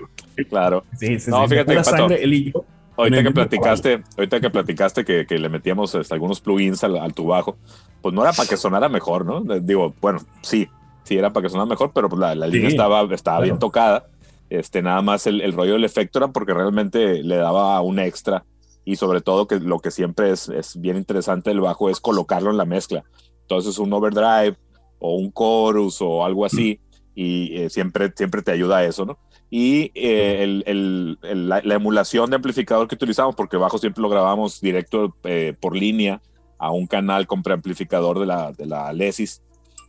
Claro. 0.49 0.85
Sí, 0.99 1.19
sí, 1.19 1.31
no, 1.31 1.43
sí, 1.43 1.51
fíjate, 1.51 1.73
pura 1.73 1.83
Pato, 1.83 1.97
sangre, 1.97 2.23
él 2.23 2.33
y 2.33 2.53
yo. 2.53 2.65
Ahorita 2.97 3.23
que 3.25 3.31
platicaste, 3.33 4.03
ahorita 4.17 4.41
que 4.41 4.51
platicaste 4.51 5.05
que, 5.05 5.27
que 5.27 5.39
le 5.39 5.49
metíamos 5.49 5.93
este, 5.97 6.15
algunos 6.15 6.41
plugins 6.41 6.85
al, 6.85 6.97
al, 6.97 7.13
tu 7.13 7.27
bajo, 7.27 7.57
pues 8.01 8.15
no 8.15 8.23
era 8.23 8.33
para 8.33 8.49
que 8.49 8.57
sonara 8.57 8.89
mejor, 8.89 9.27
¿no? 9.27 9.41
Digo, 9.61 9.95
bueno, 10.01 10.21
sí, 10.43 10.69
sí 11.03 11.19
era 11.19 11.33
para 11.33 11.43
que 11.43 11.51
sonara 11.51 11.69
mejor, 11.69 11.91
pero 11.93 12.09
pues 12.09 12.21
la, 12.21 12.37
la 12.37 12.47
línea 12.47 12.69
estaba, 12.69 13.03
estaba 13.13 13.39
claro. 13.39 13.43
bien 13.43 13.59
tocada. 13.59 14.07
Este, 14.49 14.81
nada 14.81 15.03
más 15.03 15.27
el, 15.27 15.41
el 15.41 15.53
rollo 15.53 15.73
del 15.73 15.85
efecto 15.85 16.21
era 16.21 16.29
porque 16.29 16.55
realmente 16.55 17.25
le 17.25 17.35
daba 17.35 17.81
un 17.81 17.99
extra 17.99 18.45
y 18.85 18.97
sobre 18.97 19.21
todo 19.21 19.47
que 19.47 19.61
lo 19.61 19.79
que 19.79 19.91
siempre 19.91 20.31
es, 20.31 20.49
es 20.49 20.81
bien 20.81 20.97
interesante 20.97 21.51
del 21.51 21.61
bajo 21.61 21.91
es 21.91 22.01
colocarlo 22.01 22.51
en 22.51 22.57
la 22.57 22.65
mezcla. 22.65 23.05
Entonces 23.43 23.79
un 23.79 23.93
overdrive 23.93 24.57
o 24.99 25.17
un 25.17 25.33
chorus 25.33 26.01
o 26.01 26.25
algo 26.25 26.45
así 26.45 26.81
y 27.15 27.57
eh, 27.57 27.71
siempre, 27.71 28.13
siempre 28.17 28.43
te 28.43 28.53
ayuda 28.53 28.79
a 28.79 28.85
eso, 28.85 29.05
¿no? 29.05 29.19
Y 29.51 29.93
eh, 29.95 30.43
el, 30.43 30.65
el, 30.67 31.19
el, 31.23 31.49
la, 31.49 31.61
la, 31.63 31.75
emulación 31.75 32.29
de 32.29 32.37
amplificador 32.37 32.89
que 32.89 32.97
utilizamos, 32.97 33.37
porque 33.37 33.57
bajo 33.57 33.79
siempre 33.79 34.03
lo 34.03 34.09
grabamos 34.09 34.61
directo 34.61 35.15
eh, 35.23 35.55
por 35.61 35.77
línea 35.77 36.21
a 36.59 36.71
un 36.71 36.87
canal 36.87 37.27
con 37.27 37.43
preamplificador 37.43 38.19
de 38.19 38.27
la, 38.27 38.53
de 38.53 38.67
la 38.67 38.93
Lesis. 38.93 39.43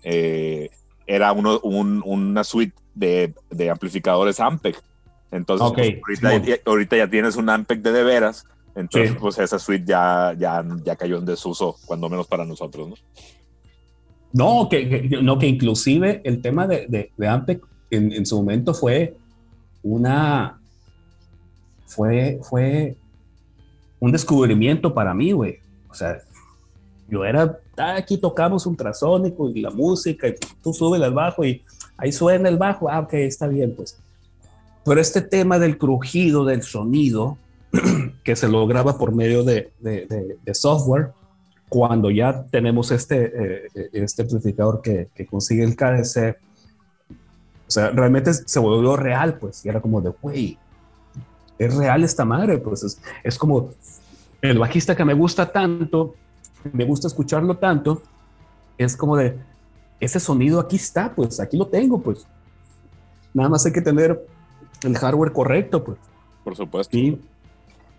Eh, 0.03 0.69
era 1.07 1.31
uno, 1.31 1.59
una 1.61 2.43
suite 2.43 2.75
de, 2.93 3.33
de, 3.49 3.69
amplificadores 3.69 4.39
Ampeg. 4.39 4.75
Entonces, 5.31 5.99
pues, 6.05 6.19
ahorita, 6.65 6.97
ya, 6.97 7.09
tienes 7.09 7.35
un 7.35 7.49
Ampeg 7.49 7.81
de 7.81 7.91
de 7.91 8.03
veras. 8.03 8.45
Entonces, 8.75 9.15
pues 9.19 9.39
esa 9.39 9.57
suite 9.57 9.85
ya, 9.85 10.35
ya, 10.37 10.63
ya 10.83 10.95
cayó 10.95 11.17
en 11.17 11.25
desuso, 11.25 11.77
cuando 11.85 12.09
menos 12.09 12.27
para 12.27 12.45
nosotros, 12.45 12.89
¿no? 12.89 12.95
No, 14.33 14.67
que, 14.67 15.07
no, 15.21 15.39
que 15.39 15.47
inclusive 15.47 16.21
el 16.25 16.41
tema 16.41 16.67
de, 16.67 17.11
de, 17.17 17.27
Ampeg 17.27 17.61
en, 17.89 18.11
en, 18.11 18.25
su 18.25 18.35
momento 18.35 18.73
fue 18.73 19.15
una. 19.81 20.59
Fue, 21.85 22.39
fue 22.43 22.97
un 23.99 24.11
descubrimiento 24.11 24.93
para 24.93 25.13
mí, 25.13 25.31
güey. 25.31 25.59
O 25.89 25.93
sea, 25.93 26.17
yo 27.07 27.23
era, 27.23 27.59
ah, 27.77 27.95
aquí 27.95 28.17
tocamos 28.17 28.65
ultrasónico 28.65 29.49
y 29.49 29.61
la 29.61 29.69
música, 29.69 30.27
y 30.27 30.35
tú 30.61 30.73
subes 30.73 31.01
al 31.01 31.13
bajo 31.13 31.45
y 31.45 31.63
ahí 31.97 32.11
suena 32.11 32.49
el 32.49 32.57
bajo, 32.57 32.89
ah, 32.89 32.99
ok, 32.99 33.13
está 33.13 33.47
bien, 33.47 33.73
pues. 33.75 33.97
Pero 34.83 34.99
este 34.99 35.21
tema 35.21 35.59
del 35.59 35.77
crujido 35.77 36.45
del 36.45 36.63
sonido, 36.63 37.37
que 38.23 38.35
se 38.35 38.47
lograba 38.47 38.97
por 38.97 39.13
medio 39.13 39.43
de, 39.43 39.71
de, 39.79 40.53
software, 40.53 41.11
cuando 41.69 42.09
ya 42.11 42.45
tenemos 42.45 42.91
este, 42.91 43.65
eh, 43.65 43.89
este 43.93 44.21
amplificador 44.21 44.81
que, 44.81 45.09
que, 45.13 45.25
consigue 45.25 45.63
el 45.63 45.75
KDC, 45.75 46.37
o 47.67 47.71
sea, 47.71 47.89
realmente 47.89 48.33
se 48.33 48.59
volvió 48.59 48.95
real, 48.95 49.37
pues, 49.39 49.65
y 49.65 49.69
era 49.69 49.81
como 49.81 50.01
de, 50.01 50.13
güey, 50.21 50.57
es 51.57 51.75
real 51.75 52.03
esta 52.03 52.25
madre, 52.25 52.57
pues 52.57 52.83
es, 52.83 53.01
es 53.23 53.37
como 53.37 53.71
el 54.41 54.59
bajista 54.59 54.95
que 54.95 55.05
me 55.05 55.13
gusta 55.13 55.51
tanto, 55.51 56.15
me 56.71 56.85
gusta 56.85 57.07
escucharlo 57.07 57.57
tanto, 57.57 58.01
es 58.77 58.95
como 58.95 59.17
de, 59.17 59.37
ese 59.99 60.19
sonido 60.19 60.59
aquí 60.59 60.75
está, 60.75 61.13
pues 61.13 61.39
aquí 61.39 61.57
lo 61.57 61.67
tengo, 61.67 62.01
pues. 62.01 62.27
Nada 63.33 63.49
más 63.49 63.65
hay 63.65 63.71
que 63.71 63.81
tener 63.81 64.25
el 64.83 64.97
hardware 64.97 65.31
correcto, 65.31 65.83
pues. 65.83 65.97
Por 66.43 66.55
supuesto. 66.55 66.97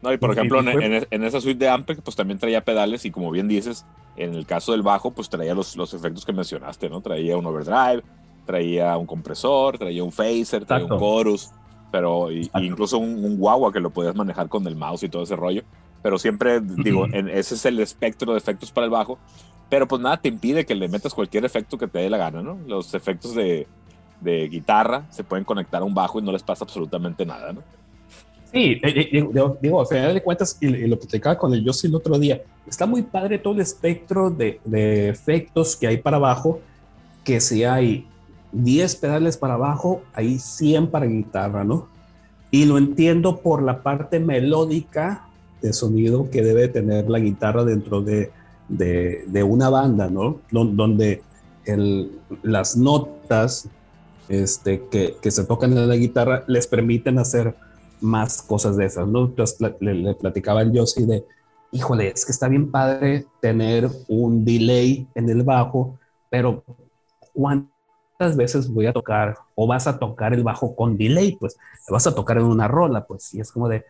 No, 0.06 0.12
y 0.12 0.18
por 0.18 0.32
ejemplo, 0.32 0.60
en, 0.60 1.24
esa 1.24 1.40
suite 1.40 1.58
de 1.58 1.68
Ampeg, 1.68 2.00
pues 2.02 2.16
también 2.16 2.38
traía 2.38 2.64
pedales 2.64 3.04
y 3.04 3.10
como 3.10 3.30
bien 3.30 3.48
dices, 3.48 3.84
en 4.16 4.34
el 4.34 4.46
caso 4.46 4.72
del 4.72 4.82
bajo, 4.82 5.10
pues 5.10 5.28
traía 5.28 5.54
los, 5.54 5.76
los 5.76 5.92
efectos 5.94 6.24
que 6.24 6.32
mencionaste, 6.32 6.88
¿no? 6.88 7.00
Traía 7.00 7.36
un 7.36 7.46
overdrive, 7.46 8.02
traía 8.44 8.96
un 8.96 9.06
compresor, 9.06 9.78
traía 9.78 10.02
un 10.04 10.12
phaser, 10.12 10.64
traía 10.64 10.86
un 10.86 10.98
chorus, 10.98 11.50
pero 11.90 12.28
incluso 12.30 12.98
un, 12.98 13.24
un 13.24 13.36
guagua 13.36 13.72
que 13.72 13.80
lo 13.80 13.90
podías 13.90 14.14
manejar 14.14 14.48
con 14.48 14.66
el 14.66 14.76
mouse 14.76 15.02
y 15.02 15.08
todo 15.08 15.22
ese 15.24 15.36
rollo 15.36 15.62
pero 16.06 16.20
siempre 16.20 16.60
digo, 16.60 17.06
ese 17.06 17.56
es 17.56 17.66
el 17.66 17.80
espectro 17.80 18.30
de 18.30 18.38
efectos 18.38 18.70
para 18.70 18.84
el 18.84 18.92
bajo, 18.92 19.18
pero 19.68 19.88
pues 19.88 20.00
nada 20.00 20.16
te 20.16 20.28
impide 20.28 20.64
que 20.64 20.76
le 20.76 20.88
metas 20.88 21.12
cualquier 21.12 21.44
efecto 21.44 21.78
que 21.78 21.88
te 21.88 21.98
dé 21.98 22.08
la 22.08 22.16
gana, 22.16 22.42
¿no? 22.42 22.60
Los 22.68 22.94
efectos 22.94 23.34
de, 23.34 23.66
de 24.20 24.46
guitarra 24.48 25.06
se 25.10 25.24
pueden 25.24 25.44
conectar 25.44 25.82
a 25.82 25.84
un 25.84 25.94
bajo 25.94 26.20
y 26.20 26.22
no 26.22 26.30
les 26.30 26.44
pasa 26.44 26.64
absolutamente 26.64 27.26
nada, 27.26 27.52
¿no? 27.52 27.62
Sí, 28.52 28.78
eh, 28.82 29.08
eh, 29.12 29.56
digo, 29.60 29.80
al 29.80 29.86
final 29.86 30.14
de 30.14 30.22
cuentas, 30.22 30.56
y, 30.60 30.68
lo 30.86 30.98
platicaba 30.98 31.36
con 31.36 31.52
el 31.52 31.64
Yossi 31.64 31.88
el 31.88 31.94
otro 31.94 32.18
día, 32.18 32.42
está 32.66 32.86
muy 32.86 33.02
padre 33.02 33.38
todo 33.38 33.54
el 33.54 33.60
espectro 33.60 34.30
de, 34.30 34.60
de 34.64 35.08
efectos 35.08 35.76
que 35.76 35.86
hay 35.86 35.98
para 35.98 36.16
abajo, 36.16 36.60
que 37.24 37.40
si 37.40 37.64
hay 37.64 38.06
10 38.52 38.96
pedales 38.96 39.36
para 39.36 39.54
abajo, 39.54 40.02
hay 40.14 40.38
100 40.38 40.88
para 40.88 41.06
guitarra, 41.06 41.64
¿no? 41.64 41.88
Y 42.50 42.64
lo 42.64 42.78
entiendo 42.78 43.38
por 43.38 43.62
la 43.62 43.82
parte 43.82 44.20
melódica 44.20 45.26
de 45.60 45.72
sonido 45.72 46.30
que 46.30 46.42
debe 46.42 46.68
tener 46.68 47.10
la 47.10 47.18
guitarra 47.18 47.64
dentro 47.64 48.00
de, 48.00 48.30
de, 48.68 49.42
una 49.42 49.68
banda, 49.68 50.08
¿no? 50.08 50.40
Donde 50.50 51.22
el, 51.64 52.12
las 52.42 52.76
notas 52.76 53.68
este, 54.28 54.82
que, 54.90 55.16
que, 55.20 55.30
se 55.30 55.44
tocan 55.44 55.72
en 55.76 55.88
la 55.88 55.96
guitarra 55.96 56.44
les 56.46 56.66
permiten 56.66 57.18
hacer 57.18 57.54
más 58.00 58.42
cosas 58.42 58.76
de 58.76 58.86
esas, 58.86 59.06
¿no? 59.06 59.26
Entonces 59.26 59.58
le, 59.80 60.14
platicaba 60.14 60.62
el 60.62 60.72
Yossi 60.72 61.06
de, 61.06 61.24
híjole, 61.72 62.08
es 62.08 62.24
que 62.24 62.32
está 62.32 62.48
bien 62.48 62.70
padre 62.70 63.26
tener 63.40 63.88
un 64.08 64.44
delay 64.44 65.06
en 65.14 65.28
el 65.28 65.42
bajo, 65.42 65.98
pero 66.30 66.64
¿cuántas 67.32 68.36
veces 68.36 68.68
voy 68.68 68.86
a 68.86 68.92
tocar 68.92 69.36
o 69.54 69.66
vas 69.66 69.86
a 69.86 69.98
tocar 69.98 70.34
el 70.34 70.42
bajo 70.42 70.74
con 70.74 70.96
delay? 70.96 71.36
Pues 71.36 71.56
vas 71.88 72.06
a 72.06 72.14
tocar 72.14 72.38
en 72.38 72.44
una 72.44 72.68
rola, 72.68 73.06
pues, 73.06 73.34
y 73.34 73.40
es 73.40 73.50
como 73.52 73.68
de, 73.68 73.84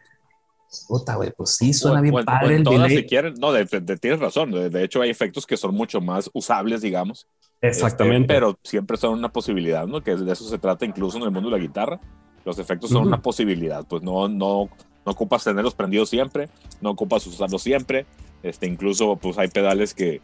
Puta, 0.88 1.14
güey, 1.14 1.32
pues 1.32 1.56
sí, 1.56 1.72
suena 1.72 2.00
bien 2.00 2.24
padre 2.24 2.56
el 2.56 2.64
delay. 2.64 2.96
Si 2.96 3.04
quieren, 3.04 3.34
no, 3.38 3.52
tienes 4.00 4.20
razón. 4.20 4.50
De, 4.50 4.84
hecho, 4.84 5.00
hay 5.00 5.10
efectos 5.10 5.46
que 5.46 5.56
son 5.56 5.74
mucho 5.74 6.00
más 6.00 6.28
usables, 6.34 6.82
digamos. 6.82 7.28
Exactamente. 7.60 8.24
Este, 8.24 8.34
pero 8.34 8.58
siempre 8.62 8.96
son 8.96 9.14
una 9.14 9.32
posibilidad, 9.32 9.86
¿no? 9.86 10.02
Que 10.02 10.16
de 10.16 10.32
eso 10.32 10.44
se 10.44 10.58
trata 10.58 10.84
incluso 10.84 11.18
en 11.18 11.24
el 11.24 11.30
mundo 11.30 11.50
de 11.50 11.56
la 11.56 11.62
guitarra. 11.62 12.00
Los 12.46 12.60
efectos 12.60 12.90
son 12.90 13.08
una 13.08 13.20
posibilidad. 13.20 13.84
Pues 13.84 14.04
no, 14.04 14.28
no, 14.28 14.70
no 15.04 15.12
ocupas 15.12 15.42
tenerlos 15.42 15.74
prendidos 15.74 16.08
siempre, 16.08 16.48
no 16.80 16.90
ocupas 16.90 17.26
usarlos 17.26 17.60
siempre. 17.60 18.06
Este, 18.42 18.68
incluso, 18.68 19.16
pues 19.16 19.36
hay 19.36 19.48
pedales 19.48 19.92
que, 19.92 20.20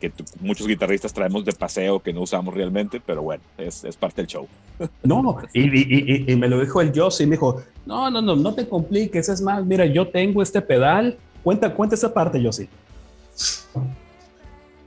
que 0.00 0.10
muchos 0.40 0.66
guitarristas 0.66 1.12
traemos 1.12 1.44
de 1.44 1.52
paseo 1.52 2.00
que 2.00 2.14
no 2.14 2.22
usamos 2.22 2.54
realmente, 2.54 2.98
pero 3.04 3.20
bueno, 3.20 3.42
es, 3.58 3.84
es 3.84 3.94
parte 3.94 4.22
del 4.22 4.26
show. 4.26 4.48
No, 5.02 5.36
y, 5.52 5.60
y, 5.60 6.32
y, 6.32 6.36
me 6.36 6.48
lo 6.48 6.58
dijo 6.60 6.80
el 6.80 6.98
Joss 6.98 7.20
y 7.20 7.26
me 7.26 7.32
dijo, 7.32 7.62
no, 7.84 8.10
no, 8.10 8.22
no, 8.22 8.34
no 8.34 8.54
te 8.54 8.66
compliques, 8.66 9.28
es 9.28 9.42
más, 9.42 9.62
mira, 9.64 9.84
yo 9.84 10.08
tengo 10.08 10.42
este 10.42 10.62
pedal, 10.62 11.18
cuenta, 11.44 11.74
cuenta 11.74 11.94
esa 11.94 12.14
parte, 12.14 12.42
Josie. 12.42 12.70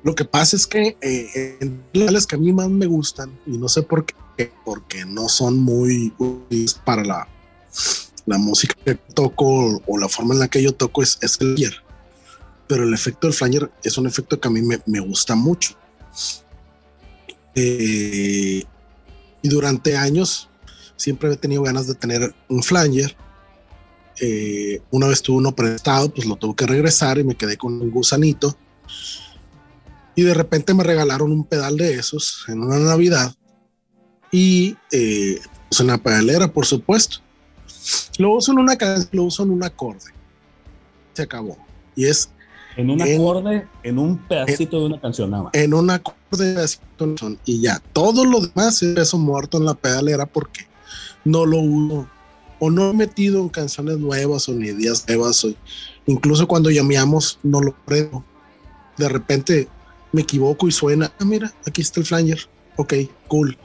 Lo 0.02 0.16
que 0.16 0.26
pasa 0.26 0.56
es 0.56 0.66
que 0.66 0.98
eh, 1.02 1.58
en 1.62 1.84
pedales 1.92 2.26
que 2.26 2.36
a 2.36 2.40
mí 2.40 2.52
más 2.52 2.70
me 2.70 2.88
gustan, 2.88 3.30
y 3.46 3.60
no 3.60 3.68
sé 3.68 3.84
por 3.84 4.06
qué, 4.06 4.16
porque 4.48 5.06
no 5.06 5.30
son 5.30 5.60
muy 5.60 6.14
útiles 6.18 6.74
para 6.74 7.04
la, 7.04 7.28
la 8.26 8.38
música 8.38 8.76
que 8.86 8.96
toco 8.96 9.82
o 9.86 9.98
la 9.98 10.10
forma 10.10 10.34
en 10.34 10.40
la 10.40 10.48
que 10.48 10.62
yo 10.62 10.74
toco 10.74 11.04
es, 11.04 11.18
es 11.22 11.40
el 11.42 11.56
flanger. 11.56 11.84
Pero 12.68 12.84
el 12.84 12.94
efecto 12.94 13.28
del 13.28 13.34
flanger 13.34 13.72
es 13.84 13.98
un 13.98 14.08
efecto 14.08 14.40
que 14.40 14.48
a 14.48 14.52
mí 14.52 14.62
me, 14.62 14.80
me 14.86 15.00
gusta 15.00 15.36
mucho. 15.36 15.76
Eh, 17.56 18.64
y 19.42 19.50
durante 19.50 19.98
años 19.98 20.50
siempre 20.96 21.32
he 21.34 21.38
tenido 21.38 21.64
ganas 21.64 21.88
de 21.88 21.96
tener 21.96 22.34
un 22.48 22.62
flanger. 22.62 23.16
Eh, 24.22 24.82
una 24.92 25.08
vez 25.08 25.22
tuve 25.22 25.38
uno 25.38 25.56
prestado, 25.56 26.14
pues 26.14 26.28
lo 26.28 26.36
tuve 26.36 26.56
que 26.56 26.68
regresar 26.68 27.18
y 27.18 27.24
me 27.24 27.36
quedé 27.36 27.58
con 27.58 27.82
un 27.82 27.90
gusanito. 27.90 28.56
Y 30.16 30.24
de 30.24 30.34
repente 30.34 30.74
me 30.74 30.84
regalaron 30.84 31.32
un 31.32 31.46
pedal 31.46 31.78
de 31.78 31.94
esos 31.94 32.44
en 32.50 32.62
una 32.62 32.78
Navidad 32.78 33.34
y 34.32 34.76
eh, 34.92 35.40
pues 35.70 35.80
una 35.80 35.98
pedalera, 35.98 36.52
por 36.52 36.66
supuesto. 36.66 37.18
Lo 38.18 38.32
uso 38.32 38.52
en 38.52 38.60
una 38.60 38.78
lo 39.12 39.24
uso 39.24 39.44
en 39.44 39.52
un 39.52 39.64
acorde. 39.64 40.12
Se 41.14 41.24
acabó. 41.24 41.58
Y 41.96 42.06
es 42.06 42.30
en 42.76 42.90
un 42.90 43.02
acorde, 43.02 43.68
en 43.84 44.00
un 44.00 44.18
pedacito 44.18 44.80
de 44.80 44.86
una 44.86 45.02
canción 45.02 45.32
nada 45.32 45.44
más. 45.44 45.54
En 45.54 45.74
un 45.74 45.90
acorde 45.90 46.54
de 46.54 46.70
canción 46.98 47.40
y 47.46 47.62
ya. 47.62 47.82
Todo 47.94 48.24
lo 48.26 48.42
demás 48.42 48.82
es 48.82 48.98
eso 48.98 49.18
muerto 49.18 49.58
en 49.58 49.66
la 49.66 49.74
pedalera 49.74 50.26
porque 50.26 50.68
no 51.26 51.46
lo 51.46 51.60
uso 51.60 52.08
o 52.60 52.70
no 52.70 52.90
he 52.90 52.94
metido 52.94 53.42
en 53.42 53.50
canciones 53.50 53.98
nuevas 53.98 54.48
o 54.50 54.54
ni 54.54 54.72
días 54.72 55.06
nuevas. 55.08 55.44
O 55.46 55.54
incluso 56.06 56.48
cuando 56.48 56.70
llameamos 56.70 57.40
no 57.44 57.62
lo 57.62 57.74
prendo. 57.86 58.24
De 58.98 59.10
repente 59.10 59.68
me 60.12 60.22
equivoco 60.22 60.68
y 60.68 60.72
suena, 60.72 61.12
ah, 61.20 61.26
mira, 61.26 61.54
aquí 61.66 61.82
está 61.82 62.00
el 62.00 62.06
flanger. 62.06 62.40
Ok, 62.76 62.94
cool. 63.28 63.58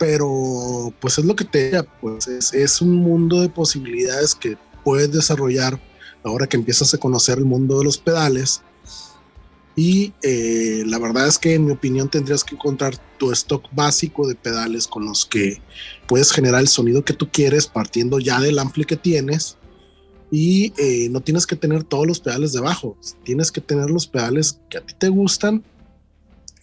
Pero 0.00 0.92
pues 0.98 1.18
es 1.18 1.24
lo 1.24 1.36
que 1.36 1.44
te 1.44 1.80
pues 2.00 2.26
es, 2.26 2.52
es 2.52 2.80
un 2.80 2.96
mundo 2.96 3.40
de 3.40 3.50
posibilidades 3.50 4.34
que 4.34 4.56
puedes 4.82 5.12
desarrollar 5.12 5.80
ahora 6.24 6.46
que 6.46 6.56
empiezas 6.56 6.92
a 6.94 6.98
conocer 6.98 7.38
el 7.38 7.44
mundo 7.44 7.78
de 7.78 7.84
los 7.84 7.98
pedales. 7.98 8.62
Y 9.76 10.12
eh, 10.22 10.82
la 10.86 10.98
verdad 10.98 11.26
es 11.26 11.38
que 11.38 11.54
en 11.54 11.66
mi 11.66 11.72
opinión 11.72 12.08
tendrías 12.08 12.44
que 12.44 12.54
encontrar 12.54 12.96
tu 13.18 13.30
stock 13.32 13.64
básico 13.72 14.26
de 14.26 14.34
pedales 14.34 14.86
con 14.86 15.04
los 15.04 15.24
que 15.24 15.62
puedes 16.06 16.32
generar 16.32 16.60
el 16.60 16.68
sonido 16.68 17.04
que 17.04 17.14
tú 17.14 17.30
quieres 17.30 17.66
partiendo 17.66 18.18
ya 18.18 18.40
del 18.40 18.58
ampli 18.58 18.84
que 18.84 18.96
tienes. 18.96 19.56
Y 20.30 20.72
eh, 20.76 21.08
no 21.10 21.20
tienes 21.20 21.46
que 21.46 21.56
tener 21.56 21.82
todos 21.82 22.06
los 22.06 22.20
pedales 22.20 22.52
debajo, 22.52 22.96
tienes 23.24 23.50
que 23.50 23.60
tener 23.60 23.90
los 23.90 24.06
pedales 24.06 24.60
que 24.68 24.78
a 24.78 24.80
ti 24.80 24.94
te 24.96 25.08
gustan, 25.08 25.64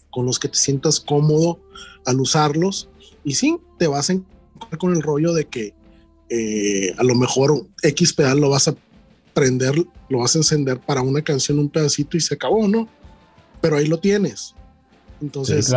con 0.09 0.25
los 0.25 0.39
que 0.39 0.47
te 0.47 0.57
sientas 0.57 0.99
cómodo 0.99 1.59
al 2.05 2.19
usarlos. 2.21 2.89
Y 3.27 3.35
sí, 3.35 3.57
te 3.77 3.87
vas 3.87 4.09
a 4.09 4.13
encontrar 4.13 4.77
con 4.79 4.95
el 4.95 5.01
rollo 5.01 5.33
de 5.33 5.43
que 5.49 5.73
eh, 6.29 6.95
a 6.97 7.03
lo 7.03 7.13
mejor 7.13 7.67
X 7.83 8.13
pedal 8.13 8.39
lo 8.39 8.49
vas 8.49 8.69
a 8.69 8.75
prender, 9.33 9.75
lo 10.07 10.19
vas 10.19 10.33
a 10.35 10.37
encender 10.39 10.79
para 10.79 11.01
una 11.01 11.21
canción, 11.21 11.59
un 11.59 11.67
pedacito 11.67 12.15
y 12.15 12.21
se 12.21 12.35
acabó, 12.35 12.69
¿no? 12.69 12.87
Pero 13.59 13.75
ahí 13.75 13.85
lo 13.85 13.99
tienes. 13.99 14.55
Entonces, 15.21 15.73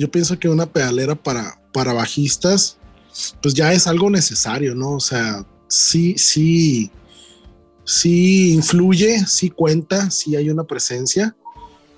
yo 0.00 0.10
pienso 0.10 0.36
que 0.36 0.48
una 0.48 0.66
pedalera 0.66 1.14
para, 1.14 1.62
para 1.72 1.92
bajistas, 1.92 2.76
pues 3.40 3.54
ya 3.54 3.72
es 3.72 3.86
algo 3.86 4.10
necesario, 4.10 4.74
¿no? 4.74 4.94
O 4.94 5.00
sea, 5.00 5.46
sí, 5.68 6.16
sí, 6.18 6.90
sí 7.84 8.52
influye, 8.52 9.24
sí 9.28 9.48
cuenta, 9.48 10.10
sí 10.10 10.34
hay 10.34 10.50
una 10.50 10.64
presencia, 10.64 11.36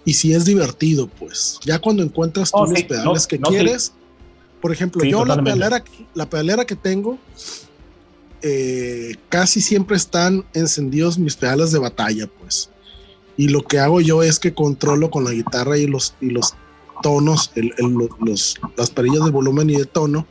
y 0.04 0.12
si 0.12 0.34
es 0.34 0.44
divertido, 0.44 1.06
pues. 1.06 1.58
Ya 1.64 1.78
cuando 1.78 2.02
encuentras 2.02 2.50
tú 2.50 2.58
Oh, 2.58 2.66
los 2.66 2.78
sí, 2.78 2.84
pedales 2.84 3.22
no, 3.22 3.28
que 3.28 3.38
no, 3.38 3.46
sí. 3.46 3.54
quieres, 3.54 3.92
por 4.62 4.72
ejemplo, 4.72 5.02
Sí, 5.02 5.10
yo 5.10 5.24
la 5.26 5.42
pedalera, 5.42 5.84
la 6.14 6.30
pedalera 6.30 6.64
que 6.64 6.76
tengo, 6.76 7.18
eh, 8.42 9.16
casi 9.28 9.60
siempre 9.60 9.96
están 9.96 10.44
encendidos 10.54 11.18
mis 11.18 11.36
pedales 11.36 11.70
de 11.72 11.78
batalla, 11.78 12.26
pues. 12.40 12.70
Y 13.36 13.48
lo 13.48 13.62
que 13.62 13.78
hago 13.78 14.00
yo 14.00 14.22
es 14.22 14.38
que 14.38 14.54
controlo 14.54 15.10
con 15.10 15.24
la 15.24 15.32
guitarra 15.32 15.78
y 15.78 15.86
los, 15.86 16.14
y 16.20 16.30
los 16.30 16.54
tonos, 17.02 17.50
el- 17.54 17.74
el- 17.78 17.92
lo- 17.92 18.08
los, 18.20 18.56
las 18.76 18.90
perillas 18.90 19.24
de 19.24 19.30
volumen 19.30 19.70
y 19.70 19.76
de 19.76 19.84
tono, 19.86 20.26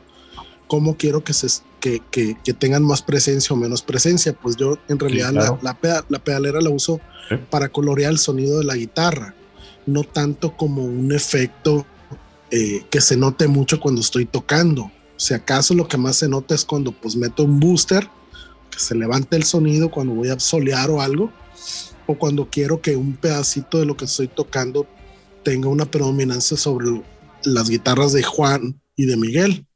cómo 0.66 0.96
quiero 0.96 1.22
que, 1.24 1.32
se, 1.34 1.48
que, 1.80 2.00
que, 2.10 2.36
que 2.44 2.52
tengan 2.54 2.82
más 2.84 3.02
presencia 3.02 3.54
o 3.54 3.56
menos 3.58 3.82
presencia. 3.82 4.32
Pues 4.34 4.56
yo 4.56 4.78
en 4.88 4.98
realidad 4.98 5.30
claro. 5.32 5.58
la, 5.62 5.70
la, 5.72 5.78
peda- 5.80 6.04
la 6.08 6.18
pedalera 6.18 6.60
la 6.60 6.70
uso 6.70 7.00
Sí. 7.28 7.36
para 7.50 7.68
colorear 7.68 8.10
el 8.12 8.18
sonido 8.18 8.58
de 8.58 8.64
la 8.64 8.74
guitarra, 8.74 9.34
no 9.86 10.02
tanto 10.02 10.56
como 10.56 10.84
un 10.84 11.12
efecto 11.12 11.86
eh, 12.54 12.84
que 12.90 13.00
se 13.00 13.16
note 13.16 13.48
mucho 13.48 13.80
cuando 13.80 14.02
estoy 14.02 14.26
tocando. 14.26 14.92
Si 15.16 15.32
acaso 15.32 15.72
lo 15.72 15.88
que 15.88 15.96
más 15.96 16.16
se 16.16 16.28
nota 16.28 16.54
es 16.54 16.66
cuando 16.66 16.92
pues 16.92 17.16
meto 17.16 17.44
un 17.44 17.58
booster, 17.58 18.06
que 18.70 18.78
se 18.78 18.94
levante 18.94 19.36
el 19.36 19.44
sonido 19.44 19.90
cuando 19.90 20.12
voy 20.12 20.28
a 20.28 20.38
solear 20.38 20.90
o 20.90 21.00
algo, 21.00 21.32
o 22.06 22.18
cuando 22.18 22.50
quiero 22.50 22.82
que 22.82 22.94
un 22.94 23.16
pedacito 23.16 23.78
de 23.78 23.86
lo 23.86 23.96
que 23.96 24.04
estoy 24.04 24.28
tocando 24.28 24.86
tenga 25.42 25.70
una 25.70 25.86
predominancia 25.86 26.58
sobre 26.58 27.02
las 27.44 27.70
guitarras 27.70 28.12
de 28.12 28.22
Juan 28.22 28.78
y 28.96 29.06
de 29.06 29.16
Miguel, 29.16 29.66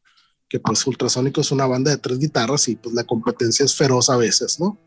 que 0.46 0.60
pues 0.60 0.86
Ultrasónico 0.86 1.40
es 1.40 1.50
una 1.50 1.64
banda 1.64 1.90
de 1.90 1.96
tres 1.96 2.18
guitarras 2.18 2.68
y 2.68 2.76
pues 2.76 2.94
la 2.94 3.04
competencia 3.04 3.64
es 3.64 3.74
feroz 3.74 4.10
a 4.10 4.18
veces, 4.18 4.60
¿no? 4.60 4.78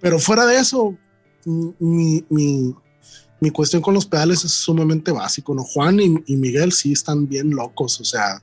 Pero 0.00 0.20
fuera 0.20 0.46
de 0.46 0.58
eso, 0.58 0.96
mi, 1.44 2.24
mi 3.40 3.50
cuestión 3.50 3.82
con 3.82 3.94
los 3.94 4.06
pedales 4.06 4.44
es 4.44 4.52
sumamente 4.52 5.12
básico, 5.12 5.54
¿no? 5.54 5.62
Juan 5.62 6.00
y, 6.00 6.14
y 6.26 6.36
Miguel 6.36 6.72
sí 6.72 6.92
están 6.92 7.28
bien 7.28 7.50
locos, 7.50 8.00
o 8.00 8.04
sea, 8.04 8.42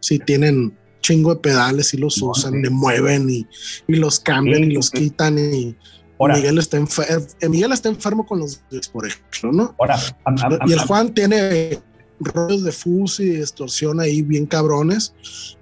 sí 0.00 0.18
tienen 0.18 0.76
chingo 1.00 1.34
de 1.34 1.40
pedales 1.40 1.92
y 1.94 1.98
los 1.98 2.20
usan, 2.22 2.52
sí. 2.54 2.62
le 2.62 2.70
mueven 2.70 3.28
y, 3.30 3.46
y 3.88 3.96
los 3.96 4.20
cambian 4.20 4.62
Sí, 4.64 4.70
y 4.70 4.74
los 4.74 4.86
sí. 4.86 4.98
quitan 4.98 5.38
y 5.38 5.76
Ahora, 6.18 6.36
Miguel 6.36 6.58
está, 6.58 6.78
enfer- 6.78 7.26
eh, 7.40 7.48
Miguel 7.48 7.72
está 7.72 7.88
enfermo 7.88 8.24
con 8.24 8.38
los 8.38 8.60
por 8.92 9.06
ejemplo, 9.06 9.52
¿no? 9.52 9.74
ahora, 9.78 9.96
am- 10.24 10.36
am- 10.42 10.58
Y 10.68 10.72
el 10.72 10.78
am- 10.78 10.86
Juan 10.86 11.12
tiene 11.14 11.78
rollos 12.20 12.62
de 12.62 12.70
fuzz 12.72 13.18
y 13.20 13.30
distorsión 13.30 13.98
ahí 14.00 14.22
bien 14.22 14.46
cabrones. 14.46 15.12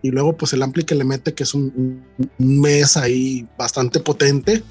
Y 0.03 0.11
luego, 0.11 0.37
pues 0.37 0.53
el 0.53 0.63
ampli 0.63 0.85
que 0.85 0.95
le 0.95 1.05
mete, 1.05 1.33
que 1.33 1.45
es 1.45 1.55
un, 1.55 2.05
un 2.39 2.61
mes 2.61 2.97
ahí 2.99 3.49
bastante 3.57 3.99
potente, 4.01 4.63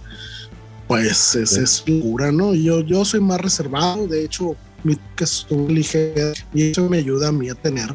pues 0.98 1.36
es, 1.36 1.54
es 1.58 1.84
locura, 1.88 2.32
¿no? 2.32 2.54
Yo, 2.54 2.82
yo 2.82 3.06
soy 3.06 3.20
más 3.22 3.40
reservado, 3.40 4.08
de 4.08 4.26
hecho, 4.26 4.56
mi 4.84 4.98
que 5.16 5.24
es 5.24 5.46
un 5.50 5.74
ligero 5.74 6.34
y 6.54 6.72
eso 6.72 6.90
me 6.90 6.98
ayuda 6.98 7.30
a 7.30 7.32
mí 7.32 7.50
a 7.50 7.56
tener 7.56 7.94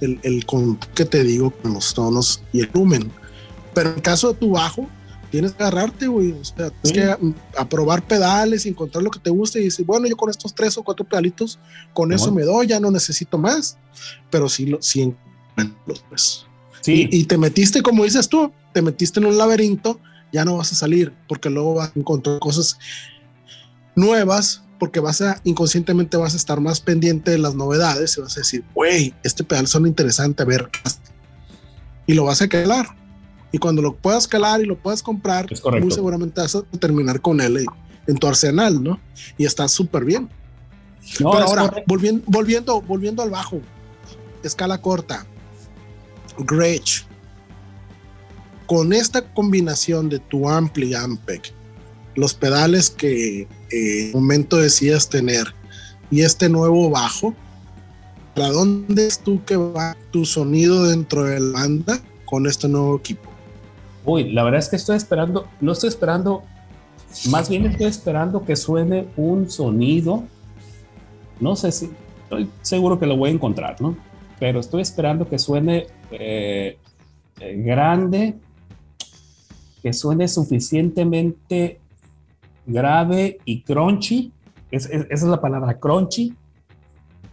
el, 0.00 0.18
el 0.22 0.44
con 0.46 0.76
que 0.94 1.04
te 1.04 1.22
digo 1.22 1.50
con 1.50 1.74
los 1.74 1.94
tonos 1.94 2.42
y 2.52 2.60
el 2.60 2.70
lumen. 2.74 3.10
Pero 3.74 3.94
en 3.94 4.00
caso 4.00 4.32
de 4.32 4.38
tu 4.40 4.50
bajo, 4.50 4.88
tienes 5.30 5.52
que 5.52 5.62
agarrarte, 5.62 6.06
güey. 6.08 6.32
O 6.32 6.44
sea, 6.44 6.70
tienes 6.70 6.80
Sí. 6.82 6.92
que 6.92 7.16
mm, 7.24 7.34
a 7.56 7.68
probar 7.68 8.06
pedales 8.06 8.66
y 8.66 8.70
encontrar 8.70 9.02
lo 9.04 9.10
que 9.10 9.20
te 9.20 9.30
guste 9.30 9.60
y 9.60 9.64
decir, 9.64 9.86
bueno, 9.86 10.06
yo 10.08 10.16
con 10.16 10.28
estos 10.28 10.54
tres 10.54 10.76
o 10.76 10.82
cuatro 10.82 11.06
pedalitos, 11.06 11.58
con 11.94 12.12
eso 12.12 12.32
me 12.32 12.42
doy, 12.42 12.66
ya 12.66 12.80
no 12.80 12.90
necesito 12.90 13.38
más. 13.38 13.78
Pero 14.30 14.48
sí, 14.48 14.66
lo, 14.66 14.82
sí 14.82 15.14
pues. 16.08 16.44
sí, 16.80 17.08
Y, 17.10 17.20
y 17.20 17.24
te 17.24 17.38
metiste, 17.38 17.82
como 17.82 18.04
dices 18.04 18.28
tú, 18.28 18.52
te 18.74 18.82
metiste 18.82 19.20
en 19.20 19.26
un 19.26 19.38
laberinto, 19.38 20.00
ya 20.32 20.44
no 20.44 20.56
vas 20.56 20.72
a 20.72 20.74
salir, 20.74 21.12
porque 21.28 21.50
luego 21.50 21.74
vas 21.74 21.92
a 21.94 21.98
encontrar 21.98 22.38
cosas 22.38 22.78
nuevas, 23.94 24.62
porque 24.78 24.98
vas 24.98 25.20
a, 25.20 25.40
inconscientemente 25.44 26.16
vas 26.16 26.34
a 26.34 26.36
estar 26.36 26.60
más 26.60 26.80
pendiente 26.80 27.30
de 27.30 27.38
las 27.38 27.54
novedades 27.54 28.16
y 28.16 28.20
vas 28.20 28.36
a 28.36 28.40
decir, 28.40 28.64
güey, 28.74 29.14
este 29.22 29.44
pedal 29.44 29.66
suena 29.66 29.88
interesante, 29.88 30.42
a 30.42 30.46
ver, 30.46 30.68
¿qué 30.72 30.80
hace?". 30.84 30.98
y 32.06 32.14
lo 32.14 32.24
vas 32.24 32.42
a 32.42 32.48
calar. 32.48 32.86
Y 33.52 33.58
cuando 33.58 33.82
lo 33.82 33.94
puedas 33.94 34.26
calar 34.26 34.62
y 34.62 34.64
lo 34.64 34.78
puedas 34.78 35.02
comprar, 35.02 35.46
muy 35.80 35.90
seguramente 35.90 36.40
vas 36.40 36.54
a 36.54 36.62
terminar 36.78 37.20
con 37.20 37.40
él 37.40 37.66
en, 38.06 38.16
tu 38.16 38.26
arsenal, 38.26 38.82
¿no? 38.82 38.98
Y 39.36 39.44
está 39.44 39.68
súper 39.68 40.06
bien. 40.06 40.30
no, 41.20 41.30
Pero 41.30 41.44
ahora, 41.44 41.62
correcto. 41.62 41.84
volviendo, 41.86 42.22
volviendo, 42.26 42.80
volviendo 42.80 43.22
al 43.22 43.30
bajo, 43.30 43.60
escala 44.42 44.80
corta, 44.80 45.26
Gretsch, 46.38 47.04
con 48.66 48.92
esta 48.92 49.22
combinación 49.32 50.08
de 50.08 50.18
tu 50.18 50.48
ampli 50.48 50.94
Ampeg, 50.94 51.42
los 52.14 52.34
pedales 52.34 52.90
que 52.90 53.42
eh, 53.42 53.48
en 53.70 54.06
un 54.14 54.22
momento 54.22 54.56
decías 54.56 55.08
tener 55.08 55.54
y 56.10 56.20
este 56.20 56.48
nuevo 56.48 56.90
bajo, 56.90 57.34
¿para 58.34 58.50
dónde 58.50 59.06
es 59.06 59.18
tú 59.18 59.42
que 59.44 59.56
va 59.56 59.96
tu 60.10 60.24
sonido 60.24 60.84
dentro 60.84 61.24
de 61.24 61.40
la 61.40 61.60
banda 61.60 62.00
con 62.26 62.46
este 62.46 62.68
nuevo 62.68 62.96
equipo? 62.96 63.30
Uy, 64.04 64.30
la 64.32 64.42
verdad 64.42 64.58
es 64.58 64.68
que 64.68 64.76
estoy 64.76 64.96
esperando, 64.96 65.48
no 65.60 65.72
estoy 65.72 65.88
esperando, 65.88 66.42
más 67.30 67.48
bien 67.48 67.66
estoy 67.66 67.86
esperando 67.86 68.44
que 68.44 68.56
suene 68.56 69.06
un 69.16 69.48
sonido. 69.48 70.24
No 71.40 71.56
sé 71.56 71.72
si, 71.72 71.90
estoy 72.24 72.50
seguro 72.62 72.98
que 72.98 73.06
lo 73.06 73.16
voy 73.16 73.30
a 73.30 73.32
encontrar, 73.32 73.80
¿no? 73.80 73.96
Pero 74.38 74.60
estoy 74.60 74.82
esperando 74.82 75.28
que 75.28 75.38
suene 75.38 75.86
eh, 76.10 76.78
eh, 77.40 77.62
grande, 77.64 78.34
que 79.82 79.92
suene 79.92 80.28
suficientemente 80.28 81.80
grave 82.66 83.38
y 83.44 83.62
crunchy. 83.62 84.32
Es- 84.70 84.86
es- 84.86 85.06
esa 85.10 85.24
es 85.26 85.30
la 85.30 85.40
palabra, 85.40 85.78
crunchy. 85.78 86.34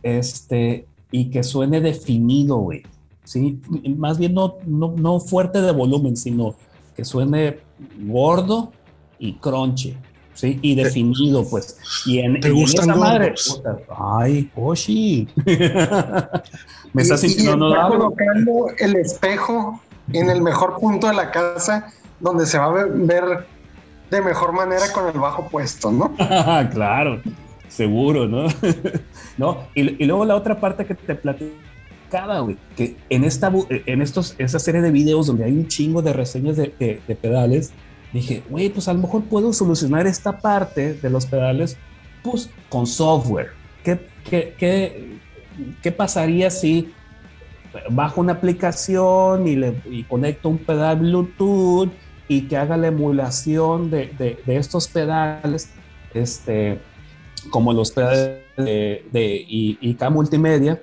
Este, 0.03 0.85
y 1.11 1.29
que 1.29 1.43
suene 1.43 1.81
definido, 1.81 2.57
güey. 2.57 2.83
Sí, 3.23 3.59
más 3.97 4.17
bien 4.17 4.33
no, 4.33 4.55
no, 4.65 4.93
no 4.97 5.19
fuerte 5.19 5.61
de 5.61 5.71
volumen, 5.71 6.17
sino 6.17 6.55
que 6.95 7.05
suene 7.05 7.59
gordo 8.07 8.71
y 9.19 9.33
crunchy, 9.33 9.95
¿sí? 10.33 10.57
Y 10.63 10.73
definido, 10.75 11.47
pues. 11.47 11.77
Y 12.07 12.19
en, 12.19 12.39
¿Te 12.39 12.47
y 12.47 12.51
en 12.51 12.57
gustan 12.57 12.89
esa 12.89 12.99
madre, 12.99 13.35
ay, 13.95 14.49
Koshi. 14.55 15.27
Me 16.93 17.01
estás 17.03 17.23
Y- 17.23 17.27
y 17.27 17.29
sintiendo 17.29 17.69
está 17.69 17.87
colocando 17.87 18.67
el 18.79 18.95
espejo 18.95 19.79
en 20.11 20.29
el 20.29 20.41
mejor 20.41 20.79
punto 20.79 21.07
de 21.07 21.13
la 21.13 21.29
casa 21.31 21.93
donde 22.19 22.45
se 22.45 22.57
va 22.57 22.65
a 22.65 22.71
ver, 22.71 22.87
ver 22.91 23.23
de 24.09 24.21
mejor 24.21 24.51
manera 24.53 24.91
con 24.93 25.07
el 25.07 25.19
bajo 25.19 25.47
puesto, 25.49 25.91
¿no? 25.91 26.13
claro, 26.71 27.21
seguro, 27.67 28.27
¿no? 28.27 28.47
no, 29.37 29.67
y, 29.75 30.01
y 30.03 30.05
luego 30.05 30.25
la 30.25 30.35
otra 30.35 30.59
parte 30.59 30.85
que 30.85 30.95
te 30.95 31.15
platicaba, 31.15 32.39
güey, 32.39 32.57
que 32.75 32.95
en 33.09 33.23
esta, 33.23 33.51
en 33.69 34.01
estos, 34.01 34.35
esa 34.37 34.59
serie 34.59 34.81
de 34.81 34.91
videos 34.91 35.27
donde 35.27 35.45
hay 35.45 35.51
un 35.51 35.67
chingo 35.67 36.01
de 36.01 36.13
reseñas 36.13 36.57
de, 36.57 36.73
de- 36.79 37.01
de 37.07 37.15
pedales, 37.15 37.71
dije, 38.11 38.43
güey, 38.49 38.69
pues 38.69 38.87
a 38.87 38.93
lo 38.93 38.99
mejor 38.99 39.23
puedo 39.25 39.53
solucionar 39.53 40.07
esta 40.07 40.39
parte 40.39 40.95
de 40.95 41.09
los 41.09 41.25
pedales, 41.27 41.77
pues 42.23 42.49
con 42.69 42.87
software. 42.87 43.51
¿Qué, 43.83 44.07
qué, 44.29 44.55
qué, 44.57 45.17
qué 45.81 45.91
pasaría 45.91 46.49
si 46.49 46.91
bajo 47.91 48.19
una 48.21 48.33
aplicación 48.33 49.47
y, 49.47 49.55
le, 49.55 49.75
y 49.89 50.03
conecto 50.03 50.49
un 50.49 50.57
pedal 50.57 50.97
Bluetooth 50.99 51.89
y 52.29 52.43
que 52.43 52.55
haga 52.55 52.77
la 52.77 52.87
emulación 52.87 53.89
de, 53.89 54.13
de, 54.17 54.39
de 54.45 54.55
estos 54.55 54.87
pedales, 54.87 55.71
este, 56.13 56.79
como 57.49 57.73
los 57.73 57.91
pedales 57.91 58.43
de, 58.55 59.03
de 59.11 59.45
IK 59.47 60.09
Multimedia 60.11 60.81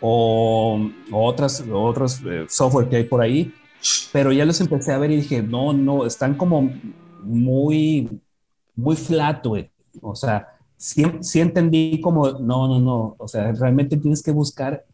o, 0.00 0.88
o 1.10 1.24
otras, 1.26 1.64
otros 1.70 2.22
eh, 2.24 2.46
software 2.48 2.88
que 2.88 2.96
hay 2.96 3.04
por 3.04 3.20
ahí, 3.20 3.52
pero 4.12 4.30
ya 4.30 4.44
los 4.44 4.60
empecé 4.60 4.92
a 4.92 4.98
ver 4.98 5.10
y 5.10 5.16
dije, 5.16 5.42
no, 5.42 5.72
no, 5.72 6.06
están 6.06 6.36
como 6.36 6.70
muy, 7.24 8.20
muy 8.76 8.94
flat, 8.94 9.44
güey. 9.44 9.70
O 10.00 10.14
sea, 10.14 10.46
sí, 10.76 11.04
sí 11.22 11.40
entendí 11.40 12.00
como, 12.00 12.30
no, 12.38 12.68
no, 12.68 12.78
no, 12.78 13.16
o 13.18 13.26
sea, 13.26 13.50
realmente 13.50 13.96
tienes 13.96 14.22
que 14.22 14.30
buscar 14.30 14.84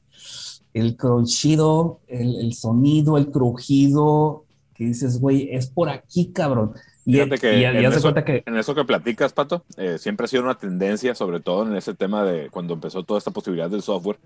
el 0.72 0.96
crunchido, 0.96 2.00
el, 2.08 2.36
el 2.36 2.54
sonido, 2.54 3.18
el 3.18 3.30
crujido, 3.30 4.43
que 4.84 4.88
dices, 4.88 5.20
güey, 5.20 5.48
es 5.52 5.66
por 5.68 5.88
aquí, 5.88 6.30
cabrón. 6.32 6.72
Y, 7.06 7.14
Fíjate 7.14 7.38
que 7.38 7.58
y 7.58 7.60
ya, 7.62 7.70
en 7.70 7.84
eso- 7.84 8.02
cuenta 8.02 8.24
que, 8.24 8.42
En 8.46 8.56
eso 8.56 8.74
que 8.74 8.84
platicas, 8.84 9.32
Pato, 9.32 9.64
eh, 9.76 9.98
siempre 9.98 10.24
ha 10.24 10.28
sido 10.28 10.42
una 10.42 10.54
tendencia, 10.56 11.14
sobre 11.14 11.40
todo 11.40 11.66
en 11.66 11.76
ese 11.76 11.94
tema 11.94 12.24
de 12.24 12.48
cuando 12.50 12.74
empezó 12.74 13.02
toda 13.02 13.18
esta 13.18 13.30
posibilidad 13.30 13.68
del 13.70 13.82
software, 13.82 14.18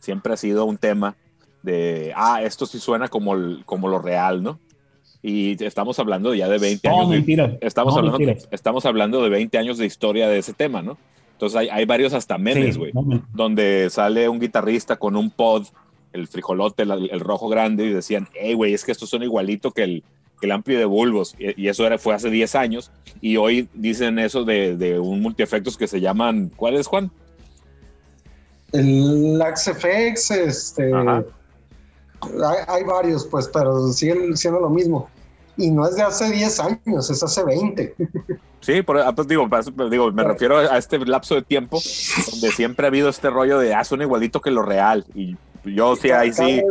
siempre 0.00 0.32
ha 0.32 0.36
sido 0.36 0.64
un 0.64 0.78
tema 0.78 1.14
de, 1.62 2.12
ah, 2.16 2.42
esto 2.42 2.66
sí 2.66 2.78
suena 2.78 3.08
como, 3.08 3.34
el- 3.34 3.62
como 3.66 3.88
lo 3.88 3.98
real, 4.00 4.42
¿no? 4.42 4.58
Y 5.22 5.62
estamos 5.64 5.98
hablando 5.98 6.34
ya 6.34 6.48
de 6.48 6.58
20 6.58 6.88
no, 6.88 6.96
años. 7.00 7.08
mentira. 7.10 7.56
estamos, 7.60 7.94
no, 7.94 7.98
hablando, 8.00 8.18
mentira. 8.18 8.48
estamos 8.50 8.84
hablando 8.86 9.22
de 9.22 9.28
20 9.28 9.56
años 9.58 9.78
de 9.78 9.86
historia 9.86 10.28
de 10.28 10.38
ese 10.38 10.52
tema, 10.52 10.82
¿no? 10.82 10.98
Entonces 11.32 11.56
hay, 11.58 11.68
hay 11.68 11.84
varios 11.84 12.12
hasta 12.12 12.38
memes, 12.38 12.74
Sí, 12.74 12.78
güey, 12.80 12.92
no, 12.92 13.02
men- 13.02 13.22
donde 13.32 13.88
sale 13.90 14.28
un 14.28 14.40
guitarrista 14.40 14.96
con 14.96 15.16
un 15.16 15.30
pod, 15.30 15.66
el 16.12 16.28
frijolote, 16.28 16.82
el, 16.82 17.10
el 17.10 17.20
rojo 17.20 17.48
grande, 17.48 17.86
y 17.86 17.92
decían, 17.92 18.28
hey, 18.34 18.54
güey, 18.54 18.74
es 18.74 18.84
que 18.84 18.92
esto 18.92 19.06
suena 19.06 19.24
igualito 19.24 19.72
que 19.72 19.84
el, 19.84 20.04
que 20.40 20.46
el 20.46 20.52
ampli 20.52 20.74
de 20.74 20.84
bulbos. 20.84 21.34
Y, 21.38 21.62
y 21.62 21.68
eso 21.68 21.86
era, 21.86 21.98
fue 21.98 22.14
hace 22.14 22.30
10 22.30 22.54
años. 22.54 22.90
Y 23.20 23.36
hoy 23.36 23.68
dicen 23.74 24.18
eso 24.18 24.44
de, 24.44 24.76
de 24.76 24.98
un 24.98 25.20
multiefectos 25.20 25.76
que 25.76 25.86
se 25.86 26.00
llaman, 26.00 26.50
¿cuál 26.56 26.76
es, 26.76 26.86
Juan? 26.86 27.10
el 28.72 29.42
FX, 29.56 30.30
este, 30.30 30.92
hay, 30.94 32.56
hay, 32.66 32.84
varios, 32.84 33.26
pues, 33.26 33.48
pero 33.52 33.88
siguen 33.88 34.36
siendo 34.36 34.60
lo 34.60 34.70
mismo. 34.70 35.08
Y 35.56 35.70
no 35.70 35.86
es 35.86 35.96
de 35.96 36.02
hace 36.02 36.30
10 36.30 36.60
años, 36.60 37.10
es 37.10 37.22
hace 37.22 37.44
20. 37.44 37.94
Sí, 38.60 38.80
por, 38.82 38.98
ah, 38.98 39.12
pues, 39.12 39.28
digo, 39.28 39.48
digo, 39.90 40.12
me 40.12 40.22
refiero 40.24 40.56
a 40.56 40.78
este 40.78 40.98
lapso 41.00 41.34
de 41.34 41.42
tiempo 41.42 41.80
donde 42.30 42.50
siempre 42.52 42.86
ha 42.86 42.88
habido 42.88 43.08
este 43.08 43.28
rollo 43.28 43.58
de, 43.58 43.74
ah, 43.74 43.84
son 43.84 44.02
igualito 44.02 44.40
que 44.40 44.50
lo 44.50 44.62
real. 44.62 45.04
Y 45.14 45.36
yo 45.64 45.96
sí, 45.96 46.10
ahí 46.10 46.32
sí. 46.32 46.62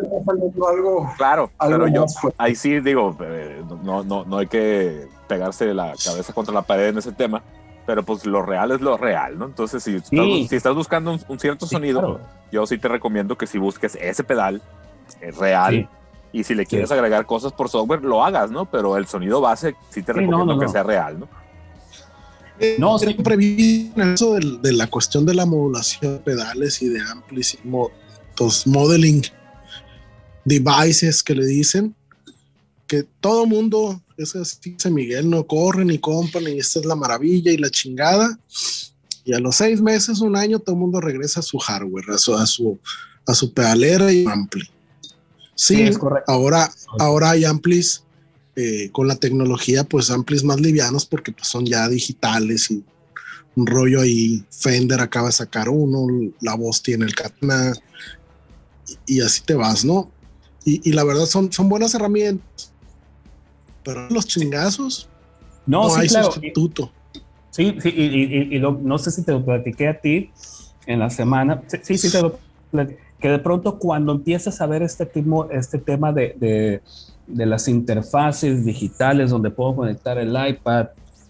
claro, 1.18 1.50
pero 1.60 1.88
yo 1.88 2.06
ahí 2.38 2.56
sí 2.56 2.80
digo, 2.82 3.16
eh, 3.22 3.62
no, 3.84 4.04
no, 4.04 4.26
no 4.26 4.38
hay 4.38 4.48
que 4.48 5.08
pegarse 5.28 5.74
la 5.74 5.94
cabeza 6.04 6.34
contra 6.34 6.54
la 6.54 6.62
pared 6.64 6.90
en 6.90 6.98
ese 6.98 7.12
tema, 7.14 7.42
pero 7.86 8.04
pues 8.04 8.26
lo 8.26 8.42
real 8.42 8.72
es 8.72 8.82
lo 8.82 8.98
real, 8.98 9.40
¿no? 9.40 9.46
Entonces, 9.46 9.84
si, 9.84 9.96
estás, 9.96 10.10
si 10.50 10.56
estás 10.56 10.76
buscando 10.76 11.18
un, 11.28 11.40
cierto 11.40 11.66
sonido, 11.66 12.20
yo 12.52 12.66
sí 12.66 12.78
te 12.78 12.88
recomiendo 12.88 13.38
que 13.38 13.48
si 13.48 13.58
busques 13.58 13.98
ese 14.00 14.24
pedal, 14.24 14.62
es 15.22 15.38
real. 15.38 15.90
Y 16.34 16.46
si 16.46 16.56
le 16.56 16.66
quieres 16.66 16.92
agregar 16.92 17.26
cosas 17.26 17.52
por 17.52 17.68
software, 17.68 18.04
lo 18.04 18.24
hagas, 18.24 18.52
¿no? 18.52 18.66
Pero 18.66 18.96
el 18.96 19.06
sonido 19.06 19.42
base 19.42 19.76
sí 19.90 20.02
te 20.02 20.14
recomiendo 20.14 20.58
que 20.60 20.68
sea 20.68 20.84
real, 20.84 21.20
¿no? 21.20 21.28
No, 22.78 23.00
siempre 23.00 23.36
vi 23.36 23.92
eso 23.98 24.36
de, 24.36 24.74
la 24.74 24.88
cuestión 24.88 25.26
de 25.26 25.34
la 25.34 25.46
modulación 25.46 26.14
de 26.14 26.20
pedales 26.20 26.82
y 26.82 26.90
de 26.90 27.02
amplis 27.02 27.58
modeling 28.66 29.24
devices 30.46 31.24
que 31.24 31.36
le 31.36 31.46
dicen 31.46 31.96
que 32.88 33.06
todo 33.22 33.46
mundo 33.46 34.02
es 34.18 34.36
así, 34.36 34.72
dice 34.72 34.90
Miguel, 34.90 35.30
no 35.30 35.48
corren 35.48 35.88
ni 35.88 35.98
compran 35.98 36.44
y 36.48 36.60
esta 36.60 36.80
es 36.80 36.86
la 36.86 36.96
maravilla 36.96 37.52
y 37.52 37.58
la 37.58 37.70
chingada. 37.70 38.38
Y 39.24 39.34
a 39.34 39.40
los 39.40 39.56
seis 39.56 39.82
meses, 39.82 40.20
un 40.20 40.36
año, 40.36 40.60
todo 40.60 40.76
el 40.76 40.82
mundo 40.82 41.00
regresa 41.00 41.40
a 41.40 41.44
su 41.44 41.58
hardware, 41.58 42.10
a 42.10 42.18
su, 42.18 42.36
a 42.36 42.46
su, 42.46 42.78
a 43.26 43.34
su 43.34 43.54
pedalera 43.54 44.12
y 44.12 44.26
ampli. 44.26 44.70
Sí, 45.56 45.90
ahora, 46.28 46.70
ahora 47.00 47.30
hay 47.30 47.46
amplis 47.46 48.04
eh, 48.58 48.90
con 48.92 49.08
la 49.08 49.16
tecnología, 49.16 49.86
pues 49.86 50.10
amplis 50.10 50.44
más 50.44 50.60
livianos 50.60 51.06
porque 51.06 51.32
pues, 51.32 51.48
son 51.48 51.66
ya 51.66 51.88
digitales 51.88 52.72
y 52.72 52.84
un 53.56 53.68
rollo 53.68 54.02
ahí. 54.02 54.44
Fender 54.50 55.00
acaba 55.00 55.28
de 55.28 55.34
sacar 55.34 55.70
uno, 55.70 56.34
la 56.42 56.56
voz 56.56 56.82
tiene 56.82 57.06
el 57.06 57.16
Katana 57.16 57.74
y, 59.06 59.22
así 59.22 59.42
te 59.44 59.56
vas, 59.56 59.86
¿no? 59.86 60.10
Y, 60.64 60.92
la 60.92 61.04
verdad 61.04 61.26
son, 61.26 61.52
son 61.52 61.70
buenas 61.70 61.96
herramientas, 61.96 62.72
pero 63.84 64.08
los 64.10 64.28
chingazos 64.28 65.10
no, 65.66 65.94
hay 65.96 66.10
sustituto. 66.10 66.92
Sí, 67.50 67.76
sí, 67.82 67.90
y, 67.90 68.60
no 68.60 68.98
sé 68.98 69.12
si 69.12 69.24
te 69.24 69.32
lo 69.32 69.44
platiqué 69.44 69.88
a 69.88 70.00
ti 70.00 70.32
en 70.86 71.00
la 71.00 71.10
semana. 71.10 71.62
Sí, 71.82 71.98
sí, 71.98 72.12
te 72.12 72.22
lo 72.22 72.40
platiqué. 72.70 73.00
Que 73.20 73.30
de 73.30 73.40
pronto 73.40 73.78
cuando 73.78 74.14
empiezas 74.14 74.62
a 74.62 74.66
ver 74.66 74.82
este, 74.82 75.06
tipo, 75.06 75.50
este 75.52 75.78
tema 75.78 76.12
de, 76.12 76.36
de, 76.40 76.82
de 77.28 77.46
las 77.46 77.68
interfaces 77.68 78.66
digitales 78.66 79.30
donde 79.30 79.52
puedo 79.52 79.76
conectar 79.76 80.18
el 80.18 80.36
iPad, 80.36 80.88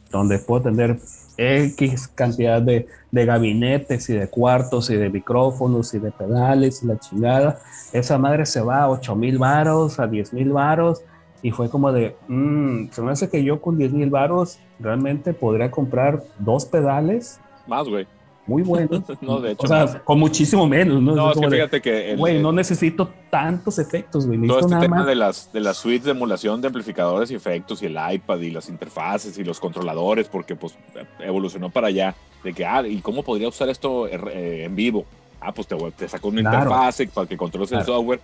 donde 0.10 0.40
puedo 0.40 0.64
tener 0.64 1.00
X 1.38 2.08
cantidad 2.10 2.62
de, 2.62 2.88
de, 3.12 3.26
gabinetes 3.26 4.10
y 4.10 4.14
de 4.14 4.28
cuartos 4.28 4.90
y 4.90 4.96
de 4.96 5.10
micrófonos 5.10 5.94
y 5.94 6.00
de 6.00 6.12
pedales 6.12 6.84
y 6.84 6.88
la 6.88 7.00
chingada. 7.00 7.60
Esa 7.94 8.18
madre 8.18 8.46
se 8.46 8.62
va 8.62 8.84
a 8.84 8.90
8 8.90 9.16
mil 9.16 9.38
varos, 9.38 10.00
a 10.00 10.08
10 10.08 10.34
mil 10.34 10.52
varos. 10.52 11.04
Y 11.44 11.52
fue 11.52 11.70
como 11.70 11.92
de, 11.92 12.16
mmm, 12.28 12.90
se 12.92 13.02
me 13.02 13.12
hace 13.12 13.30
que 13.30 13.44
yo 13.44 13.62
con 13.62 13.78
10 13.78 13.94
mil 13.94 14.10
varos 14.10 14.60
realmente 14.80 15.34
podría 15.34 15.72
comprar 15.72 16.24
dos 16.40 16.66
pedales. 16.66 17.40
Más, 17.68 17.88
güey 17.88 18.06
muy 18.48 18.64
bueno. 18.64 19.04
no, 19.22 19.40
de 19.40 19.52
hecho. 19.52 19.64
O 19.64 19.68
sea, 19.68 20.04
con 20.04 20.20
muchísimo 20.20 20.68
menos, 20.68 21.02
¿no? 21.02 21.16
No, 21.16 21.32
es, 21.32 21.40
que 21.40 21.50
fíjate 21.50 21.82
que. 21.82 22.16
Güey, 22.16 22.42
no 22.42 22.52
necesito 22.52 23.10
tantos 23.30 23.80
efectos, 23.80 24.28
güey. 24.28 24.46
Todo 24.48 24.60
este 24.60 24.76
tema 24.78 25.06
de 25.06 25.16
las, 25.16 25.52
de 25.54 25.60
las 25.60 25.78
suites 25.78 26.06
de 26.06 26.12
emulación 26.12 26.62
de 26.62 26.68
amplificadores 26.68 27.32
y 27.32 27.36
efectos 27.36 27.82
y 27.82 27.86
el 27.86 27.98
iPad 28.12 28.40
y 28.40 28.52
las 28.52 28.70
interfaces 28.70 29.38
y 29.38 29.44
los 29.44 29.60
controladores, 29.60 30.28
porque 30.28 30.56
pues 30.56 30.76
evolucionó 31.20 31.70
para 31.70 31.88
allá. 31.88 32.16
De 32.44 32.54
que, 32.54 32.66
ah, 32.66 32.86
¿y 32.88 33.00
cómo 33.02 33.22
podría 33.22 33.48
usar 33.48 33.70
esto 33.70 34.08
eh, 34.08 34.64
en 34.66 34.76
vivo? 34.76 35.06
Ah, 35.40 35.54
pues 35.54 35.68
te, 35.68 35.76
te 35.92 36.08
sacó 36.08 36.30
una 36.30 36.42
interfase 36.42 37.08
para 37.08 37.28
que 37.28 37.38
controles 37.38 37.72
el 37.72 37.84
software. 37.84 38.20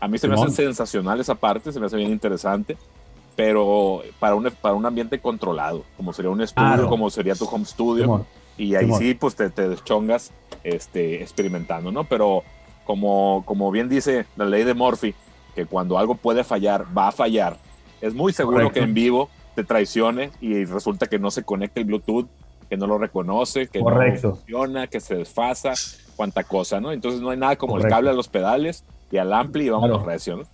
A 0.00 0.08
mí 0.08 0.18
se 0.18 0.28
me 0.28 0.34
hace 0.34 0.50
sensacional 0.50 1.20
esa 1.20 1.36
parte, 1.36 1.72
se 1.72 1.80
me 1.80 1.86
hace 1.86 1.96
bien 1.96 2.10
interesante 2.10 2.76
pero 3.36 4.02
para 4.18 4.34
un, 4.34 4.48
para 4.60 4.74
un 4.74 4.86
ambiente 4.86 5.18
controlado, 5.18 5.84
como 5.96 6.12
sería 6.12 6.30
un 6.30 6.40
estudio, 6.40 6.88
como 6.88 7.10
sería 7.10 7.34
tu 7.34 7.46
home 7.46 7.64
studio. 7.64 8.24
Y 8.56 8.74
ahí 8.74 8.90
sí, 8.98 9.14
pues 9.14 9.34
te, 9.34 9.50
te 9.50 9.68
deschongas 9.68 10.32
este, 10.62 11.22
experimentando, 11.22 11.90
¿no? 11.90 12.04
Pero 12.04 12.42
como, 12.84 13.42
como 13.46 13.70
bien 13.70 13.88
dice 13.88 14.26
la 14.36 14.44
ley 14.44 14.64
de 14.64 14.74
Murphy, 14.74 15.14
que 15.54 15.66
cuando 15.66 15.98
algo 15.98 16.14
puede 16.14 16.44
fallar, 16.44 16.86
va 16.96 17.08
a 17.08 17.12
fallar, 17.12 17.56
es 18.00 18.14
muy 18.14 18.32
seguro 18.32 18.70
que 18.70 18.80
en 18.80 18.94
vivo 18.94 19.30
te 19.54 19.64
traicione 19.64 20.30
y 20.40 20.64
resulta 20.64 21.06
que 21.06 21.18
no 21.18 21.30
se 21.30 21.44
conecta 21.44 21.80
el 21.80 21.86
Bluetooth, 21.86 22.26
que 22.68 22.76
no 22.76 22.86
lo 22.86 22.98
reconoce, 22.98 23.68
que 23.68 23.80
no 23.80 23.94
funciona, 24.20 24.86
que 24.86 25.00
se 25.00 25.16
desfasa, 25.16 25.74
cuánta 26.16 26.44
cosa, 26.44 26.80
¿no? 26.80 26.92
Entonces 26.92 27.20
no 27.20 27.30
hay 27.30 27.38
nada 27.38 27.56
como 27.56 27.78
el 27.78 27.86
cable 27.86 28.10
a 28.10 28.12
los 28.12 28.28
pedales 28.28 28.84
y 29.10 29.16
al 29.16 29.32
ampli 29.32 29.66
y 29.66 29.70
vamos 29.70 30.02
a 30.02 30.04
recio, 30.04 30.36
¿no? 30.36 30.44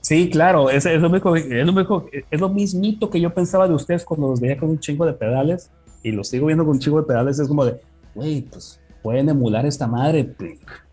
Sí, 0.00 0.28
claro, 0.30 0.68
es, 0.68 0.84
es, 0.84 1.00
lo 1.00 1.08
mismo, 1.08 1.36
es, 1.36 1.46
lo 1.64 2.06
es 2.30 2.40
lo 2.40 2.48
mismito 2.48 3.08
que 3.08 3.20
yo 3.20 3.32
pensaba 3.32 3.68
de 3.68 3.74
ustedes 3.74 4.04
cuando 4.04 4.28
los 4.28 4.40
veía 4.40 4.56
con 4.56 4.70
un 4.70 4.80
chingo 4.80 5.06
de 5.06 5.12
pedales 5.12 5.70
y 6.02 6.12
lo 6.12 6.24
sigo 6.24 6.46
viendo 6.46 6.64
con 6.64 6.74
un 6.74 6.78
chingo 6.78 7.00
de 7.00 7.06
pedales, 7.06 7.38
es 7.38 7.48
como 7.48 7.64
de, 7.64 7.80
güey, 8.14 8.42
pues 8.42 8.80
pueden 9.02 9.28
emular 9.28 9.66
esta 9.66 9.86
madre 9.86 10.34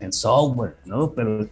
en 0.00 0.12
software, 0.12 0.76
¿no? 0.84 1.12
Pero 1.12 1.46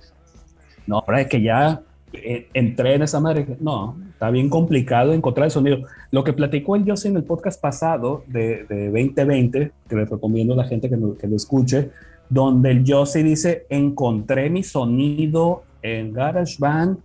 no, 0.86 0.98
ahora 0.98 1.20
es 1.20 1.28
que 1.28 1.40
ya 1.40 1.82
eh, 2.12 2.48
entré 2.52 2.94
en 2.94 3.02
esa 3.02 3.20
madre, 3.20 3.56
no, 3.61 3.96
está 4.11 4.30
bien 4.30 4.48
complicado 4.48 5.12
encontrar 5.12 5.46
el 5.46 5.50
sonido. 5.50 5.78
Lo 6.11 6.24
que 6.24 6.32
platicó 6.32 6.76
el 6.76 6.84
José 6.84 7.09
en 7.09 7.16
el 7.16 7.24
podcast 7.24 7.61
pasado 7.61 8.24
de, 8.26 8.64
de 8.64 8.86
2020, 8.86 9.72
que 9.88 9.96
le 9.96 10.04
recomiendo 10.04 10.54
a 10.54 10.56
la 10.56 10.64
gente 10.64 10.88
que, 10.88 10.96
que 11.18 11.28
lo 11.28 11.36
escuche, 11.36 11.90
donde 12.28 12.70
el 12.70 12.84
José 12.86 13.22
dice, 13.22 13.66
encontré 13.68 14.50
mi 14.50 14.62
sonido 14.62 15.62
en 15.82 16.12
GarageBand 16.12 16.98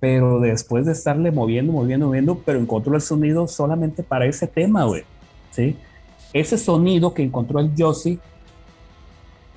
pero 0.00 0.40
después 0.40 0.86
de 0.86 0.92
estarle 0.92 1.30
moviendo, 1.30 1.72
moviendo, 1.72 2.06
moviendo, 2.06 2.40
pero 2.44 2.58
encontró 2.58 2.94
el 2.94 3.00
sonido 3.00 3.48
solamente 3.48 4.02
para 4.02 4.26
ese 4.26 4.46
tema, 4.46 4.84
güey. 4.84 5.02
¿Sí? 5.50 5.76
Ese 6.32 6.58
sonido 6.58 7.14
que 7.14 7.22
encontró 7.22 7.60
el 7.60 7.74
Yossi 7.74 8.18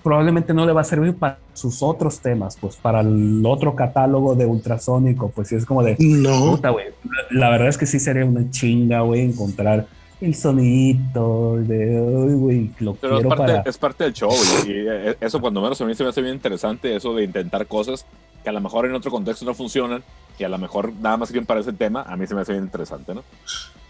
probablemente 0.04 0.54
no 0.54 0.66
le 0.66 0.74
va 0.74 0.82
a 0.82 0.86
servir 0.86 1.16
para 1.16 1.38
sus 1.54 1.84
otros 1.84 2.20
temas, 2.20 2.58
pues 2.60 2.76
para 2.76 3.02
el 3.02 3.46
otro 3.46 3.76
catálogo 3.76 4.36
de 4.36 4.46
ultrasónico, 4.46 5.30
pues 5.30 5.50
sí 5.50 5.56
es 5.56 5.66
como 5.66 5.84
de, 5.84 5.96
no. 6.00 6.52
Puta, 6.52 6.70
güey. 6.72 6.88
La 7.30 7.50
verdad 7.50 7.68
es 7.68 7.78
que 7.78 7.86
sí 7.86 8.00
sería 8.00 8.26
una 8.26 8.50
chinga, 8.50 9.02
güey, 9.02 9.22
encontrar 9.22 9.86
el 10.20 10.36
sonidito 10.36 11.58
de, 11.58 12.00
güey, 12.36 12.72
lo 12.80 12.96
Pero 12.96 13.16
quiero 13.16 13.30
es 13.30 13.38
parte, 13.38 13.54
para... 13.54 13.70
es 13.70 13.78
parte 13.78 14.04
del 14.06 14.14
show, 14.14 14.32
y 14.66 14.72
eh, 14.72 15.18
eso 15.20 15.40
cuando 15.40 15.62
menos 15.62 15.80
a 15.82 15.86
mí 15.86 15.96
se 15.96 16.04
me 16.04 16.10
hace 16.10 16.22
bien 16.22 16.36
interesante, 16.36 16.96
eso 16.96 17.14
de 17.14 17.24
intentar 17.24 17.68
cosas 17.68 18.06
que 18.44 18.50
a 18.50 18.54
lo 18.54 18.62
mejor 18.62 18.86
en 18.86 18.96
otro 18.96 19.12
contexto 19.12 19.46
no 19.46 19.54
funcionan, 19.54 20.04
y 20.38 20.44
a 20.44 20.50
lo 20.50 20.58
mejor 20.58 20.94
nada 20.94 21.18
más 21.18 21.30
sirven 21.30 21.46
para 21.46 21.60
ese 21.60 21.74
tema, 21.74 22.04
a 22.04 22.16
mí 22.16 22.26
se 22.26 22.34
me 22.34 22.42
hace 22.42 22.54
bien 22.54 22.64
interesante, 22.64 23.14
¿no? 23.14 23.24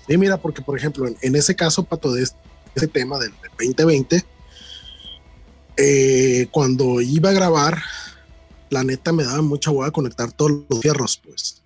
Sí, 0.07 0.17
mira, 0.17 0.37
porque 0.37 0.61
por 0.61 0.77
ejemplo, 0.77 1.07
en, 1.07 1.35
ese 1.35 1.55
caso, 1.55 1.83
Pato, 1.83 2.11
de 2.11 2.23
ese 2.75 2.87
tema 2.87 3.19
del 3.19 3.31
2020, 3.59 4.25
eh, 5.77 6.47
cuando 6.51 7.01
iba 7.01 7.29
a 7.29 7.33
grabar, 7.33 7.81
la 8.69 8.83
neta 8.83 9.11
me 9.11 9.23
daba 9.23 9.41
mucha 9.41 9.71
hueá 9.71 9.91
conectar 9.91 10.31
todos 10.31 10.63
los 10.69 10.79
fierros, 10.79 11.21
pues. 11.23 11.61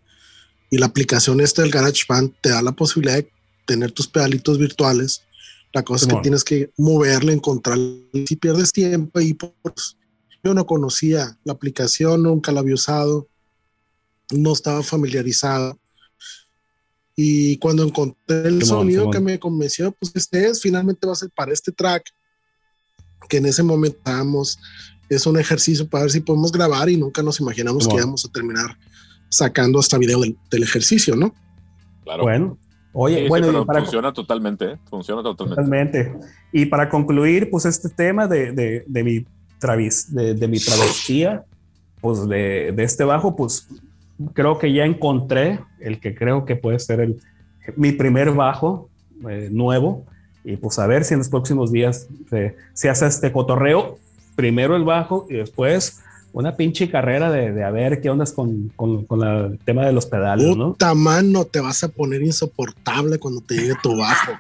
Y 0.70 0.78
la 0.78 0.88
aplicación 0.88 1.42
esta 1.42 1.62
del 1.62 1.72
GarageBand 1.72 2.34
te 2.42 2.50
da 2.50 2.62
la 2.62 2.72
posibilidad 2.72 3.16
de 3.16 3.30
tener 3.66 3.92
tus 3.92 4.08
pedalitos 4.08 4.58
virtuales. 4.58 5.24
La 5.74 5.84
cosa 5.84 6.06
es 6.06 6.14
que 6.14 6.22
tienes 6.22 6.44
que 6.44 6.72
moverle, 6.78 7.34
encontrar 7.34 7.78
si 8.28 8.36
pierdes 8.36 8.72
tiempo 8.72 9.20
y 9.20 9.34
pues 9.34 9.98
yo 10.44 10.54
no 10.54 10.66
conocía 10.66 11.38
la 11.44 11.54
aplicación, 11.54 12.24
nunca 12.24 12.52
la 12.52 12.62
había 12.62 12.76
usado 12.76 13.28
no 14.32 14.54
estaba 14.54 14.84
familiarizado. 14.84 15.78
Y 17.16 17.58
cuando 17.58 17.84
encontré 17.84 18.48
el 18.48 18.64
sonido 18.64 19.10
que 19.10 19.22
me 19.22 19.40
convenció, 19.40 19.94
pues 19.94 20.12
este 20.16 20.48
es, 20.48 20.62
finalmente 20.62 21.08
va 21.08 21.14
a 21.14 21.16
ser 21.16 21.30
para 21.34 21.54
este 21.54 21.72
track, 21.72 22.04
que 23.30 23.38
en 23.38 23.46
ese 23.46 23.64
momento 23.64 23.98
estábamos, 23.98 24.60
es 25.10 25.26
un 25.26 25.40
ejercicio 25.40 25.88
para 25.88 26.04
ver 26.04 26.12
si 26.12 26.20
podemos 26.20 26.52
grabar 26.52 26.90
y 26.90 26.98
nunca 26.98 27.24
nos 27.24 27.40
imaginamos 27.40 27.88
que 27.88 27.96
íbamos 27.96 28.26
a 28.26 28.30
terminar 28.30 28.78
sacando 29.30 29.80
hasta 29.80 29.98
video 29.98 30.20
del, 30.20 30.64
ejercicio, 30.64 31.16
¿no? 31.16 31.34
Claro. 32.04 32.24
Bueno, 32.24 32.58
oye, 32.94 33.28
bueno, 33.30 33.66
funciona 33.66 34.14
totalmente, 34.14 34.74
¿eh? 34.74 34.78
funciona 34.90 35.24
totalmente. 35.24 36.14
Y 36.52 36.66
para 36.66 36.90
concluir, 36.90 37.50
pues 37.50 37.66
este 37.66 37.90
tema 37.90 38.28
de, 38.28 38.52
de, 38.52 38.84
de 38.86 39.04
mi, 39.04 39.26
travis, 39.60 40.14
de, 40.14 40.48
mi 40.48 40.60
travestía, 40.60 41.46
pues 42.02 42.28
de, 42.28 42.74
de 42.76 42.84
este 42.84 43.04
bajo, 43.04 43.36
pues 43.36 43.68
creo 44.34 44.58
que 44.60 44.72
ya 44.74 44.86
encontré 44.86 45.60
el 45.80 46.00
que 46.00 46.16
creo 46.16 46.46
que 46.46 46.56
puede 46.56 46.80
ser 46.80 47.00
el, 47.00 47.20
mi 47.76 47.92
primer 47.92 48.32
bajo 48.32 48.90
eh, 49.30 49.50
nuevo. 49.52 50.06
Y 50.44 50.58
pues 50.58 50.78
a 50.78 50.88
ver 50.88 51.04
si 51.04 51.14
en 51.14 51.20
los 51.20 51.30
próximos 51.30 51.72
días 51.72 52.08
se, 52.74 52.90
hace 52.90 53.08
este 53.08 53.32
cotorreo. 53.32 53.98
primero 54.36 54.76
el 54.76 54.84
bajo 54.84 55.26
y 55.30 55.36
después 55.36 56.02
una 56.34 56.58
pinche 56.58 56.90
carrera 56.92 57.32
de, 57.32 57.54
de 57.54 57.64
a 57.64 57.72
ver 57.72 58.02
qué 58.02 58.10
ondas 58.10 58.34
con, 58.34 58.70
con, 58.76 59.06
con 59.06 59.24
el 59.24 59.58
tema 59.60 59.86
de 59.86 59.94
los 59.94 60.06
pedales. 60.06 60.54
Puta 60.54 60.94
mano, 60.94 61.46
te 61.46 61.62
vas 61.62 61.84
a 61.84 61.88
poner 61.88 62.22
insoportable 62.22 63.18
cuando 63.18 63.42
te 63.42 63.56
llegue 63.56 63.74
tu 63.82 63.96
bajo. 63.96 64.34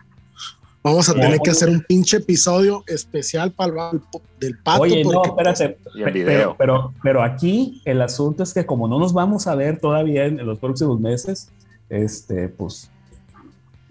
Vamos 0.85 1.09
a 1.09 1.13
No, 1.15 1.21
tener 1.21 1.39
que 1.39 1.49
hacer 1.49 1.67
un 1.67 1.81
pinche 1.81 2.17
episodio 2.17 2.83
especial 2.85 3.51
para 3.51 3.69
el 3.69 3.75
bajo 3.75 4.21
del 4.39 4.55
pato. 4.59 4.83
Oye, 4.83 5.03
no, 5.03 5.23
espérate. 5.23 5.79
Pero, 5.95 6.55
pero, 6.59 6.93
pero 7.01 7.23
aquí 7.23 7.81
el 7.85 8.03
asunto 8.03 8.43
es 8.43 8.53
que 8.53 8.67
como 8.67 8.87
no 8.87 8.99
nos 8.99 9.11
vamos 9.11 9.47
a 9.47 9.55
ver 9.55 9.79
todavía 9.79 10.25
en, 10.25 10.45
los 10.45 10.59
próximos 10.59 10.99
meses, 10.99 11.49
este, 11.89 12.49
pues 12.49 12.91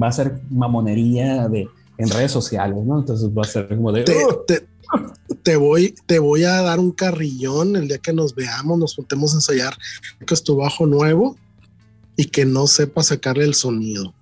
va 0.00 0.06
a 0.06 0.12
ser 0.12 0.40
mamonería 0.50 1.48
de, 1.48 1.68
en 1.98 2.10
redes 2.10 2.30
sociales, 2.30 2.78
¿no? 2.84 3.00
Entonces 3.00 3.28
va 3.28 3.42
a 3.42 3.46
ser 3.46 3.66
como 3.66 3.90
de... 3.90 4.04
te, 4.04 4.14
te- 4.46 4.66
te 5.42 5.56
voy, 5.56 5.96
te 6.06 6.20
voy 6.20 6.44
a 6.44 6.62
dar 6.62 6.78
un 6.78 6.92
carrillón 6.92 7.74
el 7.74 7.88
día 7.88 7.98
que 7.98 8.12
nos 8.12 8.36
veamos, 8.36 8.78
nos 8.78 8.94
juntemos 8.94 9.32
a 9.32 9.38
ensayar 9.38 9.74
que 10.24 10.32
es 10.32 10.44
tu 10.44 10.54
bajo 10.56 10.86
nuevo 10.86 11.36
y 12.16 12.26
que 12.26 12.44
no 12.44 12.68
sepa 12.68 13.02
sacarle 13.02 13.44
el 13.44 13.54
sonido. 13.54 14.14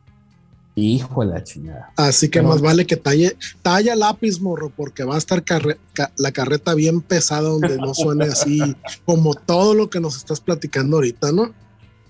Hijo 0.75 1.25
de 1.25 1.33
la 1.35 1.45
chingada. 1.45 1.93
Así 1.97 2.29
que 2.31 2.39
Pero- 2.39 2.49
más 2.49 2.63
vale 2.63 2.87
que 2.87 2.97
talle, 2.97 3.37
talla 3.61 3.95
lápiz, 3.95 4.41
morro, 4.41 4.71
porque 4.75 5.05
va 5.05 5.17
a 5.17 5.19
estar 5.19 5.43
carre- 5.45 5.79
ca- 5.93 6.13
la 6.17 6.33
carreta 6.33 6.75
bien 6.75 7.03
pesada 7.03 7.43
donde 7.51 7.77
no 7.77 7.93
suene 7.93 8.25
así 8.25 8.59
como 9.05 9.35
todo 9.35 9.75
lo 9.75 9.91
que 9.91 10.01
nos 10.01 10.17
estás 10.17 10.41
platicando 10.41 10.97
ahorita, 10.97 11.31
¿no? 11.33 11.53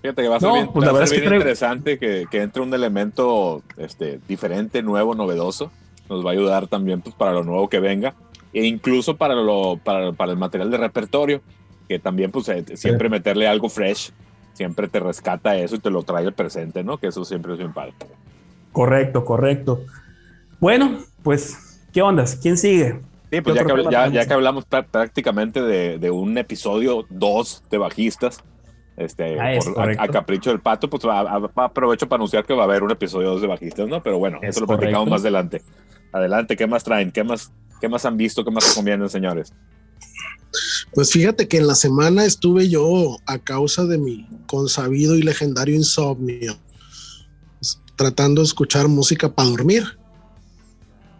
Fíjate 0.01 0.21
que 0.21 0.27
va 0.29 0.37
a 0.37 0.39
ser 0.39 0.49
No, 0.49 0.55
bien, 0.55 0.69
pues 0.73 0.85
la 0.85 0.91
verdad 0.93 1.07
ser 1.07 1.15
es 1.17 1.21
que 1.23 1.27
traigo- 1.27 1.41
interesante 1.41 1.97
que, 1.99 2.25
que 2.31 2.41
entre 2.41 2.61
un 2.61 2.73
elemento 2.73 3.61
este, 3.77 4.19
diferente, 4.27 4.81
nuevo, 4.81 5.13
novedoso. 5.15 5.71
Nos 6.09 6.25
va 6.25 6.29
a 6.29 6.33
ayudar 6.33 6.67
también 6.67 7.01
pues, 7.01 7.15
para 7.15 7.31
lo 7.33 7.43
nuevo 7.43 7.69
que 7.69 7.79
venga 7.79 8.13
e 8.53 8.65
incluso 8.65 9.15
para, 9.17 9.33
lo, 9.35 9.77
para, 9.83 10.11
para 10.13 10.31
el 10.31 10.37
material 10.37 10.69
de 10.69 10.77
repertorio, 10.77 11.41
que 11.89 11.99
también 11.99 12.31
pues 12.31 12.47
eh, 12.49 12.63
siempre 12.75 13.09
meterle 13.09 13.47
algo 13.47 13.67
fresh, 13.67 14.11
siempre 14.53 14.87
te 14.87 14.99
rescata 14.99 15.57
eso 15.57 15.75
y 15.75 15.79
te 15.79 15.89
lo 15.89 16.03
trae 16.03 16.25
al 16.25 16.33
presente, 16.33 16.83
¿no? 16.83 16.97
Que 16.97 17.07
eso 17.07 17.25
siempre 17.25 17.53
es 17.53 17.57
bien 17.57 17.73
padre. 17.73 17.93
Correcto, 18.73 19.23
correcto. 19.23 19.85
Bueno, 20.59 20.99
pues, 21.23 21.79
¿qué 21.93 22.01
ondas? 22.01 22.35
¿Quién 22.35 22.57
sigue? 22.57 22.99
Sí, 23.31 23.39
pues 23.41 23.55
¿Qué 23.55 23.61
ya 23.61 23.65
que, 23.65 23.73
habl- 23.73 24.11
ya, 24.11 24.27
que 24.27 24.33
hablamos 24.33 24.67
prá- 24.69 24.85
prácticamente 24.85 25.61
de, 25.61 25.97
de 25.97 26.11
un 26.11 26.37
episodio 26.37 27.05
2 27.09 27.63
de 27.71 27.77
bajistas, 27.77 28.43
este, 28.97 29.39
Ah, 29.39 29.53
es 29.53 29.65
por- 29.65 29.89
a, 29.89 30.03
a 30.03 30.07
capricho 30.07 30.49
del 30.51 30.59
pato, 30.59 30.89
pues 30.89 31.03
a- 31.05 31.21
a- 31.21 31.49
aprovecho 31.63 32.07
para 32.07 32.17
anunciar 32.19 32.45
que 32.45 32.53
va 32.53 32.61
a 32.63 32.65
haber 32.65 32.83
un 32.83 32.91
episodio 32.91 33.29
2 33.29 33.41
de 33.41 33.47
bajistas, 33.47 33.87
¿no? 33.87 34.03
Pero 34.03 34.19
bueno, 34.19 34.37
Es 34.41 34.49
eso 34.49 34.61
lo 34.61 34.67
platicamos 34.67 35.09
más 35.09 35.21
adelante. 35.21 35.61
Adelante, 36.11 36.55
¿qué 36.55 36.67
más 36.67 36.83
traen? 36.83 37.11
¿Qué 37.11 37.23
más, 37.23 37.51
qué 37.81 37.87
más 37.89 38.05
han 38.05 38.17
visto? 38.17 38.43
¿Qué 38.43 38.51
más 38.51 38.67
recomiendan, 38.69 39.09
señores? 39.09 39.51
Pues 40.93 41.11
fíjate 41.11 41.47
que 41.47 41.57
en 41.57 41.65
la 41.65 41.73
semana 41.75 42.23
estuve 42.25 42.69
yo 42.69 43.17
a 43.25 43.39
causa 43.39 43.85
de 43.85 43.97
mi 43.97 44.27
consabido 44.45 45.15
y 45.15 45.23
legendario 45.23 45.73
insomnio, 45.75 46.55
tratando 47.95 48.41
de 48.41 48.47
escuchar 48.47 48.87
música 48.87 49.31
para 49.33 49.49
dormir. 49.49 49.83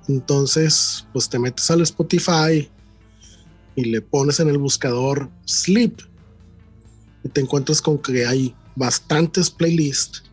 Entonces, 0.08 1.06
pues 1.14 1.30
te 1.30 1.40
metes 1.40 1.70
al 1.72 1.82
Spotify 1.82 2.70
y 3.76 3.86
le 3.86 4.02
pones 4.02 4.40
en 4.40 4.50
el 4.50 4.58
buscador 4.58 5.30
sleep 5.46 6.02
y 7.24 7.30
te 7.30 7.42
encuentras 7.42 7.82
con 7.82 7.98
que 8.00 8.26
hay 8.26 8.56
bastantes 8.76 9.50
playlists 9.50 10.24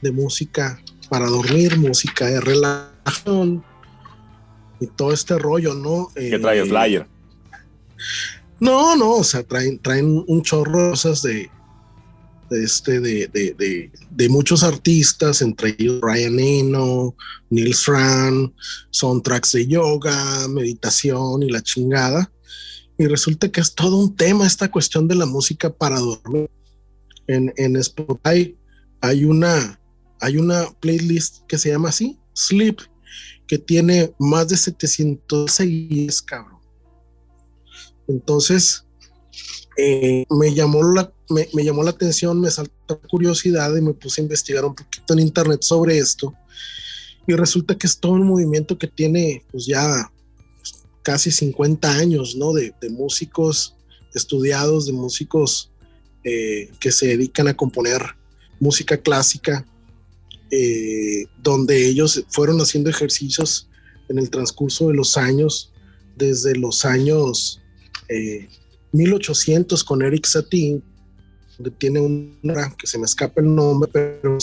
de 0.00 0.10
música 0.12 0.80
para 1.10 1.26
dormir, 1.26 1.76
música 1.78 2.26
de 2.26 2.40
relajación 2.40 3.62
y 4.80 4.86
todo 4.86 5.12
este 5.12 5.36
rollo, 5.38 5.74
¿no? 5.74 6.08
¿Qué 6.14 6.38
trae 6.38 6.60
Eh, 6.60 6.66
Slayer? 6.66 7.06
no, 8.60 8.96
no, 8.96 9.10
o 9.16 9.24
sea, 9.24 9.42
traen, 9.42 9.78
traen 9.78 10.24
un 10.26 10.42
chorro 10.42 10.84
de 10.84 10.90
cosas 10.90 11.22
de, 11.22 11.32
de 11.32 11.50
este, 12.50 13.00
de, 13.00 13.28
de, 13.28 13.90
de, 14.10 14.28
muchos 14.28 14.62
artistas, 14.62 15.42
entre 15.42 15.74
ellos 15.78 16.00
Ryan 16.00 16.38
Eno, 16.38 17.14
Neil 17.50 17.72
Strand, 17.72 18.52
soundtracks 18.90 19.52
de 19.52 19.66
yoga, 19.66 20.48
meditación 20.48 21.42
y 21.42 21.50
la 21.50 21.62
chingada. 21.62 22.30
Y 22.98 23.06
resulta 23.06 23.50
que 23.50 23.60
es 23.60 23.74
todo 23.74 23.96
un 23.96 24.16
tema 24.16 24.46
esta 24.46 24.70
cuestión 24.70 25.06
de 25.06 25.14
la 25.14 25.26
música 25.26 25.70
para 25.70 25.98
dormir. 25.98 26.50
En, 27.26 27.52
en 27.56 27.76
Spotify 27.76 28.56
hay 29.00 29.24
una, 29.24 29.80
hay 30.20 30.38
una 30.38 30.66
playlist 30.80 31.46
que 31.46 31.58
se 31.58 31.70
llama 31.70 31.90
así, 31.90 32.18
Sleep, 32.34 32.78
que 33.46 33.58
tiene 33.58 34.12
más 34.18 34.48
de 34.48 34.56
700 34.56 35.50
seguidores, 35.50 36.22
cabrón. 36.22 36.58
Entonces, 38.08 38.84
eh, 39.80 40.26
me, 40.28 40.52
llamó 40.52 40.82
la, 40.82 41.12
me, 41.28 41.46
llamó 41.64 41.84
la 41.84 41.90
atención, 41.90 42.40
me 42.40 42.50
saltó 42.50 43.00
curiosidad 43.08 43.76
y 43.76 43.80
me 43.80 43.94
puse 43.94 44.20
a 44.20 44.24
investigar 44.24 44.64
un 44.64 44.74
poquito 44.74 45.12
en 45.12 45.20
internet 45.20 45.62
sobre 45.62 45.98
esto. 45.98 46.34
Y 47.28 47.34
resulta 47.34 47.78
que 47.78 47.86
es 47.86 47.96
todo 47.96 48.12
un 48.12 48.26
movimiento 48.26 48.76
que 48.76 48.88
tiene 48.88 49.44
pues 49.52 49.66
ya 49.66 50.10
casi 51.02 51.30
50 51.30 51.92
años, 51.92 52.34
¿no? 52.34 52.52
De, 52.52 52.74
músicos 52.90 53.76
estudiados, 54.14 54.86
de 54.86 54.94
músicos 54.94 55.70
eh, 56.24 56.72
que 56.80 56.90
se 56.90 57.06
dedican 57.06 57.46
a 57.46 57.56
componer 57.56 58.02
música 58.58 58.96
clásica, 58.96 59.64
eh, 60.50 61.26
donde 61.40 61.86
ellos 61.86 62.24
fueron 62.30 62.60
haciendo 62.60 62.90
ejercicios 62.90 63.68
en 64.08 64.18
el 64.18 64.28
transcurso 64.28 64.88
de 64.88 64.94
los 64.94 65.16
años, 65.16 65.72
desde 66.16 66.56
los 66.56 66.84
años 66.84 67.60
1800 68.92 69.84
con 69.84 70.02
Eric 70.02 70.26
Satie, 70.26 70.80
donde 71.56 71.70
tiene 71.72 72.00
una 72.00 72.74
que 72.76 72.86
se 72.86 72.98
me 72.98 73.04
escapa 73.04 73.40
el 73.40 73.54
nombre, 73.54 73.90
pero 73.92 74.38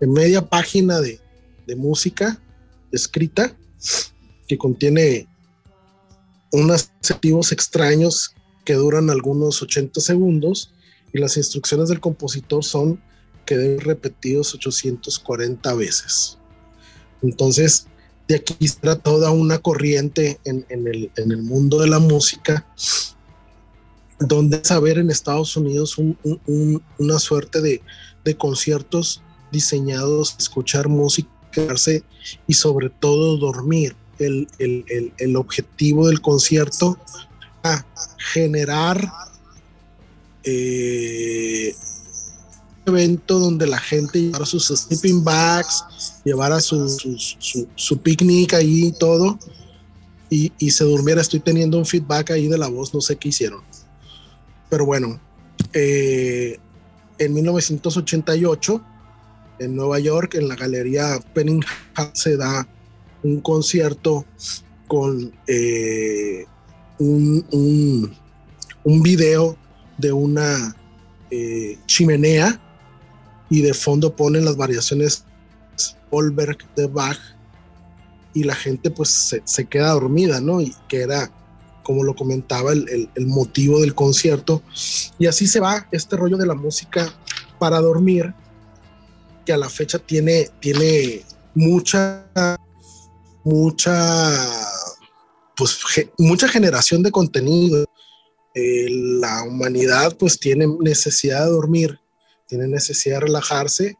en 0.00 0.12
media 0.12 0.48
página 0.48 1.00
de, 1.00 1.20
de 1.66 1.76
música 1.76 2.40
escrita 2.90 3.56
que 4.48 4.58
contiene 4.58 5.28
unos 6.52 6.90
activos 7.08 7.52
extraños 7.52 8.34
que 8.64 8.74
duran 8.74 9.10
algunos 9.10 9.62
80 9.62 10.00
segundos 10.00 10.72
y 11.12 11.18
las 11.18 11.36
instrucciones 11.36 11.88
del 11.88 12.00
compositor 12.00 12.64
son 12.64 13.00
que 13.46 13.56
deben 13.56 13.80
repetidos 13.80 14.54
840 14.54 15.74
veces. 15.74 16.38
Entonces, 17.22 17.86
de 18.28 18.36
aquí 18.36 18.54
está 18.60 18.96
toda 18.96 19.30
una 19.32 19.58
corriente 19.58 20.38
en, 20.44 20.64
en, 20.68 20.86
el, 20.86 21.10
en 21.16 21.32
el, 21.32 21.42
mundo 21.42 21.80
de 21.80 21.88
la 21.88 21.98
música, 21.98 22.66
donde 24.20 24.62
saber 24.62 24.98
en 24.98 25.10
Estados 25.10 25.56
Unidos 25.56 25.96
un, 25.96 26.16
un, 26.46 26.82
una 26.98 27.18
suerte 27.18 27.60
de, 27.60 27.82
conciertos 28.36 29.22
diseñados, 29.50 30.36
escuchar 30.38 30.88
música 30.88 31.28
y 32.46 32.54
sobre 32.54 32.90
todo 32.90 33.36
dormir. 33.38 33.96
El, 34.18 34.46
objetivo 35.36 36.06
del 36.06 36.20
concierto 36.20 36.98
a 37.62 37.84
generar 38.32 39.10
eh, 40.44 41.74
evento 42.84 43.38
donde 43.38 43.66
la 43.66 43.78
gente 43.78 44.20
llevara 44.20 44.44
sus 44.44 44.66
sleeping 44.66 45.24
bags, 45.24 45.84
llevara 46.24 46.60
su 46.60 47.98
picnic 48.02 48.52
ahí 48.52 48.88
y 48.88 48.92
todo, 48.92 49.38
y, 50.28 50.52
y, 50.58 50.70
se 50.70 50.84
durmiera. 50.84 51.22
Estoy 51.22 51.40
teniendo 51.40 51.78
un 51.78 51.86
feedback 51.86 52.32
ahí 52.32 52.46
de 52.46 52.58
la 52.58 52.68
voz, 52.68 52.92
no 52.92 53.00
sé 53.00 53.16
qué 53.16 53.30
hicieron. 53.30 53.62
Pero 54.70 54.86
bueno, 54.86 55.20
eh, 55.72 56.58
en 57.18 57.34
1988, 57.34 58.82
en 59.58 59.76
Nueva 59.76 59.98
York, 59.98 60.36
en 60.36 60.48
la 60.48 60.56
galería 60.56 61.20
Penningham, 61.34 61.68
se 62.14 62.36
da 62.36 62.66
un 63.22 63.40
concierto 63.40 64.24
con 64.88 65.32
eh, 65.46 66.46
un, 66.98 68.14
un, 68.84 69.02
video 69.02 69.56
de 69.98 70.12
una 70.12 70.74
eh, 71.30 71.78
chimenea 71.86 72.60
y 73.50 73.62
de 73.62 73.74
fondo 73.74 74.16
ponen 74.16 74.44
las 74.44 74.56
variaciones 74.56 75.24
Goldberg 76.10 76.58
de 76.74 76.86
Bach 76.86 77.18
y 78.32 78.44
la 78.44 78.54
gente 78.54 78.90
pues 78.90 79.10
se, 79.10 79.42
se, 79.44 79.66
queda 79.66 79.92
dormida, 79.92 80.40
¿no? 80.40 80.60
Y 80.60 80.74
que 80.88 81.02
era, 81.02 81.30
como 81.82 82.04
lo 82.04 82.14
comentaba, 82.14 82.72
el, 82.72 83.10
el, 83.14 83.26
motivo 83.26 83.80
del 83.80 83.94
concierto. 83.94 84.62
Y 85.18 85.26
así 85.26 85.46
se 85.46 85.60
va 85.60 85.88
este 85.92 86.16
rollo 86.16 86.36
de 86.36 86.46
la 86.46 86.54
música 86.54 87.12
para 87.58 87.80
dormir, 87.80 88.32
que 89.44 89.52
a 89.52 89.56
la 89.56 89.68
fecha 89.68 89.98
tiene, 89.98 90.48
tiene 90.60 91.24
mucha, 91.54 92.26
mucha, 93.44 94.32
pues 95.56 95.78
mucha 96.18 96.48
generación 96.48 97.02
de 97.02 97.10
contenido. 97.10 97.84
Eh, 98.54 98.86
la 98.90 99.44
humanidad 99.44 100.16
pues 100.16 100.38
tiene 100.38 100.66
necesidad 100.80 101.44
de 101.44 101.52
dormir 101.52 102.00
tiene 102.50 102.66
necesidad 102.66 103.20
de 103.20 103.26
relajarse 103.26 103.96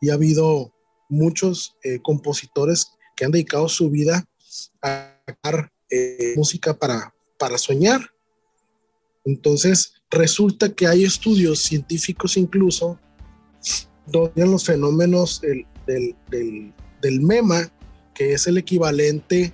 y 0.00 0.08
ha 0.08 0.14
habido 0.14 0.72
muchos 1.10 1.76
eh, 1.84 2.00
compositores 2.00 2.92
que 3.14 3.26
han 3.26 3.30
dedicado 3.30 3.68
su 3.68 3.90
vida 3.90 4.24
a 4.80 5.20
eh, 5.94 6.32
música 6.36 6.72
para, 6.72 7.14
para 7.38 7.58
soñar. 7.58 8.00
Entonces, 9.26 9.92
resulta 10.10 10.72
que 10.72 10.86
hay 10.86 11.04
estudios 11.04 11.58
científicos 11.60 12.38
incluso 12.38 12.98
donde 14.06 14.46
los 14.46 14.64
fenómenos 14.64 15.42
del, 15.42 15.66
del, 16.30 17.20
MEMA, 17.20 17.70
que 18.14 18.32
es 18.32 18.46
el 18.46 18.56
equivalente 18.56 19.52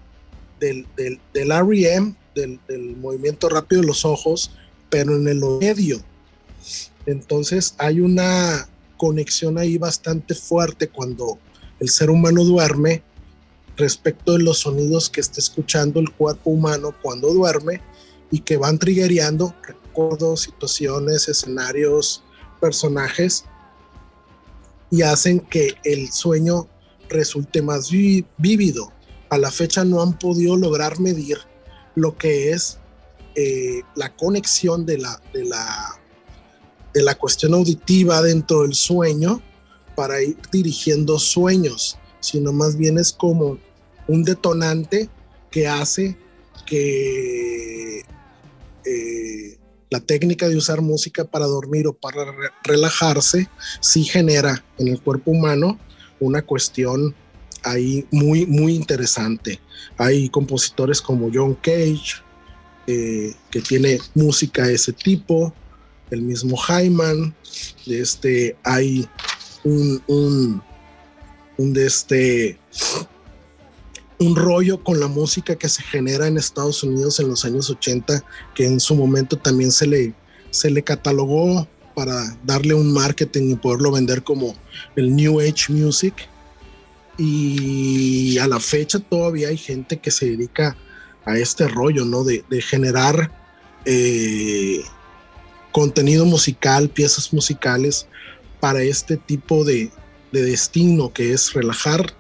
del, 0.61 0.87
del, 0.97 1.21
del 1.35 1.51
REM, 1.51 2.15
del, 2.35 2.97
movimiento 2.97 3.49
rápido 3.49 3.81
de 3.81 3.89
los 3.89 4.05
ojos, 4.05 4.53
pero 4.91 5.17
en 5.17 5.27
el 5.27 5.41
medio. 5.61 6.01
Entonces 7.05 7.75
hay 7.79 8.01
una 8.01 8.69
conexión 8.97 9.59
ahí 9.59 9.77
bastante 9.77 10.35
fuerte 10.35 10.89
cuando 10.89 11.39
el 11.81 11.89
ser 11.89 12.11
humano 12.11 12.45
duerme 12.45 13.03
respecto 13.79 14.33
de 14.33 14.41
los 14.41 14.59
sonidos 14.59 15.09
que 15.09 15.21
está 15.21 15.41
escuchando 15.41 16.01
el 16.01 16.11
cuerpo 16.11 16.51
humano 16.51 16.95
cuando 17.01 17.33
duerme 17.33 17.81
y 18.31 18.41
que 18.41 18.57
van 18.57 18.79
triggereando 18.79 19.55
recuerdos, 19.63 20.43
situaciones, 20.43 21.29
escenarios, 21.29 22.23
personajes 22.61 23.45
y 24.91 25.03
hacen 25.03 25.41
que 25.41 25.75
el 25.85 26.11
sueño 26.13 26.69
resulte 27.09 27.63
más 27.63 27.91
vívido. 27.91 28.93
A 29.31 29.39
la 29.39 29.51
fecha 29.51 29.85
no 29.85 30.03
han 30.03 30.19
podido 30.19 30.57
lograr 30.57 30.99
medir 30.99 31.39
lo 31.95 32.17
que 32.17 32.51
es 32.51 32.79
eh, 33.35 33.83
la 33.95 34.15
conexión 34.17 34.85
de 34.87 34.99
la, 34.99 35.23
de, 35.33 35.45
la, 35.45 36.01
de 36.93 37.03
la 37.03 37.15
cuestión 37.15 37.55
auditiva 37.55 38.23
dentro 38.23 38.63
del 38.63 38.75
sueño 38.75 39.41
para 39.95 40.23
ir 40.23 40.37
dirigiendo 40.51 41.19
sueños, 41.19 41.99
sino 42.21 42.53
más 42.53 42.77
bien 42.77 42.99
es 42.99 43.13
como 43.13 43.59
un 44.09 44.25
detonante 44.25 45.09
que 45.51 45.69
hace 45.69 46.17
que 46.67 48.01
eh, 48.85 49.59
la 49.91 50.01
técnica 50.01 50.49
de 50.49 50.57
usar 50.57 50.81
música 50.83 51.25
para 51.25 51.47
dormir 51.47 51.87
o 51.87 51.95
para 51.95 52.27
relajarse 52.65 53.49
sí 53.81 54.05
genera 54.05 54.65
en 54.79 54.89
el 54.89 55.01
cuerpo 55.01 55.31
humano 55.31 55.79
una 56.21 56.43
cuestión 56.43 57.15
ahí 57.63 58.07
muy, 58.11 58.47
muy 58.47 58.75
interesante. 58.75 59.61
Hay 59.97 60.29
compositores 60.29 61.01
como 61.01 61.31
John 61.33 61.55
Cage, 61.55 62.23
eh, 62.87 63.35
que 63.51 63.61
tiene 63.61 63.99
música 64.15 64.67
de 64.67 64.75
ese 64.75 64.93
tipo, 64.93 65.55
el 66.11 66.23
mismo 66.23 66.57
Hyman, 66.57 67.35
este, 67.87 68.57
hay 68.65 69.09
un, 69.65 70.03
un, 70.07 70.63
un, 71.59 71.73
de 71.73 71.87
este, 71.87 72.59
un 74.19 74.35
rollo 74.35 74.83
con 74.83 74.99
la 74.99 75.07
música 75.07 75.57
que 75.57 75.69
se 75.69 75.83
genera 75.83 76.27
en 76.27 76.39
Estados 76.39 76.83
Unidos 76.83 77.21
en 77.21 77.29
los 77.29 77.45
años 77.45 77.71
80, 77.71 78.25
que 78.55 78.67
en 78.67 78.81
su 78.81 78.95
momento 78.95 79.37
también 79.37 79.71
se 79.71 79.87
le, 79.87 80.15
se 80.51 80.71
le 80.71 80.83
catalogó 80.83 81.69
para 81.95 82.37
darle 82.45 82.75
un 82.75 82.93
marketing 82.93 83.51
y 83.51 83.57
poderlo 83.57 83.93
vender 83.93 84.23
como 84.23 84.55
el 84.97 85.15
New 85.15 85.41
Age 85.41 85.73
Music. 85.73 86.15
Y 87.17 88.39
a 88.39 88.47
la 88.47 88.61
fecha 88.61 88.99
todavía 88.99 89.49
hay 89.49 89.57
gente 89.57 89.99
que 89.99 90.11
se 90.11 90.27
dedica 90.27 90.77
a 91.25 91.37
este 91.37 91.67
rollo, 91.69 92.05
¿no? 92.05 92.25
De, 92.25 92.45
generar 92.63 93.33
eh, 93.85 94.83
contenido 95.73 96.25
musical, 96.25 96.89
piezas 96.89 97.33
musicales 97.33 98.07
para 98.61 98.83
este 98.83 99.17
tipo 99.17 99.65
de, 99.65 99.91
de 100.33 100.43
destino 100.43 101.13
que 101.13 101.33
es 101.33 101.53
relajar 101.53 102.15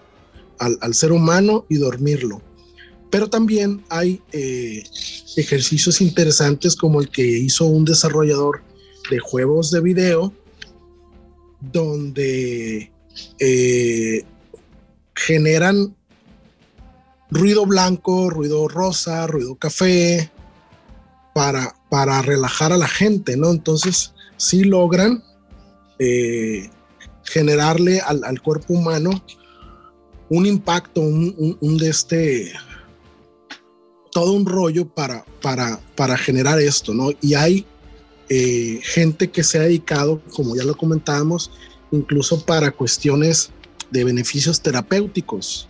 al, 0.58 0.94
ser 0.94 1.12
humano 1.12 1.64
y 1.68 1.76
dormirlo. 1.76 2.42
Pero 3.10 3.30
también 3.30 3.84
hay 3.88 4.20
eh, 4.32 4.84
ejercicios 5.36 6.00
interesantes 6.00 6.76
como 6.76 7.00
el 7.00 7.08
que 7.08 7.26
hizo 7.26 7.66
un 7.66 7.84
desarrollador 7.84 8.62
de 9.10 9.18
juegos 9.18 9.70
de 9.70 9.80
video, 9.80 10.32
donde 11.60 12.92
eh, 13.38 14.24
generan 15.14 15.96
ruido 17.30 17.66
blanco, 17.66 18.30
ruido 18.30 18.68
rosa, 18.68 19.26
ruido 19.26 19.56
café, 19.56 20.30
para, 21.38 21.74
para 21.88 22.20
relajar 22.20 22.72
a 22.72 22.76
la 22.76 22.88
gente, 22.88 23.36
¿no? 23.36 23.50
Entonces, 23.50 24.12
sí 24.36 24.64
logran 24.64 25.22
eh, 26.00 26.68
generarle 27.22 28.00
al, 28.00 28.24
al, 28.24 28.42
cuerpo 28.42 28.74
humano 28.74 29.22
un 30.28 30.46
impacto, 30.46 31.00
un, 31.00 31.78
de 31.78 31.88
este, 31.88 32.52
todo 34.12 34.32
un 34.32 34.46
rollo 34.46 34.86
para, 34.86 35.24
para, 35.40 35.80
para 35.96 36.18
generar 36.18 36.60
esto, 36.60 36.92
¿no? 36.92 37.10
Y 37.20 37.34
hay 37.34 37.66
eh, 38.28 38.80
gente 38.82 39.30
que 39.30 39.42
se 39.42 39.58
ha 39.58 39.62
dedicado, 39.62 40.20
como 40.34 40.54
ya 40.54 40.64
lo 40.64 40.76
comentábamos, 40.76 41.50
incluso 41.90 42.44
para 42.44 42.70
cuestiones 42.70 43.50
de 43.90 44.04
beneficios 44.04 44.60
terapéuticos, 44.60 45.68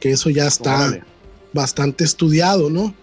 que 0.00 0.12
eso 0.12 0.30
ya 0.30 0.46
está 0.46 1.04
bastante 1.52 2.04
estudiado, 2.04 2.70
¿no? 2.70 2.94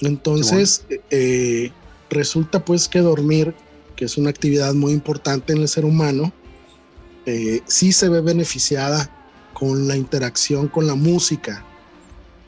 Entonces, 0.00 0.84
eh, 1.10 1.70
resulta 2.08 2.64
pues 2.64 2.88
que 2.88 3.00
dormir, 3.00 3.54
que 3.94 4.06
es 4.06 4.16
una 4.16 4.30
actividad 4.30 4.72
muy 4.72 4.92
importante 4.92 5.52
en 5.52 5.60
el 5.60 5.68
ser 5.68 5.84
humano, 5.84 6.32
eh, 7.26 7.60
sí 7.66 7.92
se 7.92 8.08
ve 8.08 8.22
beneficiada 8.22 9.19
con 9.60 9.86
la 9.86 9.94
interacción 9.94 10.68
con 10.68 10.86
la 10.86 10.94
música. 10.94 11.62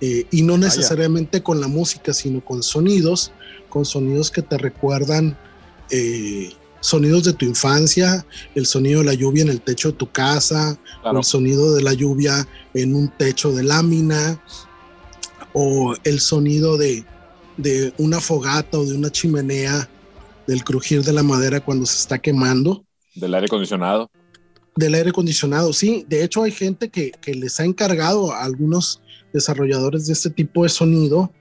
Eh, 0.00 0.26
y 0.30 0.42
no 0.42 0.56
necesariamente 0.56 1.42
con 1.42 1.60
la 1.60 1.68
música, 1.68 2.14
sino 2.14 2.42
con 2.42 2.62
sonidos, 2.62 3.30
con 3.68 3.84
sonidos 3.84 4.30
que 4.30 4.40
te 4.40 4.56
recuerdan 4.56 5.36
eh, 5.90 6.50
sonidos 6.80 7.24
de 7.24 7.34
tu 7.34 7.44
infancia, 7.44 8.26
el 8.54 8.64
sonido 8.64 9.00
de 9.00 9.06
la 9.06 9.14
lluvia 9.14 9.42
en 9.42 9.50
el 9.50 9.60
techo 9.60 9.92
de 9.92 9.98
tu 9.98 10.10
casa, 10.10 10.78
el 11.04 11.22
sonido 11.22 11.74
de 11.74 11.82
la 11.82 11.92
lluvia 11.92 12.48
en 12.72 12.96
un 12.96 13.08
techo 13.10 13.52
de 13.52 13.62
lámina, 13.62 14.42
o 15.52 15.94
el 16.02 16.18
sonido 16.18 16.78
de, 16.78 17.04
de 17.58 17.92
una 17.98 18.20
fogata 18.20 18.78
o 18.78 18.86
de 18.86 18.94
una 18.94 19.10
chimenea, 19.10 19.88
del 20.46 20.64
crujir 20.64 21.04
de 21.04 21.12
la 21.12 21.22
madera 21.22 21.60
cuando 21.60 21.84
se 21.86 21.98
está 21.98 22.18
quemando. 22.18 22.84
Del 23.14 23.34
aire 23.34 23.46
acondicionado 23.46 24.10
del 24.76 24.94
aire 24.94 25.10
acondicionado, 25.10 25.72
sí. 25.72 26.04
De 26.08 26.24
hecho, 26.24 26.42
hay 26.42 26.52
gente 26.52 26.88
que, 26.88 27.12
les 27.26 27.60
ha 27.60 27.64
encargado 27.64 28.32
a 28.32 28.44
algunos 28.44 29.00
desarrolladores 29.32 30.06
de 30.06 30.12
este 30.12 30.30
tipo 30.30 30.62
de 30.62 30.68
sonido, 30.68 31.32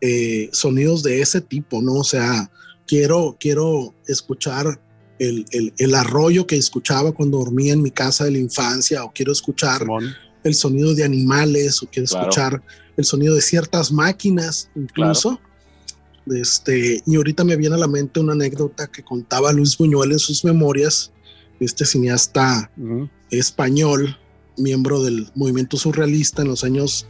eh, 0.00 0.48
sonidos 0.52 1.02
de 1.02 1.20
ese 1.20 1.40
tipo, 1.40 1.82
¿no? 1.82 1.94
O 1.94 2.04
sea, 2.04 2.50
quiero, 2.86 3.36
quiero 3.38 3.94
escuchar 4.06 4.80
el, 5.18 5.94
arroyo 5.94 6.46
que 6.46 6.56
escuchaba 6.56 7.12
cuando 7.12 7.38
dormía 7.38 7.72
en 7.72 7.82
mi 7.82 7.90
casa 7.90 8.24
de 8.24 8.32
la 8.32 8.38
infancia, 8.38 9.04
o 9.04 9.12
quiero 9.12 9.32
escuchar 9.32 9.84
el 10.44 10.54
sonido 10.54 10.94
de 10.94 11.04
animales, 11.04 11.82
o 11.82 11.86
quiero 11.86 12.04
escuchar 12.04 12.62
el 12.96 13.04
sonido 13.04 13.34
de 13.34 13.40
ciertas 13.40 13.92
máquinas, 13.92 14.70
incluso. 14.74 15.40
Este, 16.26 17.02
y 17.06 17.16
ahorita 17.16 17.42
me 17.42 17.56
viene 17.56 17.76
a 17.76 17.78
la 17.78 17.88
mente 17.88 18.20
una 18.20 18.34
anécdota 18.34 18.86
que 18.86 19.02
contaba 19.02 19.52
Luis 19.52 19.76
Buñuel 19.78 20.12
en 20.12 20.18
sus 20.18 20.44
memorias, 20.44 21.10
este 21.60 21.84
cineasta 21.84 22.70
español, 23.30 24.16
miembro 24.56 25.02
del 25.02 25.30
movimiento 25.34 25.76
surrealista 25.76 26.42
en 26.42 26.48
los 26.48 26.64
años 26.64 27.06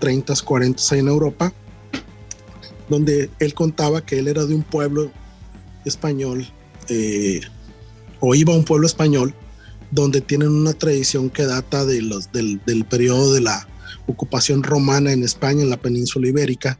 30, 0.00 0.34
40 0.44 0.96
en 0.96 1.08
Europa, 1.08 1.52
donde 2.88 3.30
él 3.38 3.54
contaba 3.54 4.04
que 4.04 4.18
él 4.18 4.28
era 4.28 4.44
de 4.44 4.54
un 4.54 4.62
pueblo 4.62 5.10
español, 5.84 6.46
eh, 6.88 7.40
o 8.18 8.34
iba 8.34 8.52
a 8.52 8.56
un 8.56 8.64
pueblo 8.64 8.86
español, 8.86 9.34
donde 9.90 10.20
tienen 10.20 10.48
una 10.48 10.72
tradición 10.72 11.30
que 11.30 11.44
data 11.44 11.84
de 11.84 12.02
los, 12.02 12.32
del, 12.32 12.60
del 12.66 12.84
periodo 12.84 13.32
de 13.34 13.40
la 13.40 13.66
ocupación 14.06 14.62
romana 14.62 15.12
en 15.12 15.22
España, 15.22 15.62
en 15.62 15.70
la 15.70 15.80
península 15.80 16.28
ibérica, 16.28 16.78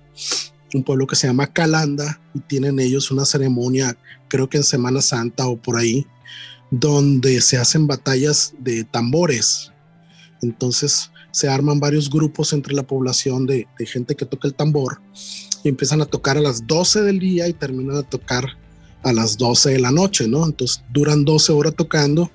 un 0.74 0.84
pueblo 0.84 1.06
que 1.06 1.16
se 1.16 1.26
llama 1.26 1.52
Calanda, 1.52 2.20
y 2.34 2.40
tienen 2.40 2.78
ellos 2.78 3.10
una 3.10 3.24
ceremonia, 3.24 3.96
creo 4.28 4.48
que 4.48 4.58
en 4.58 4.64
Semana 4.64 5.00
Santa 5.00 5.46
o 5.46 5.56
por 5.56 5.76
ahí, 5.76 6.06
donde 6.70 7.40
se 7.40 7.56
hacen 7.56 7.86
batallas 7.86 8.54
de 8.58 8.84
tambores. 8.84 9.72
Entonces 10.42 11.10
se 11.32 11.48
arman 11.48 11.80
varios 11.80 12.10
grupos 12.10 12.52
entre 12.52 12.74
la 12.74 12.82
población 12.82 13.46
de, 13.46 13.66
gente 13.86 14.14
que 14.16 14.26
toca 14.26 14.48
el 14.48 14.54
tambor 14.54 15.00
y 15.62 15.68
empiezan 15.68 16.00
a 16.00 16.06
tocar 16.06 16.36
a 16.36 16.40
las 16.40 16.66
12 16.66 17.02
del 17.02 17.18
día 17.18 17.48
y 17.48 17.52
terminan 17.52 17.96
a 17.96 18.02
tocar 18.02 18.44
a 19.02 19.12
las 19.12 19.36
12 19.36 19.70
de 19.70 19.80
la 19.80 19.90
noche, 19.90 20.28
¿no? 20.28 20.44
Entonces 20.44 20.82
duran 20.92 21.24
12 21.24 21.52
horas 21.52 21.74
tocando, 21.76 22.30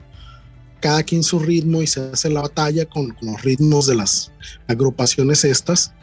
cada 0.80 1.04
quien 1.04 1.24
su 1.24 1.40
ritmo 1.40 1.82
y 1.82 1.88
se 1.88 2.02
hace 2.02 2.30
la 2.30 2.42
batalla 2.42 2.86
con, 2.86 3.16
los 3.22 3.42
ritmos 3.42 3.88
de 3.88 3.96
las 3.96 4.32
agrupaciones 4.68 5.44
estas. 5.44 5.94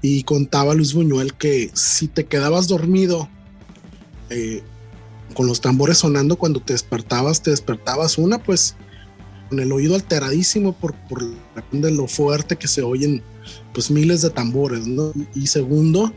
Y 0.00 0.22
contaba 0.22 0.74
Luis 0.74 0.94
Buñuel 0.94 1.34
que 1.34 1.70
si 1.74 2.06
te 2.06 2.24
quedabas 2.24 2.68
dormido 2.68 3.28
eh, 4.30 4.62
con 5.34 5.46
los 5.46 5.60
tambores 5.60 5.98
sonando 5.98 6.36
cuando 6.36 6.60
te 6.60 6.72
despertabas, 6.72 7.42
te 7.42 7.50
despertabas 7.50 8.18
una 8.18 8.38
pues 8.38 8.76
con 9.48 9.60
el 9.60 9.72
oído 9.72 9.94
alteradísimo 9.94 10.72
por, 10.72 10.94
por 11.08 11.24
lo 11.72 12.08
fuerte 12.08 12.56
que 12.56 12.68
se 12.68 12.82
oyen 12.82 13.22
pues 13.72 13.90
miles 13.90 14.22
de 14.22 14.30
tambores, 14.30 14.86
¿no? 14.86 15.12
Y 15.34 15.46
segundo, 15.46 16.12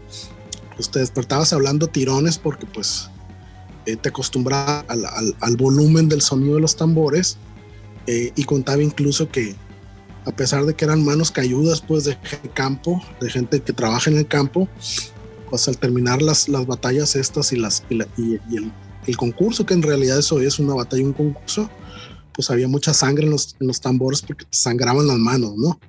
pues 0.75 0.89
te 0.89 0.99
despertabas 0.99 1.53
hablando 1.53 1.87
tirones 1.87 2.37
porque 2.37 2.65
pues 2.65 3.09
eh, 3.85 3.95
te 3.95 4.09
acostumbraba 4.09 4.85
al, 4.87 5.57
volumen 5.57 6.09
del 6.09 6.21
sonido 6.21 6.55
de 6.55 6.61
los 6.61 6.75
tambores 6.75 7.37
eh, 8.07 8.31
y 8.35 8.43
contaba 8.43 8.81
incluso 8.81 9.29
que 9.29 9.55
a 10.25 10.31
pesar 10.31 10.65
de 10.65 10.75
que 10.75 10.85
eran 10.85 11.03
manos 11.03 11.31
cayudas 11.31 11.81
pues 11.81 12.03
de 12.03 12.17
campo, 12.53 13.01
de 13.19 13.29
gente 13.29 13.59
que 13.61 13.73
trabaja 13.73 14.09
en 14.09 14.17
el 14.17 14.27
campo, 14.27 14.67
pues 15.49 15.67
al 15.67 15.77
terminar 15.77 16.21
las, 16.21 16.47
las 16.47 16.65
batallas 16.65 17.15
estas 17.15 17.51
y, 17.53 17.57
las, 17.57 17.83
y, 17.89 18.39
el, 18.55 18.71
el, 19.07 19.17
concurso, 19.17 19.65
que 19.65 19.73
en 19.73 19.81
realidad 19.81 20.19
eso 20.19 20.39
es 20.39 20.59
una 20.59 20.73
batalla, 20.73 21.03
un 21.03 21.13
concurso, 21.13 21.69
pues 22.33 22.49
había 22.49 22.67
mucha 22.67 22.93
sangre 22.93 23.25
en 23.25 23.31
los, 23.31 23.55
en 23.59 23.69
tambores 23.71 24.21
porque 24.21 24.45
te 24.45 24.57
sangraban 24.57 25.07
las 25.07 25.17
manos, 25.17 25.55
¿no? 25.57 25.79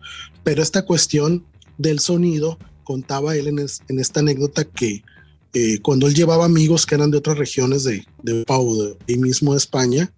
Pero 0.42 0.62
esta 0.62 0.84
cuestión 0.84 1.44
del 1.78 2.00
sonido, 2.00 2.58
contaba 2.84 3.36
él 3.36 3.48
en, 3.48 3.98
esta 3.98 4.20
anécdota 4.20 4.64
que 4.64 5.02
eh, 5.54 5.78
cuando 5.80 6.06
él 6.06 6.14
llevaba 6.14 6.46
amigos 6.46 6.86
que 6.86 6.94
eran 6.94 7.10
de 7.10 7.18
otras 7.18 7.38
regiones 7.38 7.84
de, 7.84 8.04
de 8.22 8.44
Pau, 8.44 8.96
de 9.06 9.16
mismo 9.16 9.52
de 9.52 9.58
España, 9.58 10.12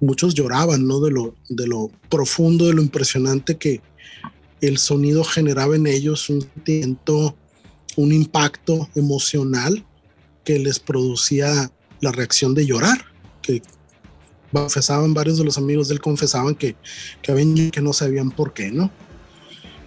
muchos 0.00 0.34
lloraban, 0.34 0.86
¿no? 0.86 1.00
De 1.00 1.10
lo, 1.10 1.34
de 1.48 1.66
lo 1.66 1.90
profundo, 2.08 2.66
de 2.66 2.74
lo 2.74 2.82
impresionante 2.82 3.56
que 3.56 3.80
el 4.60 4.78
sonido 4.78 5.24
generaba 5.24 5.76
en 5.76 5.86
ellos 5.86 6.28
un 6.30 6.42
sentimiento, 6.42 7.36
un 7.96 8.12
impacto 8.12 8.88
emocional 8.94 9.84
que 10.44 10.58
les 10.58 10.78
producía 10.78 11.70
la 12.02 12.12
reacción 12.12 12.54
de 12.54 12.66
llorar, 12.66 13.06
que 13.40 13.62
confesaban 14.52 15.14
varios 15.14 15.38
de 15.38 15.44
los 15.44 15.56
amigos 15.56 15.88
de 15.88 15.94
él 15.94 16.00
confesaban 16.00 16.54
que, 16.54 16.76
que, 17.22 17.32
habían, 17.32 17.70
que 17.70 17.80
no 17.80 17.94
sabían 17.94 18.30
por 18.30 18.52
qué, 18.52 18.70
¿no? 18.70 18.90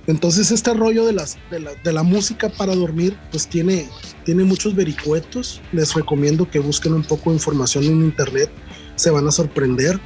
Entonces 0.07 0.51
este 0.51 0.73
rollo 0.73 1.05
de, 1.05 1.13
las, 1.13 1.37
de, 1.49 1.93
la, 1.93 2.03
música 2.03 2.49
para 2.49 2.75
dormir 2.75 3.17
pues 3.31 3.47
tiene, 3.47 3.89
tiene 4.23 4.43
muchos 4.43 4.75
vericuetos. 4.75 5.61
Les 5.71 5.95
recomiendo 5.95 6.49
que 6.49 6.59
busquen 6.59 6.93
un 6.93 7.03
poco 7.03 7.31
de 7.31 7.37
información 7.37 7.85
en 7.85 8.03
internet. 8.03 8.51
Se 8.95 9.09
van 9.09 9.27
a 9.27 9.31
sorprender. 9.31 9.99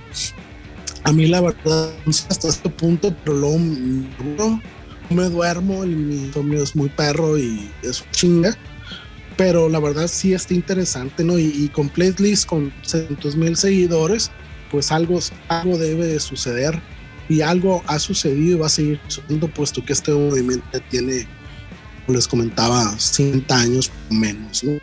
A 1.04 1.12
mí 1.12 1.28
la 1.28 1.42
verdad 1.42 1.94
hasta 2.30 2.48
este 2.48 2.70
punto, 2.70 3.14
pero 3.24 3.36
luego 3.38 3.60
no 4.38 4.62
me 5.10 5.30
duermo 5.30 5.86
mi 5.86 6.16
insomnio 6.16 6.64
es 6.64 6.76
muy 6.78 6.88
perro 6.88 7.38
y 7.38 7.70
es 7.84 8.04
chinga. 8.12 8.58
Pero 9.40 9.70
la 9.70 9.80
verdad 9.80 10.08
sí 10.08 10.34
está 10.34 10.54
interesante, 10.54 11.24
¿no? 11.24 11.40
Y, 11.40 11.46
y 11.46 11.70
con 11.70 11.88
Playlist 11.88 12.46
con 12.46 12.74
600 12.82 13.38
mil 13.38 13.56
seguidores, 13.56 14.32
pues 14.70 14.92
algo, 14.92 15.18
algo 15.48 15.78
debe 15.78 16.08
de 16.08 16.20
suceder 16.20 16.78
y 17.30 17.40
algo 17.40 17.82
ha 17.88 18.00
sucedido 18.00 18.58
y 18.58 18.60
va 18.60 18.66
a 18.66 18.70
seguir 18.70 19.00
sucediendo 19.08 19.48
puesto 19.48 19.82
que 19.86 19.94
este 19.94 20.12
movimiento 20.12 20.66
tiene, 20.90 21.26
como 22.06 22.18
les 22.18 22.28
comentaba, 22.28 22.84
100 22.98 23.46
años 23.48 23.90
menos. 24.10 24.62
¿no? 24.62 24.78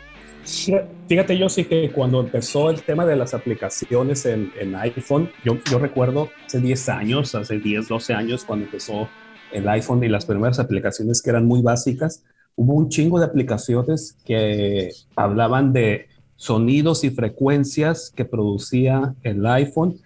Fíjate, 1.07 1.37
yo 1.37 1.49
sí 1.49 1.65
que 1.65 1.91
cuando 1.91 2.21
empezó 2.21 2.71
el 2.71 2.81
tema 2.81 3.05
de 3.05 3.15
las 3.15 3.35
aplicaciones 3.35 4.25
en, 4.25 4.51
en 4.59 4.75
iPhone, 4.75 5.29
yo, 5.45 5.59
yo 5.69 5.77
recuerdo 5.77 6.31
hace 6.47 6.59
10 6.61 6.89
años, 6.89 7.35
hace 7.35 7.59
10, 7.59 7.89
12 7.89 8.13
años, 8.15 8.43
cuando 8.43 8.65
empezó 8.65 9.07
el 9.51 9.69
iPhone 9.69 10.03
y 10.03 10.07
las 10.07 10.25
primeras 10.25 10.57
aplicaciones 10.57 11.21
que 11.21 11.29
eran 11.29 11.45
muy 11.45 11.61
básicas, 11.61 12.23
hubo 12.57 12.73
un 12.73 12.89
chingo 12.89 13.19
de 13.19 13.25
aplicaciones 13.25 14.17
que 14.25 14.91
hablaban 15.15 15.71
de 15.71 16.07
sonidos 16.35 17.03
y 17.03 17.11
frecuencias 17.11 18.11
que 18.13 18.25
producía 18.25 19.15
el 19.23 19.45
iPhone 19.45 19.99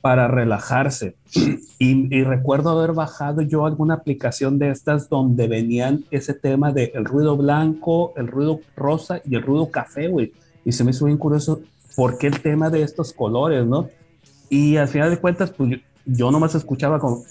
para 0.00 0.28
relajarse. 0.28 1.16
Y, 1.78 2.22
recuerdo 2.24 2.70
haber 2.70 2.92
bajado 2.92 3.40
yo 3.40 3.64
alguna 3.64 3.94
aplicación 3.94 4.58
de 4.58 4.70
estas 4.70 5.08
donde 5.08 5.48
venían 5.48 6.04
ese 6.10 6.34
tema 6.34 6.72
de 6.72 6.92
el 6.94 7.06
ruido 7.06 7.36
blanco, 7.36 8.12
el 8.16 8.26
ruido 8.26 8.60
rosa 8.76 9.20
y 9.24 9.34
el 9.34 9.42
ruido 9.42 9.70
café, 9.70 10.08
güey. 10.08 10.32
Y 10.64 10.72
se 10.72 10.84
me 10.84 10.90
hizo 10.90 11.06
bien 11.06 11.16
curioso 11.16 11.62
por 11.96 12.18
qué 12.18 12.26
el 12.26 12.40
tema 12.40 12.68
de 12.68 12.82
estos 12.82 13.14
colores, 13.14 13.64
¿no? 13.66 13.88
Y 14.50 14.76
al 14.76 14.88
final 14.88 15.10
de 15.10 15.18
cuentas, 15.18 15.50
pues 15.50 15.70
yo, 15.70 15.76
yo 16.04 16.30
nomás 16.30 16.54
escuchaba 16.54 16.98
como... 16.98 17.24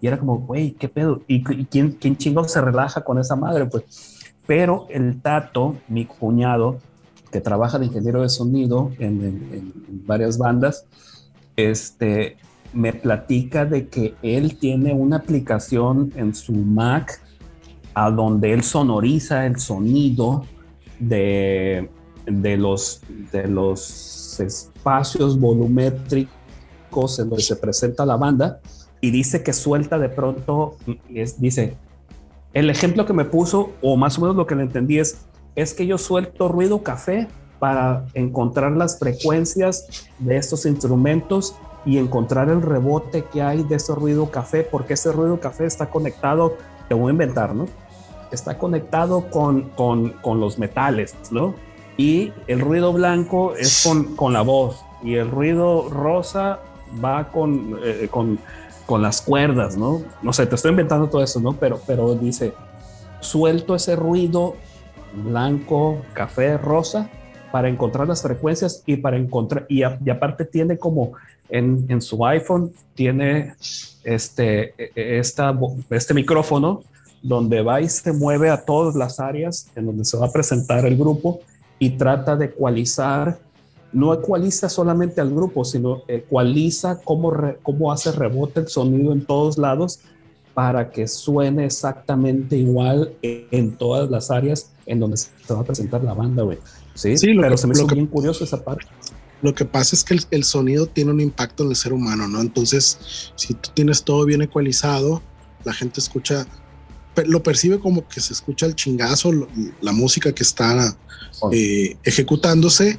Y 0.00 0.06
era 0.06 0.18
como, 0.18 0.38
güey, 0.38 0.72
¿qué 0.72 0.88
pedo? 0.88 1.22
¿Y, 1.26 1.42
quién, 1.42 1.92
quién 1.92 2.16
chingo 2.16 2.44
se 2.44 2.60
relaja 2.60 3.02
con 3.02 3.18
esa 3.18 3.36
madre? 3.36 3.66
Pues, 3.66 4.18
pero 4.46 4.86
el 4.90 5.20
Tato, 5.20 5.76
mi 5.88 6.06
cuñado, 6.06 6.78
que 7.30 7.40
trabaja 7.40 7.78
de 7.78 7.86
ingeniero 7.86 8.22
de 8.22 8.28
sonido 8.28 8.90
en, 8.98 9.72
varias 10.06 10.38
bandas, 10.38 10.86
este, 11.54 12.36
me 12.72 12.92
platica 12.92 13.64
de 13.64 13.88
que 13.88 14.14
él 14.22 14.58
tiene 14.58 14.92
una 14.92 15.16
aplicación 15.16 16.12
en 16.16 16.34
su 16.34 16.52
Mac 16.52 17.20
a 17.94 18.10
donde 18.10 18.52
él 18.52 18.62
sonoriza 18.62 19.46
el 19.46 19.58
sonido 19.58 20.44
de, 20.98 21.90
de, 22.26 22.56
los, 22.56 23.02
de 23.32 23.46
los 23.46 24.40
espacios 24.40 25.38
volumétricos 25.38 27.18
en 27.18 27.28
donde 27.28 27.42
se 27.42 27.56
presenta 27.56 28.06
la 28.06 28.16
banda 28.16 28.60
y 29.00 29.10
dice 29.10 29.42
que 29.42 29.52
suelta 29.52 29.98
de 29.98 30.08
pronto, 30.08 30.76
es, 31.12 31.40
dice, 31.40 31.76
el 32.52 32.68
ejemplo 32.70 33.06
que 33.06 33.12
me 33.12 33.24
puso, 33.24 33.72
o 33.80 33.96
más 33.96 34.18
o 34.18 34.22
menos 34.22 34.36
lo 34.36 34.46
que 34.46 34.54
le 34.54 34.62
entendí 34.62 34.98
es, 34.98 35.26
es 35.54 35.74
que 35.74 35.86
yo 35.86 35.98
suelto 35.98 36.48
ruido 36.48 36.82
café 36.82 37.28
para 37.58 38.06
encontrar 38.14 38.72
las 38.72 38.98
frecuencias 38.98 40.08
de 40.18 40.36
estos 40.36 40.66
instrumentos 40.66 41.54
y 41.84 41.98
encontrar 41.98 42.48
el 42.48 42.62
rebote 42.62 43.24
que 43.24 43.42
hay 43.42 43.62
de 43.62 43.76
ese 43.76 43.94
ruido 43.94 44.30
café, 44.30 44.62
porque 44.62 44.94
ese 44.94 45.12
ruido 45.12 45.40
café 45.40 45.66
está 45.66 45.88
conectado, 45.88 46.56
te 46.88 46.94
voy 46.94 47.08
a 47.08 47.12
inventar, 47.12 47.54
¿no? 47.54 47.66
Está 48.30 48.58
conectado 48.58 49.30
con, 49.30 49.70
con, 49.70 50.10
con 50.22 50.40
los 50.40 50.58
metales, 50.58 51.14
¿no? 51.30 51.54
Y 51.96 52.32
el 52.46 52.60
ruido 52.60 52.92
blanco 52.92 53.54
es 53.54 53.82
con, 53.84 54.16
con 54.16 54.32
la 54.32 54.42
voz 54.42 54.82
y 55.02 55.14
el 55.14 55.30
ruido 55.30 55.88
rosa 55.88 56.60
va 57.02 57.30
con, 57.30 57.78
eh, 57.82 58.08
con, 58.10 58.38
con 58.90 59.02
las 59.02 59.22
cuerdas, 59.22 59.76
¿no? 59.76 60.02
No 60.20 60.32
sé, 60.32 60.46
te 60.46 60.56
estoy 60.56 60.72
inventando 60.72 61.08
todo 61.08 61.22
eso, 61.22 61.38
¿no? 61.38 61.52
Pero, 61.52 61.80
pero 61.86 62.16
dice, 62.16 62.52
suelto 63.20 63.76
ese 63.76 63.94
ruido 63.94 64.56
blanco, 65.14 66.02
café, 66.12 66.58
rosa, 66.58 67.08
para 67.52 67.68
encontrar 67.68 68.08
las 68.08 68.20
frecuencias 68.20 68.82
y 68.86 68.96
para 68.96 69.16
encontrar, 69.16 69.64
y, 69.68 69.84
aparte 69.84 70.44
tiene 70.44 70.76
como 70.76 71.12
en, 71.48 71.86
en, 71.88 72.02
su 72.02 72.26
iPhone, 72.26 72.72
tiene 72.96 73.54
este, 74.02 74.74
e, 74.76 74.90
e, 74.96 75.20
este 75.20 76.12
micrófono 76.12 76.82
donde 77.22 77.62
va 77.62 77.80
y 77.80 77.88
se 77.88 78.12
mueve 78.12 78.50
a 78.50 78.64
todas 78.64 78.96
las 78.96 79.20
áreas 79.20 79.70
en 79.76 79.86
donde 79.86 80.04
se 80.04 80.16
va 80.16 80.26
a 80.26 80.32
presentar 80.32 80.84
el 80.84 80.96
grupo 80.96 81.42
y 81.78 81.90
trata 81.90 82.34
de 82.34 82.46
ecualizar, 82.46 83.38
no 83.92 84.14
ecualiza 84.14 84.68
solamente 84.68 85.20
al 85.20 85.30
grupo, 85.30 85.64
sino 85.64 86.02
ecualiza 86.06 87.00
cómo, 87.02 87.32
cómo 87.62 87.92
hace 87.92 88.12
rebote 88.12 88.60
el 88.60 88.68
sonido 88.68 89.12
en 89.12 89.24
todos 89.24 89.58
lados 89.58 90.00
para 90.54 90.90
que 90.90 91.08
suene 91.08 91.64
exactamente 91.64 92.56
igual 92.56 93.14
en 93.22 93.76
todas 93.76 94.10
las 94.10 94.30
áreas 94.30 94.70
en 94.86 95.00
donde 95.00 95.16
se 95.16 95.30
va 95.54 95.60
a 95.60 95.64
presentar 95.64 96.02
la 96.02 96.14
banda, 96.14 96.42
güey. 96.42 96.58
Sí, 96.94 97.16
sí 97.16 97.34
pero 97.40 97.56
se 97.56 97.66
me 97.66 97.72
hizo 97.72 97.86
bien 97.86 98.06
curioso 98.06 98.44
esa 98.44 98.62
parte. 98.62 98.86
Lo 99.42 99.54
que 99.54 99.64
pasa 99.64 99.96
es 99.96 100.04
que 100.04 100.18
el, 100.30 100.44
sonido 100.44 100.86
tiene 100.86 101.12
un 101.12 101.20
impacto 101.20 101.62
en 101.62 101.70
el 101.70 101.76
ser 101.76 101.92
humano, 101.92 102.28
¿no? 102.28 102.40
Entonces, 102.40 103.32
si 103.36 103.54
tú 103.54 103.70
tienes 103.72 104.02
todo 104.02 104.26
bien 104.26 104.42
ecualizado, 104.42 105.22
la 105.64 105.72
gente 105.72 106.00
escucha, 106.00 106.46
lo 107.24 107.42
percibe 107.42 107.78
como 107.78 108.06
que 108.06 108.20
se 108.20 108.34
escucha 108.34 108.66
el 108.66 108.74
chingazo, 108.74 109.30
la 109.80 109.92
música 109.92 110.32
que 110.32 110.42
está 110.42 110.94
eh, 111.52 111.96
ejecutándose 112.04 112.98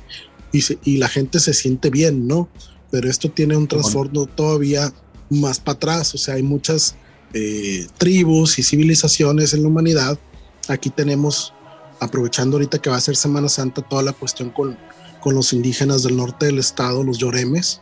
y, 0.51 0.63
y, 0.83 0.97
la 0.97 1.07
gente 1.07 1.39
se 1.39 1.53
siente 1.53 1.89
bien, 1.89 2.27
¿no? 2.27 2.49
Pero 2.89 3.09
esto 3.09 3.29
tiene 3.29 3.55
un 3.55 3.67
trasfondo 3.67 4.25
todavía 4.25 4.93
más 5.29 5.59
para 5.59 5.75
atrás, 5.75 6.13
o 6.13 6.17
sea, 6.17 6.35
hay 6.35 6.43
muchas 6.43 6.95
eh, 7.33 7.87
tribus 7.97 8.59
y 8.59 8.63
civilizaciones 8.63 9.53
en 9.53 9.63
la 9.63 9.69
humanidad. 9.69 10.19
Aquí 10.67 10.89
tenemos, 10.89 11.53
aprovechando 11.99 12.57
ahorita 12.57 12.79
que 12.79 12.89
va 12.89 12.97
a 12.97 13.01
ser 13.01 13.15
Semana 13.15 13.47
Santa, 13.47 13.81
toda 13.81 14.03
la 14.03 14.13
cuestión 14.13 14.49
con, 14.49 14.77
con 15.21 15.35
los 15.35 15.53
indígenas 15.53 16.03
del 16.03 16.17
norte 16.17 16.47
del 16.47 16.59
estado, 16.59 17.03
los 17.03 17.17
lloremes, 17.17 17.81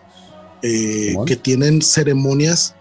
eh, 0.61 1.15
que 1.25 1.35
tienen 1.35 1.81
ceremonias 1.81 2.75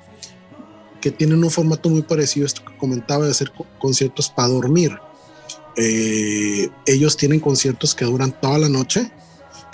que 1.01 1.11
tienen 1.11 1.43
un 1.45 1.51
formato 1.51 1.89
muy 1.89 2.03
parecido 2.03 2.45
a 2.45 2.49
esto 2.49 2.64
que 2.64 2.76
comentaba 2.76 3.24
de 3.24 3.30
hacer 3.30 3.53
conciertos 3.78 4.28
para 4.28 4.49
dormir. 4.49 4.99
Eh, 5.76 6.68
ellos 6.86 7.16
tienen 7.16 7.41
conciertos 7.41 7.95
que 7.95 8.05
duran 8.05 8.34
toda 8.41 8.59
la 8.59 8.68
noche, 8.68 9.12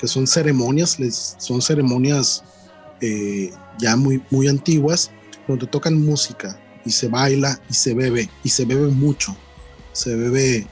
que 0.05 0.09
son 0.09 0.27
ceremonias, 0.27 1.01
les, 1.01 1.35
son 1.39 1.63
ceremonias 1.63 2.45
ya 3.79 3.97
muy, 3.97 4.23
muy 4.31 4.49
antiguas, 4.49 5.11
donde 5.49 5.67
tocan 5.67 6.01
música, 6.01 6.59
y 6.85 6.91
se 6.91 7.09
baila 7.09 7.59
y 7.71 7.75
se 7.75 7.95
bebe 7.95 8.29
y 8.43 8.51
se 8.51 8.67
bebe 8.67 8.89
mucho. 8.89 9.35
Se 9.93 10.15
bebe 10.15 10.67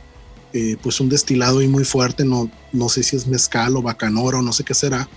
eh, 0.53 0.77
pues 0.83 1.01
un 1.01 1.09
destilado 1.09 1.63
y 1.63 1.69
muy 1.69 1.85
fuerte, 1.85 2.25
no, 2.25 2.51
no 2.73 2.89
sé 2.91 3.03
si 3.03 3.17
es 3.17 3.27
mezcal 3.27 3.77
o 3.77 3.83
bacanora 3.83 4.43
no 4.43 4.53
sé 4.53 4.65
qué 4.65 4.75
será. 4.75 5.09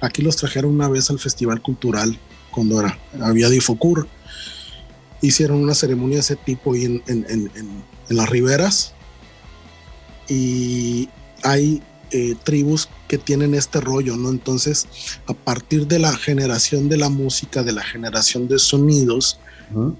Aquí 0.00 0.20
los 0.20 0.36
trajeron 0.36 0.74
una 0.74 0.88
vez 0.88 1.08
al 1.10 1.18
Festival 1.18 1.62
Cultural 1.62 2.18
cuando 2.50 2.80
era, 2.80 2.98
había 3.22 3.48
Difocur. 3.48 4.06
Hicieron 5.22 5.62
una 5.62 5.74
ceremonia 5.74 6.16
de 6.16 6.20
ese 6.20 6.36
tipo 6.36 6.76
y 6.76 6.84
en, 6.84 7.02
en, 7.06 7.26
en 7.28 8.16
las 8.16 8.28
riberas. 8.28 8.92
Y 10.28 11.08
hay 11.42 11.82
eh, 12.10 12.34
tribus 12.42 12.88
que 13.06 13.18
tienen 13.18 13.54
este 13.54 13.80
rollo, 13.80 14.16
¿no? 14.16 14.30
Entonces, 14.30 14.86
a 15.26 15.34
partir 15.34 15.86
de 15.86 15.98
la 15.98 16.16
generación 16.16 16.88
de 16.88 16.96
la 16.96 17.08
música, 17.08 17.62
de 17.62 17.72
la 17.72 17.82
generación 17.82 18.48
de 18.48 18.58
sonidos, 18.58 19.38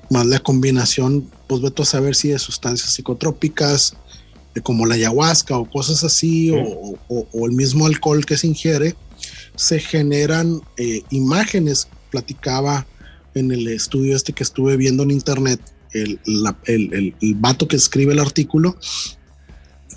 más 0.08 0.26
la 0.26 0.38
combinación, 0.38 1.30
pues 1.46 1.60
vete 1.60 1.82
a 1.82 1.84
saber 1.84 2.14
si 2.14 2.28
de 2.28 2.38
sustancias 2.38 2.90
psicotrópicas, 2.90 3.94
como 4.62 4.86
la 4.86 4.94
ayahuasca 4.94 5.56
o 5.56 5.68
cosas 5.70 6.04
así, 6.04 6.50
o, 6.50 7.46
el 7.46 7.52
mismo 7.52 7.86
alcohol 7.86 8.24
que 8.24 8.36
se 8.36 8.46
ingiere, 8.46 8.94
se 9.56 9.78
generan 9.78 10.60
eh, 10.76 11.02
imágenes. 11.10 11.88
Platicaba 12.10 12.86
en 13.34 13.52
el 13.52 13.68
estudio 13.68 14.16
este 14.16 14.32
que 14.32 14.42
estuve 14.42 14.76
viendo 14.76 15.02
en 15.02 15.10
internet, 15.10 15.60
el, 15.92 16.18
el, 16.64 17.14
el, 17.20 17.34
vato 17.34 17.68
que 17.68 17.76
escribe 17.76 18.12
el 18.12 18.18
artículo, 18.18 18.76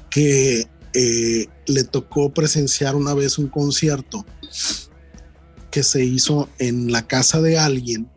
que 0.09 0.67
eh, 0.93 1.47
le 1.67 1.83
tocó 1.83 2.33
presenciar 2.33 2.95
una 2.95 3.13
vez 3.13 3.37
un 3.37 3.47
concierto 3.47 4.25
que 5.69 5.83
se 5.83 6.03
hizo 6.03 6.49
en 6.59 6.91
la 6.91 7.07
casa 7.07 7.41
de 7.41 7.57
alguien 7.57 8.09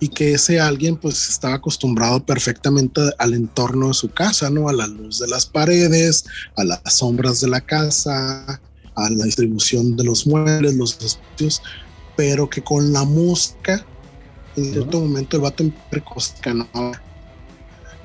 y 0.00 0.08
que 0.08 0.32
ese 0.32 0.58
alguien 0.58 0.96
pues 0.96 1.28
estaba 1.28 1.54
acostumbrado 1.54 2.26
perfectamente 2.26 3.00
al 3.18 3.34
entorno 3.34 3.88
de 3.88 3.94
su 3.94 4.08
casa, 4.08 4.50
¿no? 4.50 4.68
A 4.68 4.72
la 4.72 4.88
luz 4.88 5.20
de 5.20 5.28
las 5.28 5.46
paredes, 5.46 6.24
a 6.56 6.64
las 6.64 6.80
sombras 6.86 7.40
de 7.40 7.48
la 7.48 7.60
casa, 7.60 8.60
a 8.96 9.10
la 9.10 9.24
distribución 9.24 9.96
de 9.96 10.02
los 10.02 10.26
muebles, 10.26 10.74
los 10.74 11.00
espacios, 11.00 11.62
pero 12.16 12.50
que 12.50 12.64
con 12.64 12.92
la 12.92 13.04
música, 13.04 13.86
en 14.56 14.72
cierto 14.72 15.00
momento 15.00 15.36
el 15.36 15.42
vato 15.42 15.62
¿no? 16.52 16.92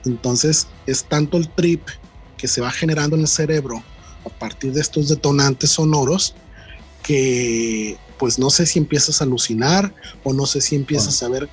Entonces 0.06 0.68
es 0.86 1.04
tanto 1.04 1.38
el 1.38 1.50
trip 1.50 1.82
que 2.38 2.48
se 2.48 2.62
va 2.62 2.72
generando 2.72 3.16
en 3.16 3.24
el 3.24 3.28
cerebro 3.28 3.84
a 4.26 4.30
partir 4.30 4.74
de 4.74 4.82
estos 4.82 5.10
detonantes 5.10 5.72
sonoros 5.72 6.36
que 7.04 7.98
pues 8.18 8.40
no 8.40 8.50
sé 8.50 8.66
si 8.66 8.80
empiezas 8.80 9.22
a 9.22 9.26
alucinar 9.26 9.94
o 10.24 10.34
no 10.34 10.46
sé 10.46 10.62
si 10.62 10.76
empiezas 10.76 11.22
a 11.24 11.30
ver 11.30 11.50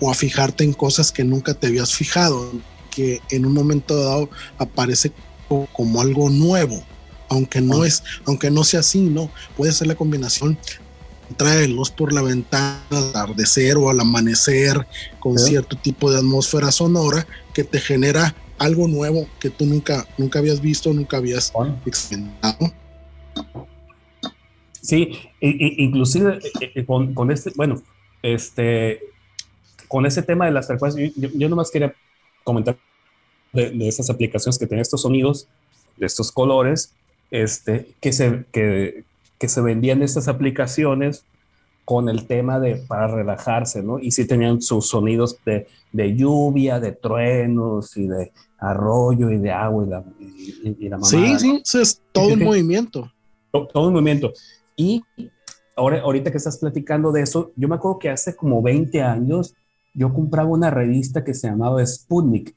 o 0.00 0.10
a 0.10 0.14
fijarte 0.14 0.64
en 0.64 0.72
cosas 0.72 1.12
que 1.12 1.24
nunca 1.24 1.54
te 1.54 1.66
habías 1.66 1.94
fijado, 1.94 2.52
que 2.90 3.20
en 3.30 3.46
un 3.46 3.52
momento 3.52 3.96
dado 3.96 4.30
aparece 4.58 5.12
como, 5.72 6.00
algo 6.00 6.30
nuevo, 6.30 6.84
aunque 7.28 7.60
no 7.60 7.84
es, 7.84 8.02
aunque 8.26 8.50
no 8.50 8.64
sea 8.64 8.80
así, 8.80 9.00
no, 9.00 9.30
puede 9.56 9.72
ser 9.72 9.86
la 9.86 9.94
combinación 9.94 10.58
trae 11.36 11.68
luz 11.68 11.90
por 11.90 12.12
la 12.12 12.22
ventana 12.22 12.80
al 12.90 13.08
atardecer 13.08 13.76
o 13.76 13.90
al 13.90 14.00
amanecer 14.00 14.86
con 15.20 15.38
cierto 15.38 15.76
tipo 15.76 16.10
de 16.10 16.18
atmósfera 16.18 16.72
sonora 16.72 17.26
que 17.52 17.64
te 17.64 17.80
genera 17.80 18.34
algo 18.58 18.88
nuevo 18.88 19.26
que 19.40 19.50
tú 19.50 19.66
nunca, 19.66 20.06
nunca 20.16 20.38
habías 20.38 20.60
visto, 20.60 20.92
nunca 20.92 21.18
habías 21.18 21.52
experimentado. 21.86 22.72
Sí, 24.80 25.18
inclusive 25.40 26.38
eh, 26.60 26.72
eh, 26.74 26.86
con, 26.86 27.30
este, 27.30 27.52
bueno, 27.56 27.82
este, 28.22 29.00
con 29.86 30.06
ese 30.06 30.22
tema 30.22 30.46
de 30.46 30.52
las 30.52 30.66
frecuencias, 30.66 31.12
yo, 31.14 31.28
yo 31.34 31.48
nomás 31.48 31.70
quería 31.70 31.94
comentar 32.42 32.78
de, 33.52 33.88
esas 33.88 34.10
aplicaciones 34.10 34.58
que 34.58 34.66
tienen 34.66 34.82
estos 34.82 35.02
sonidos, 35.02 35.48
de 35.96 36.06
estos 36.06 36.32
colores, 36.32 36.94
este, 37.30 37.88
que, 38.00 38.12
se, 38.12 38.44
que, 38.52 39.04
que 39.38 39.48
se 39.48 39.60
vendían 39.60 40.02
estas 40.02 40.28
aplicaciones 40.28 41.24
con 41.84 42.08
el 42.08 42.26
tema 42.26 42.60
de 42.60 42.76
para 42.76 43.08
relajarse, 43.08 43.82
¿no? 43.82 43.98
Y 43.98 44.10
sí 44.10 44.26
tenían 44.26 44.60
sus 44.60 44.88
sonidos 44.88 45.38
de, 45.44 45.66
de 45.92 46.14
lluvia, 46.14 46.80
de 46.80 46.92
truenos 46.92 47.96
y 47.96 48.06
de 48.06 48.30
arroyo 48.58 49.30
y 49.30 49.38
de 49.38 49.50
agua 49.50 49.84
y 49.84 49.88
la, 49.88 50.04
y, 50.78 50.88
la 50.88 50.98
Sí, 51.02 51.38
sí, 51.38 51.62
es 51.78 52.02
todo 52.12 52.34
un 52.34 52.38
movimiento. 52.44 53.10
Todo, 53.50 53.88
un 53.88 53.94
movimiento. 53.94 54.32
Y 54.76 55.02
ahora, 55.76 56.00
ahorita 56.00 56.30
que 56.30 56.38
estás 56.38 56.58
platicando 56.58 57.12
de 57.12 57.22
eso, 57.22 57.52
yo 57.56 57.68
me 57.68 57.76
acuerdo 57.76 57.98
que 57.98 58.10
hace 58.10 58.36
como 58.36 58.60
20 58.62 59.02
años 59.02 59.54
yo 59.94 60.12
compraba 60.12 60.48
una 60.48 60.70
revista 60.70 61.24
que 61.24 61.34
se 61.34 61.48
llamaba 61.48 61.84
Sputnik, 61.84 62.54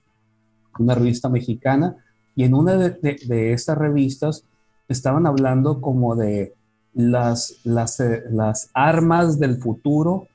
una 0.78 0.96
revista 0.96 1.30
mexicana, 1.30 1.96
y 2.36 2.44
en 2.44 2.54
una 2.54 2.76
de, 2.76 3.18
de, 3.26 3.54
estas 3.54 3.78
revistas 3.78 4.46
estaban 4.88 5.26
hablando 5.26 5.82
como 5.82 6.16
de 6.16 6.54
las, 6.94 7.56
las, 7.64 8.00
eh, 8.00 8.24
las 8.30 8.70
armas 8.74 9.40
del 9.40 9.58
futuro 9.58 10.28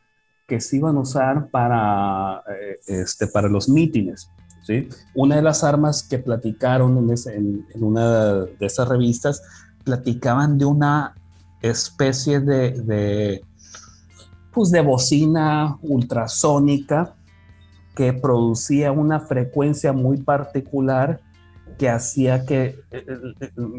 que 0.46 0.60
se 0.60 0.76
iban 0.76 0.96
a 0.96 1.00
usar 1.00 1.48
para, 1.50 2.42
eh, 2.48 2.78
este, 2.86 3.26
para 3.26 3.48
los 3.48 3.68
mítines. 3.68 4.30
¿Sí? 4.66 4.88
Una 5.14 5.36
de 5.36 5.42
las 5.42 5.62
armas 5.64 6.02
que 6.02 6.18
platicaron 6.18 6.98
en, 6.98 7.64
en, 7.74 7.82
una 7.82 8.34
de 8.34 8.56
esas 8.60 8.88
revistas, 8.88 9.42
platicaban 9.84 10.58
de 10.58 10.64
una 10.64 11.14
especie 11.62 12.40
de, 12.40 12.70
de, 12.72 13.44
pues 14.52 14.70
de 14.70 14.80
bocina 14.80 15.76
ultrasónica 15.82 17.14
que 17.94 18.12
producía 18.12 18.92
una 18.92 19.20
frecuencia 19.20 19.92
muy 19.92 20.18
particular 20.18 21.20
que 21.78 21.88
hacía 21.88 22.44
que 22.44 22.78
eh, 22.90 23.06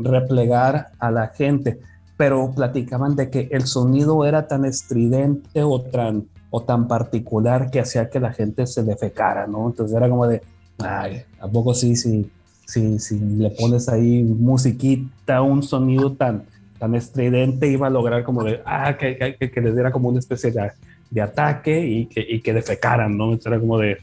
replegar 0.03 0.91
a 0.99 1.11
la 1.11 1.27
gente 1.27 1.79
pero 2.17 2.51
platicaban 2.51 3.15
de 3.15 3.29
que 3.29 3.47
el 3.51 3.67
sonido 3.67 4.25
era 4.25 4.47
tan 4.47 4.65
estridente 4.65 5.63
o 5.63 5.81
tan, 5.81 6.27
o 6.49 6.63
tan 6.63 6.88
particular 6.88 7.69
que 7.69 7.79
hacía 7.79 8.09
que 8.09 8.19
la 8.19 8.33
gente 8.33 8.65
se 8.65 8.83
defecara, 8.83 9.45
¿no? 9.45 9.67
Entonces 9.67 9.95
era 9.95 10.09
como 10.09 10.25
de, 10.25 10.41
ay, 10.80 11.23
¿a 11.39 11.47
poco 11.47 11.73
sí, 11.73 11.95
sí, 11.95 12.30
sí, 12.65 12.99
si 12.99 13.19
le 13.19 13.49
pones 13.51 13.89
ahí 13.89 14.23
musiquita, 14.23 15.41
un 15.41 15.63
sonido 15.63 16.13
tan, 16.13 16.43
tan 16.80 16.95
estridente, 16.95 17.67
iba 17.67 17.88
a 17.88 17.91
lograr 17.91 18.23
como 18.23 18.43
de, 18.43 18.61
ah, 18.65 18.97
que, 18.97 19.38
que, 19.39 19.51
que 19.51 19.61
les 19.61 19.73
diera 19.73 19.91
como 19.91 20.09
una 20.09 20.19
especie 20.19 20.51
de, 20.51 20.71
de 21.09 21.21
ataque 21.21 21.86
y 21.86 22.05
que, 22.05 22.25
y 22.28 22.41
que 22.41 22.53
defecaran, 22.53 23.17
¿no? 23.17 23.25
Entonces 23.25 23.47
era 23.47 23.59
como 23.59 23.78
de, 23.78 23.97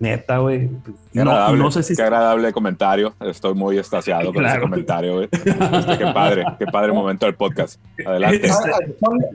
Neta, 0.00 0.38
güey. 0.38 0.70
No, 1.12 1.70
sé 1.70 1.82
si... 1.82 1.94
Qué 1.94 2.02
agradable 2.02 2.52
comentario. 2.52 3.14
Estoy 3.20 3.54
muy 3.54 3.78
estaciado 3.78 4.32
con 4.32 4.44
ese 4.44 4.60
comentario, 4.60 5.14
güey. 5.14 5.28
Este, 5.30 5.98
qué 5.98 6.06
padre, 6.12 6.44
qué 6.58 6.66
padre 6.66 6.92
momento 6.92 7.26
del 7.26 7.34
podcast. 7.34 7.80
Adelante. 8.04 8.50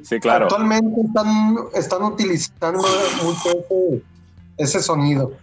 sí, 0.04 0.20
claro. 0.20 0.46
Actualmente 0.46 1.02
están, 1.02 1.56
están 1.74 2.04
utilizando 2.04 2.84
mucho 3.24 4.00
ese, 4.58 4.82
sonido. 4.82 5.34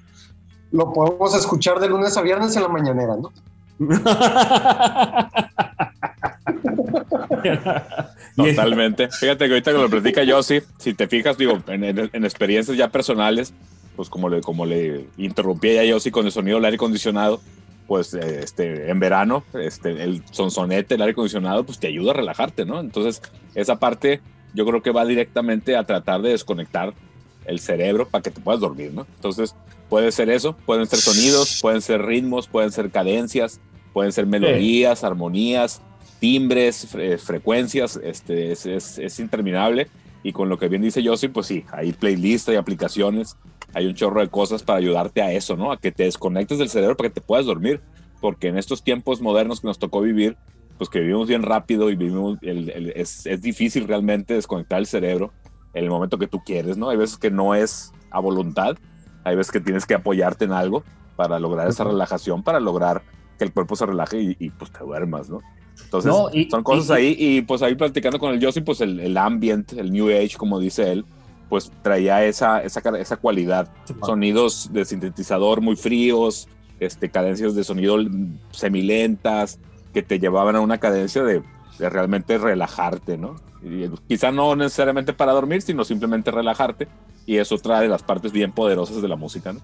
Lo 0.72 0.92
podemos 0.92 1.34
escuchar 1.34 1.80
de 1.80 1.88
lunes 1.88 2.16
a 2.16 2.22
viernes 2.22 2.56
en 2.56 2.62
la 2.62 2.68
mañanera, 2.68 3.16
¿no? 3.16 3.32
Totalmente. 8.36 9.08
Fíjate 9.08 9.46
que 9.46 9.52
ahorita 9.52 9.72
que 9.72 9.78
lo 9.78 9.88
platica 9.88 10.24
yo, 10.24 10.42
sí, 10.42 10.60
si 10.78 10.94
te 10.94 11.06
fijas, 11.06 11.38
digo, 11.38 11.58
en, 11.68 11.84
en 11.84 12.24
experiencias 12.24 12.76
ya 12.76 12.88
personales, 12.88 13.54
pues 13.96 14.10
como 14.10 14.28
le, 14.28 14.42
como 14.42 14.66
le 14.66 15.06
interrumpía 15.16 15.74
ya 15.74 15.84
yo 15.84 16.00
sí 16.00 16.10
con 16.10 16.26
el 16.26 16.32
sonido 16.32 16.58
del 16.58 16.66
aire 16.66 16.76
acondicionado, 16.76 17.40
pues 17.86 18.14
eh, 18.14 18.40
este, 18.42 18.90
en 18.90 19.00
verano, 19.00 19.44
este, 19.54 20.02
el 20.02 20.22
sonsonete, 20.30 20.94
el 20.94 21.02
aire 21.02 21.12
acondicionado, 21.12 21.64
pues 21.64 21.78
te 21.78 21.88
ayuda 21.88 22.10
a 22.10 22.14
relajarte, 22.14 22.64
¿no? 22.64 22.80
Entonces, 22.80 23.22
esa 23.54 23.78
parte 23.78 24.20
yo 24.54 24.66
creo 24.66 24.82
que 24.82 24.90
va 24.90 25.04
directamente 25.04 25.76
a 25.76 25.84
tratar 25.84 26.22
de 26.22 26.30
desconectar 26.30 26.94
el 27.46 27.60
cerebro 27.60 28.08
para 28.08 28.22
que 28.22 28.30
te 28.30 28.40
puedas 28.40 28.60
dormir, 28.60 28.92
¿no? 28.92 29.06
Entonces, 29.16 29.54
puede 29.88 30.12
ser 30.12 30.30
eso, 30.30 30.56
pueden 30.66 30.86
ser 30.86 30.98
sonidos, 30.98 31.58
pueden 31.60 31.80
ser 31.80 32.02
ritmos, 32.02 32.48
pueden 32.48 32.72
ser 32.72 32.90
cadencias, 32.90 33.60
pueden 33.92 34.12
ser 34.12 34.26
melodías, 34.26 35.04
armonías, 35.04 35.82
timbres, 36.18 36.88
frecuencias, 37.18 37.98
este, 38.02 38.52
es, 38.52 38.66
es, 38.66 38.98
es 38.98 39.20
interminable. 39.20 39.88
Y 40.22 40.32
con 40.32 40.48
lo 40.48 40.58
que 40.58 40.68
bien 40.68 40.82
dice 40.82 41.02
Yossi, 41.02 41.28
pues 41.28 41.46
sí, 41.46 41.64
hay 41.70 41.92
playlists, 41.92 42.48
hay 42.48 42.56
aplicaciones, 42.56 43.36
hay 43.74 43.86
un 43.86 43.94
chorro 43.94 44.20
de 44.20 44.28
cosas 44.28 44.62
para 44.62 44.78
ayudarte 44.78 45.22
a 45.22 45.32
eso, 45.32 45.56
¿no? 45.56 45.70
A 45.70 45.78
que 45.78 45.92
te 45.92 46.04
desconectes 46.04 46.58
del 46.58 46.68
cerebro 46.68 46.96
para 46.96 47.10
que 47.10 47.20
te 47.20 47.20
puedas 47.20 47.46
dormir. 47.46 47.80
Porque 48.20 48.48
en 48.48 48.58
estos 48.58 48.82
tiempos 48.82 49.20
modernos 49.20 49.60
que 49.60 49.68
nos 49.68 49.78
tocó 49.78 50.00
vivir, 50.00 50.36
pues 50.78 50.90
que 50.90 51.00
vivimos 51.00 51.28
bien 51.28 51.42
rápido 51.42 51.90
y 51.90 51.96
vivimos, 51.96 52.38
es, 52.42 53.26
es, 53.26 53.42
difícil 53.42 53.86
realmente 53.86 54.34
desconectar 54.34 54.78
el 54.78 54.86
cerebro 54.86 55.32
en 55.74 55.84
el 55.84 55.90
momento 55.90 56.18
que 56.18 56.26
tú 56.26 56.42
quieres, 56.44 56.76
¿no? 56.76 56.88
Hay 56.88 56.96
veces 56.96 57.18
que 57.18 57.30
no 57.30 57.54
es 57.54 57.92
a 58.10 58.20
voluntad, 58.20 58.76
hay 59.26 59.34
veces 59.34 59.50
que 59.50 59.60
tienes 59.60 59.84
que 59.86 59.94
apoyarte 59.94 60.44
en 60.44 60.52
algo 60.52 60.84
para 61.16 61.40
lograr 61.40 61.66
esa 61.66 61.82
relajación, 61.82 62.44
para 62.44 62.60
lograr 62.60 63.02
que 63.36 63.44
el 63.44 63.52
cuerpo 63.52 63.74
se 63.74 63.84
relaje 63.84 64.36
y, 64.38 64.50
pues 64.50 64.70
te 64.70 64.84
duermas, 64.84 65.28
¿no? 65.28 65.40
Entonces, 65.82 66.12
son 66.48 66.62
cosas 66.62 66.90
ahí, 66.90 67.16
y 67.18 67.42
pues 67.42 67.60
ahí 67.62 67.74
platicando 67.74 68.20
con 68.20 68.32
el 68.32 68.42
Josie, 68.42 68.62
pues 68.62 68.80
el, 68.80 69.00
el, 69.00 69.16
ambient, 69.16 69.72
el 69.72 69.92
New 69.92 70.08
Age, 70.08 70.36
como 70.38 70.60
dice 70.60 70.92
él, 70.92 71.04
pues 71.48 71.72
traía 71.82 72.24
esa, 72.24 72.62
esa, 72.62 72.80
esa 72.98 73.16
cualidad. 73.16 73.68
Sonidos 74.04 74.70
de 74.72 74.84
sintetizador 74.84 75.60
muy 75.60 75.74
fríos, 75.74 76.48
este, 76.78 77.10
cadencias 77.10 77.56
de 77.56 77.64
sonido 77.64 77.98
semilentas, 78.52 79.58
que 79.92 80.04
te 80.04 80.20
llevaban 80.20 80.54
a 80.54 80.60
una 80.60 80.78
cadencia 80.78 81.24
de, 81.24 81.42
de 81.80 81.90
realmente 81.90 82.38
relajarte, 82.38 83.18
¿no? 83.18 83.36
Y, 83.62 83.88
quizá 84.06 84.30
no 84.30 84.54
necesariamente 84.54 85.12
para 85.12 85.32
dormir, 85.32 85.62
sino 85.62 85.84
simplemente 85.84 86.30
relajarte. 86.30 86.86
Y 87.26 87.36
eso 87.36 87.58
trae 87.58 87.88
las 87.88 88.02
partes 88.02 88.32
bien 88.32 88.52
poderosas 88.52 89.02
de 89.02 89.08
la 89.08 89.16
música, 89.16 89.52
¿no? 89.52 89.60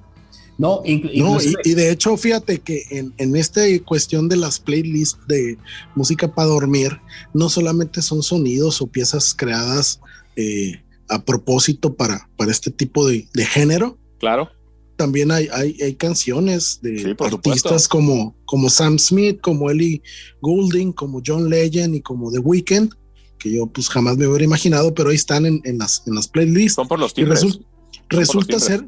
No, 0.59 0.83
y, 0.85 1.75
de 1.75 1.91
hecho, 1.91 2.17
fíjate 2.17 2.61
que 2.61 2.85
en, 2.91 3.15
en 3.17 3.35
esta 3.37 3.63
cuestión 3.85 4.29
de 4.29 4.37
las 4.37 4.61
playlists 4.61 5.19
de 5.27 5.57
música 5.95 6.33
para 6.33 6.49
dormir, 6.49 7.01
no 7.33 7.49
solamente 7.49 8.03
son 8.03 8.23
sonidos 8.23 8.81
o 8.83 8.87
piezas 8.87 9.35
creadas 9.35 10.01
eh, 10.37 10.83
a 11.09 11.25
propósito 11.25 11.95
para, 11.95 12.29
para 12.37 12.51
este 12.51 12.71
tipo 12.71 13.09
de, 13.09 13.27
género. 13.35 13.99
Claro. 14.19 14.51
También 14.97 15.31
hay, 15.33 15.49
hay, 15.53 15.95
canciones 15.95 16.79
de 16.81 17.17
artistas 17.19 17.89
como, 17.89 18.37
como 18.45 18.71
Sam 18.71 18.99
Smith, 18.99 19.41
como 19.41 19.71
Ellie 19.71 20.03
Goulding, 20.43 20.93
como 20.93 21.21
John 21.27 21.51
Legend 21.51 21.97
y 21.97 22.03
como 22.03 22.31
The 22.31 22.39
Weeknd, 22.39 22.95
que 23.43 23.51
yo 23.51 23.67
pues 23.67 23.89
jamás 23.89 24.17
me 24.17 24.29
hubiera 24.29 24.45
imaginado, 24.45 24.95
pero 24.95 25.11
ahí 25.11 25.17
están 25.17 25.47
en, 25.47 25.79
las, 25.79 26.05
en 26.07 26.15
las 26.15 26.29
playlists. 26.29 26.77
Son 26.77 26.87
por 26.87 27.01
los 27.01 27.13
timbres. 27.13 27.45
resulta 28.09 28.61
ser, 28.61 28.87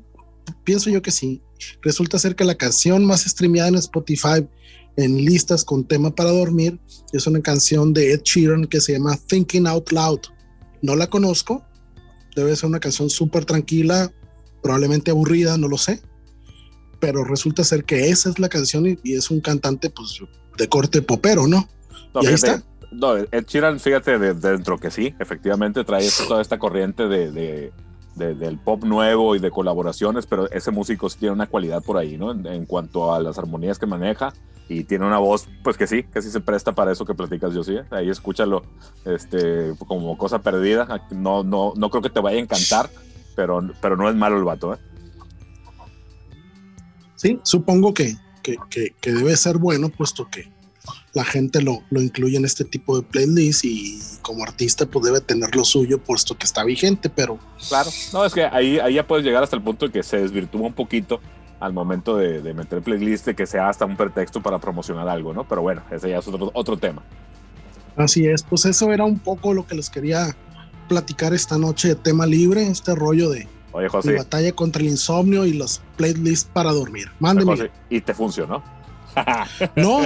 pienso 0.63 0.91
yo 0.91 1.03
que 1.03 1.11
sí, 1.11 1.43
resulta 1.83 2.19
ser 2.21 2.37
que 2.37 2.45
la 2.45 2.55
canción 2.55 3.05
más 3.05 3.25
streameada 3.25 3.69
en 3.69 3.75
Spotify 3.77 4.47
en 4.97 5.25
listas 5.25 5.65
con 5.65 5.85
tema 5.85 6.15
para 6.15 6.31
dormir 6.31 6.79
es 7.13 7.27
una 7.27 7.41
canción 7.41 7.93
de 7.93 8.13
Ed 8.13 8.23
Sheeran 8.23 8.67
que 8.67 8.81
se 8.81 8.93
llama 8.93 9.19
Thinking 9.27 9.67
Out 9.67 9.91
Loud. 9.91 10.21
No 10.83 10.95
la 10.95 11.09
conozco, 11.09 11.65
debe 12.37 12.55
ser 12.55 12.69
una 12.69 12.79
canción 12.79 13.11
súper 13.11 13.45
tranquila, 13.45 14.13
probablemente 14.63 15.11
aburrida, 15.11 15.59
no 15.59 15.67
lo 15.67 15.79
sé, 15.79 16.01
pero 17.01 17.25
resulta 17.25 17.65
ser 17.65 17.85
que 17.85 18.11
esa 18.11 18.31
es 18.31 18.39
la 18.39 18.49
canción 18.49 18.87
y, 18.87 19.15
es 19.15 19.31
un 19.33 19.41
cantante 19.41 19.91
pues 19.91 20.21
de 20.57 20.69
corte 20.69 21.03
popero, 21.03 21.49
¿no? 21.49 21.69
no 22.15 22.23
y 22.23 22.27
ahí 22.29 22.35
está. 22.35 22.63
No, 22.95 23.17
Ed 23.17 23.47
Sheeran, 23.47 23.81
fíjate 23.81 24.19
de, 24.19 24.35
dentro 24.35 24.79
que 24.79 24.91
sí, 24.91 25.15
efectivamente 25.19 25.85
trae 25.85 26.09
toda 26.29 26.41
esta 26.41 26.59
corriente 26.59 27.09
de 27.09 27.73
del 28.15 28.59
pop 28.59 28.85
nuevo 28.85 29.35
y 29.35 29.41
de 29.41 29.51
colaboraciones, 29.51 30.27
pero 30.27 30.51
ese 30.51 30.71
músico 30.71 31.11
sí 31.11 31.19
tiene 31.19 31.33
una 31.33 31.47
cualidad 31.47 31.83
por 31.83 31.97
ahí, 31.97 32.17
¿no? 32.17 32.31
En, 32.31 32.65
cuanto 32.65 33.13
a 33.13 33.21
las 33.21 33.39
armonías 33.39 33.79
que 33.79 33.87
maneja 33.87 34.33
y 34.69 34.85
tiene 34.85 35.05
una 35.05 35.19
voz, 35.19 35.49
pues 35.63 35.77
que 35.77 35.87
sí, 35.87 36.05
que 36.05 36.23
sí 36.23 36.31
se 36.31 36.41
presta 36.41 36.73
para 36.73 36.93
eso 36.93 37.05
que 37.05 37.15
platicas, 37.15 37.53
yo 37.53 37.65
sí. 37.65 37.77
Ahí 37.91 38.09
escúchalo 38.09 38.63
este, 39.05 39.75
como 39.87 40.17
cosa 40.17 40.41
perdida. 40.41 41.03
No, 41.11 41.43
no, 41.43 41.73
no 41.77 41.91
creo 41.91 42.03
que 42.03 42.11
te 42.11 42.21
vaya 42.21 42.39
a 42.39 42.41
encantar, 42.41 42.89
pero, 43.35 43.61
pero 43.81 43.97
no 43.97 44.09
es 44.09 44.15
malo 44.15 44.39
el 44.39 44.45
vato, 44.45 44.75
¿eh? 44.75 44.79
Sí, 47.17 47.41
supongo 47.43 47.93
que, 47.95 48.17
que, 48.43 48.57
que 49.01 49.13
debe 49.13 49.37
ser 49.37 49.59
bueno, 49.59 49.89
puesto 49.89 50.29
que 50.31 50.54
la 51.15 51.25
gente 51.25 51.63
lo, 51.63 51.83
lo 51.91 52.03
incluye 52.03 52.37
en 52.37 52.45
este 52.45 52.65
tipo 52.65 52.97
de 52.97 53.05
playlist 53.05 53.65
y 53.65 53.99
como 54.21 54.43
artista 54.43 54.85
pues 54.85 55.05
debe 55.05 55.21
tener 55.21 55.55
lo 55.55 55.65
suyo 55.65 55.99
puesto 55.99 56.37
que 56.37 56.45
está 56.45 56.65
vigente, 56.65 57.09
pero... 57.09 57.39
Claro, 57.69 57.91
no, 58.13 58.25
es 58.25 58.35
que 58.35 58.45
ahí, 58.45 58.81
ahí 58.81 58.95
ya 58.95 59.07
puedes 59.07 59.25
llegar 59.25 59.43
hasta 59.43 59.57
el 59.57 59.63
punto 59.63 59.87
de 59.87 59.93
que 59.93 60.03
se 60.03 60.19
desvirtúa 60.19 60.63
un 60.63 60.73
poquito 60.73 61.21
al 61.61 61.73
momento 61.73 62.17
de, 62.17 62.43
de 62.43 62.53
meter 62.53 62.83
playlist, 62.83 63.27
de 63.27 63.35
que 63.37 63.47
sea 63.47 63.69
hasta 63.69 63.85
un 63.85 63.97
pretexto 63.97 64.43
para 64.43 64.59
promocionar 64.59 65.09
algo, 65.09 65.33
¿no? 65.33 65.47
Pero 65.49 65.63
bueno, 65.63 65.83
ese 65.91 66.11
ya 66.11 66.19
es 66.19 66.27
otro, 66.27 66.51
otro 66.53 66.77
tema. 66.77 67.03
Así 67.97 68.27
es, 68.27 68.43
pues 68.43 68.65
eso 68.65 68.93
era 68.93 69.05
un 69.05 69.21
poco 69.21 69.55
lo 69.55 69.67
que 69.67 69.77
les 69.77 69.89
quería 69.89 70.37
platicar 70.89 71.33
esta 71.33 71.59
noche 71.59 71.89
de 71.89 71.95
tema 71.95 72.27
libre, 72.27 72.67
este 72.67 72.95
rollo 72.95 73.31
de, 73.31 73.47
Oye, 73.73 73.89
José, 73.89 74.15
batalla 74.15 74.53
contra 74.53 74.83
el 74.83 74.89
insomnio 74.89 75.47
y 75.47 75.53
los 75.53 75.81
playlists 75.97 76.49
para 76.53 76.73
dormir. 76.73 77.11
Mándeme. 77.19 77.71
y 77.89 78.01
te 78.01 78.15
funcionó. 78.15 78.63
No, 79.77 80.01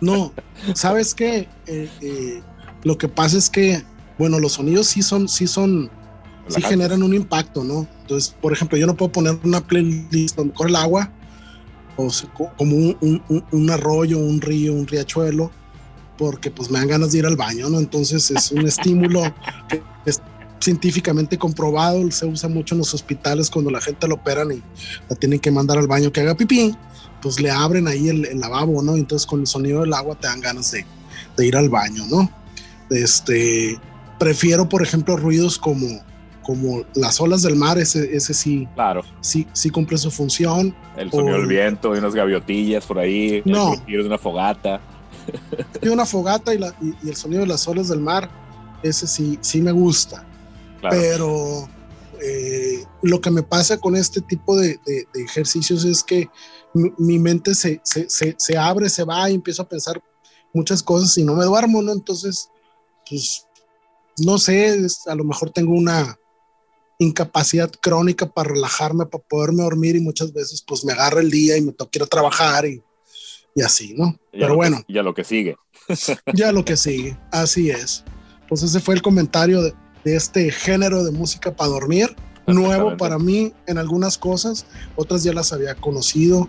no. 0.00 0.32
¿Sabes 0.74 1.14
qué? 1.14 1.48
Eh, 1.66 1.88
eh, 2.00 2.42
lo 2.84 2.98
que 2.98 3.08
pasa 3.08 3.38
es 3.38 3.50
que, 3.50 3.82
bueno, 4.18 4.38
los 4.38 4.52
sonidos 4.52 4.86
sí 4.86 5.02
son, 5.02 5.28
sí 5.28 5.46
son, 5.46 5.90
sí 6.48 6.62
generan 6.62 7.02
un 7.02 7.14
impacto, 7.14 7.64
¿no? 7.64 7.86
Entonces, 8.02 8.34
por 8.40 8.52
ejemplo, 8.52 8.78
yo 8.78 8.86
no 8.86 8.96
puedo 8.96 9.12
poner 9.12 9.38
una 9.44 9.60
playlist, 9.60 10.38
a 10.38 10.42
lo 10.42 10.48
mejor 10.48 10.68
el 10.68 10.76
agua, 10.76 11.10
o 11.96 12.08
como 12.56 12.76
un, 12.76 13.70
arroyo, 13.70 14.18
un 14.18 14.40
río, 14.40 14.72
un 14.72 14.86
riachuelo, 14.86 15.50
porque 16.16 16.50
pues 16.50 16.70
me 16.70 16.78
dan 16.78 16.88
ganas 16.88 17.12
de 17.12 17.18
ir 17.18 17.26
al 17.26 17.36
baño, 17.36 17.68
¿no? 17.68 17.78
Entonces 17.78 18.30
es 18.30 18.52
un 18.52 18.66
estímulo 18.66 19.22
que 19.68 19.82
es 20.06 20.22
científicamente 20.60 21.38
comprobado, 21.38 22.10
se 22.10 22.26
usa 22.26 22.48
mucho 22.48 22.74
en 22.74 22.80
los 22.80 22.94
hospitales 22.94 23.50
cuando 23.50 23.70
la 23.70 23.80
gente 23.80 24.06
lo 24.06 24.16
operan 24.16 24.52
y 24.52 24.62
la 25.08 25.16
tienen 25.16 25.40
que 25.40 25.50
mandar 25.50 25.78
al 25.78 25.86
baño 25.86 26.12
que 26.12 26.20
haga 26.20 26.36
pipí 26.36 26.74
pues 27.22 27.40
le 27.40 27.50
abren 27.50 27.88
ahí 27.88 28.08
el, 28.08 28.38
lavabo, 28.38 28.82
¿no? 28.82 28.96
Entonces 28.96 29.26
con 29.26 29.40
el 29.40 29.46
sonido 29.46 29.80
del 29.80 29.92
agua 29.92 30.14
te 30.14 30.26
dan 30.26 30.40
ganas 30.40 30.72
de, 30.72 30.84
ir 31.44 31.56
al 31.56 31.68
baño, 31.68 32.04
¿no? 32.08 32.30
Este, 32.90 33.78
prefiero, 34.18 34.68
por 34.68 34.82
ejemplo, 34.82 35.16
ruidos 35.16 35.58
como, 35.58 35.86
como 36.42 36.84
las 36.94 37.20
olas 37.20 37.42
del 37.42 37.56
mar, 37.56 37.78
ese, 37.78 38.16
ese 38.16 38.34
sí, 38.34 38.66
claro. 38.74 39.02
sí, 39.20 39.46
sí 39.52 39.70
cumple 39.70 39.98
su 39.98 40.10
función. 40.10 40.74
El 40.96 41.10
sonido 41.10 41.36
del 41.36 41.46
viento 41.46 41.94
y 41.94 41.98
unas 41.98 42.14
gaviotillas 42.14 42.84
por 42.86 42.98
ahí, 42.98 43.42
no. 43.44 43.74
el 43.86 44.02
de 44.02 44.06
una 44.06 44.18
fogata. 44.18 44.80
De 45.82 45.90
una 45.90 46.06
fogata 46.06 46.54
y, 46.54 46.60
el 47.06 47.14
sonido 47.14 47.42
de 47.42 47.48
las 47.48 47.68
olas 47.68 47.88
del 47.88 48.00
mar, 48.00 48.30
ese 48.82 49.06
sí, 49.06 49.38
sí 49.42 49.60
me 49.60 49.72
gusta. 49.72 50.24
Pero 50.88 51.68
eh, 52.20 52.84
lo 53.02 53.20
que 53.20 53.30
me 53.30 53.42
pasa 53.42 53.78
con 53.78 53.96
este 53.96 54.20
tipo 54.20 54.56
de, 54.56 54.78
ejercicios 55.14 55.84
es 55.84 56.02
que 56.02 56.28
mi, 56.74 57.18
mente 57.18 57.54
se, 57.54 57.80
se, 57.84 58.56
abre, 58.56 58.88
se 58.88 59.04
va 59.04 59.30
y 59.30 59.34
empiezo 59.34 59.62
a 59.62 59.68
pensar 59.68 60.02
muchas 60.52 60.82
cosas 60.82 61.16
y 61.18 61.24
no 61.24 61.34
me 61.34 61.44
duermo, 61.44 61.82
¿no? 61.82 61.92
Entonces, 61.92 62.50
pues, 63.08 63.46
no 64.18 64.38
sé, 64.38 64.86
a 65.06 65.14
lo 65.14 65.24
mejor 65.24 65.50
tengo 65.50 65.72
una 65.72 66.18
incapacidad 66.98 67.70
crónica 67.80 68.26
para 68.26 68.50
relajarme, 68.50 69.06
para 69.06 69.22
poderme 69.24 69.62
dormir 69.62 69.96
y 69.96 70.00
muchas 70.00 70.32
veces 70.32 70.64
pues 70.66 70.84
me 70.84 70.92
agarra 70.92 71.20
el 71.20 71.30
día 71.30 71.56
y 71.56 71.60
me 71.62 71.72
toca 71.72 71.90
ir 71.94 72.02
a 72.02 72.06
trabajar 72.06 72.66
y, 72.66 72.82
y 73.54 73.62
así, 73.62 73.94
¿no? 73.94 74.18
Pero 74.32 74.56
bueno. 74.56 74.82
ya 74.88 75.02
lo 75.02 75.14
que 75.14 75.24
sigue. 75.24 75.56
ya 76.34 76.50
lo 76.52 76.64
que 76.64 76.76
sigue, 76.76 77.18
así 77.30 77.70
es. 77.70 78.04
Pues 78.48 78.62
ese 78.62 78.80
fue 78.80 78.94
el 78.94 79.02
comentario 79.02 79.62
de, 79.62 79.74
de 80.04 80.16
este 80.16 80.50
género 80.50 81.04
de 81.04 81.12
música 81.12 81.54
para 81.54 81.70
dormir 81.70 82.16
nuevo 82.54 82.96
para 82.96 83.18
mí 83.18 83.52
en 83.66 83.78
algunas 83.78 84.18
cosas, 84.18 84.66
otras 84.96 85.22
ya 85.22 85.32
las 85.32 85.52
había 85.52 85.74
conocido, 85.74 86.48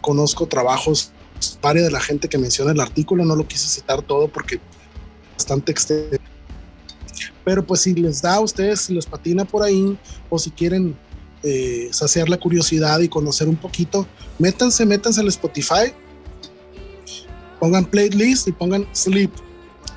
conozco 0.00 0.46
trabajos, 0.46 1.12
varias 1.62 1.86
de 1.86 1.90
la 1.90 2.00
gente 2.00 2.28
que 2.28 2.38
menciona 2.38 2.72
el 2.72 2.80
artículo, 2.80 3.24
no 3.24 3.36
lo 3.36 3.46
quise 3.46 3.68
citar 3.68 4.02
todo 4.02 4.28
porque 4.28 4.60
bastante 5.34 5.72
extenso. 5.72 6.18
Pero 7.44 7.66
pues 7.66 7.80
si 7.80 7.94
les 7.94 8.22
da 8.22 8.34
a 8.34 8.40
ustedes, 8.40 8.82
si 8.82 8.94
les 8.94 9.06
patina 9.06 9.44
por 9.44 9.62
ahí, 9.62 9.98
o 10.28 10.38
si 10.38 10.50
quieren 10.50 10.96
eh, 11.42 11.88
saciar 11.92 12.28
la 12.28 12.36
curiosidad 12.36 13.00
y 13.00 13.08
conocer 13.08 13.48
un 13.48 13.56
poquito, 13.56 14.06
métanse, 14.38 14.84
métanse 14.84 15.20
al 15.20 15.28
Spotify, 15.28 15.92
pongan 17.58 17.84
playlist 17.84 18.48
y 18.48 18.52
pongan 18.52 18.86
sleep 18.92 19.30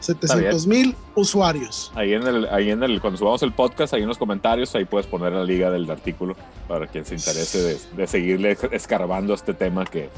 700 0.04 0.68
mil 0.68 0.96
usuarios. 1.16 1.92
Ahí 1.96 2.14
en 2.14 2.28
el, 2.28 2.48
ahí 2.52 2.72
en 2.72 2.84
el, 2.84 3.00
cuando 3.02 3.18
subamos 3.18 3.42
el 3.44 3.54
podcast, 3.54 3.94
ahí 3.94 4.02
en 4.02 4.08
los 4.08 4.18
comentarios, 4.18 4.74
ahí 4.76 4.86
puedes 4.86 5.08
poner 5.08 5.34
la 5.34 5.44
liga 5.44 5.72
del 5.72 5.90
artículo 5.90 6.36
para 6.68 6.88
quien 6.88 7.06
se 7.06 7.16
interese 7.16 7.80
de, 7.96 8.08
seguirle 8.08 8.58
escarbando 8.72 9.34
este 9.34 9.54
tema 9.54 9.86
que, 9.86 10.10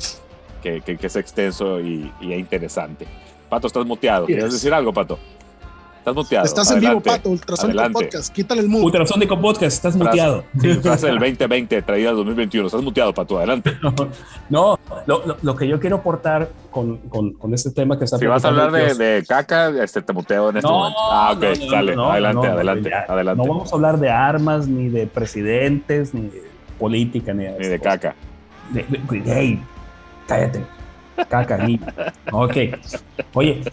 que, 0.62 0.82
que, 0.82 1.07
es 1.07 1.16
extenso 1.16 1.80
y, 1.80 2.12
y, 2.22 2.34
interesante. 2.34 3.07
Pato, 3.49 3.68
estás 3.68 3.86
muteado. 3.86 4.26
¿Quieres 4.26 4.52
decir 4.52 4.74
algo, 4.74 4.91
Pato? 4.91 5.20
Estás 6.06 6.15
muteado. 6.15 6.45
Estás 6.45 6.69
en 6.72 6.80
vivo, 6.82 7.02
Pato, 7.02 7.30
Ultrasónico 7.32 7.90
Podcast. 7.91 8.32
Quítale 8.32 8.61
el 8.61 8.69
mute. 8.69 8.86
Ultrasónico 8.86 9.41
Podcast, 9.41 9.76
estás 9.77 9.95
muteado. 9.95 10.44
Sí, 10.61 10.72
frase 10.76 11.07
del 11.07 11.18
2020, 11.18 11.82
traída 11.82 12.10
del 12.10 12.18
2021. 12.18 12.68
Estás 12.68 12.84
muteado, 12.84 13.11
Pato. 13.11 13.40
Adelante. 13.40 13.76
No, 14.49 14.77
lo, 15.07 15.38
lo, 15.41 15.56
que 15.56 15.68
yo 15.68 15.80
quiero 15.80 15.95
aportar 15.95 16.49
con, 16.69 16.98
con, 17.10 17.34
con 17.34 17.56
este 17.56 17.72
tema 17.72 17.98
que 17.98 18.06
está 18.06 18.19
Si 18.19 18.27
vas 18.27 18.45
a 18.45 18.49
hablar 18.49 18.72
de, 18.72 18.94
de, 18.94 19.26
caca, 19.26 19.69
este, 19.84 20.03
te 20.03 20.14
muteo 20.14 20.52
en 20.52 20.57
este 20.57 20.69
momento. 20.69 20.99
Ah, 21.11 21.34
ok, 21.36 21.44
sale. 21.72 21.95
adelante, 21.95 22.48
adelante, 22.48 22.94
adelante. 22.94 23.44
No 23.44 23.49
vamos 23.49 23.73
a 23.73 23.76
hablar 23.76 23.99
de 23.99 24.11
armas, 24.11 24.68
ni 24.68 24.90
de 24.90 25.07
presidentes, 25.07 26.14
ni 26.14 26.27
de 26.27 26.44
política, 26.77 27.34
ni 27.34 27.45
de, 27.45 27.57
ni 27.57 27.68
de 27.68 27.80
caca. 27.80 28.15
De, 28.69 28.86
hey, 29.26 29.60
cállate. 30.27 30.64
Caca, 31.27 31.57
ni. 31.57 31.80
Ok. 32.32 32.56
Oye, 33.34 33.64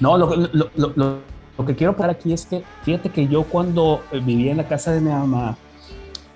no, 0.00 0.16
lo, 0.16 0.34
lo, 0.34 0.70
lo 0.96 1.31
lo 1.58 1.66
que 1.66 1.74
quiero 1.74 1.96
parar 1.96 2.16
aquí 2.16 2.32
es 2.32 2.46
que, 2.46 2.62
fíjate 2.82 3.10
que 3.10 3.28
yo 3.28 3.44
cuando 3.44 4.02
eh, 4.12 4.20
vivía 4.20 4.52
en 4.52 4.56
la 4.56 4.68
casa 4.68 4.92
de 4.92 5.00
mi 5.00 5.10
mamá, 5.10 5.56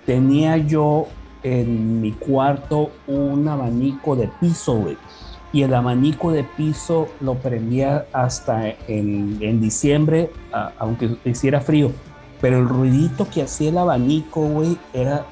tenía 0.05 0.57
yo 0.57 1.07
en 1.43 2.01
mi 2.01 2.11
cuarto 2.11 2.91
un 3.07 3.47
abanico 3.47 4.15
de 4.15 4.29
piso, 4.39 4.75
güey. 4.75 4.97
Y 5.53 5.63
el 5.63 5.73
abanico 5.73 6.31
de 6.31 6.43
piso 6.43 7.07
lo 7.21 7.35
prendía 7.35 8.05
hasta 8.11 8.69
en, 8.87 9.37
en 9.41 9.61
diciembre, 9.61 10.29
aunque 10.77 11.15
hiciera 11.23 11.61
frío. 11.61 11.91
Pero 12.41 12.59
el 12.59 12.69
ruidito 12.69 13.27
que 13.29 13.41
hacía 13.41 13.69
el 13.69 13.77
abanico, 13.77 14.41
güey, 14.41 14.77
era 14.93 15.25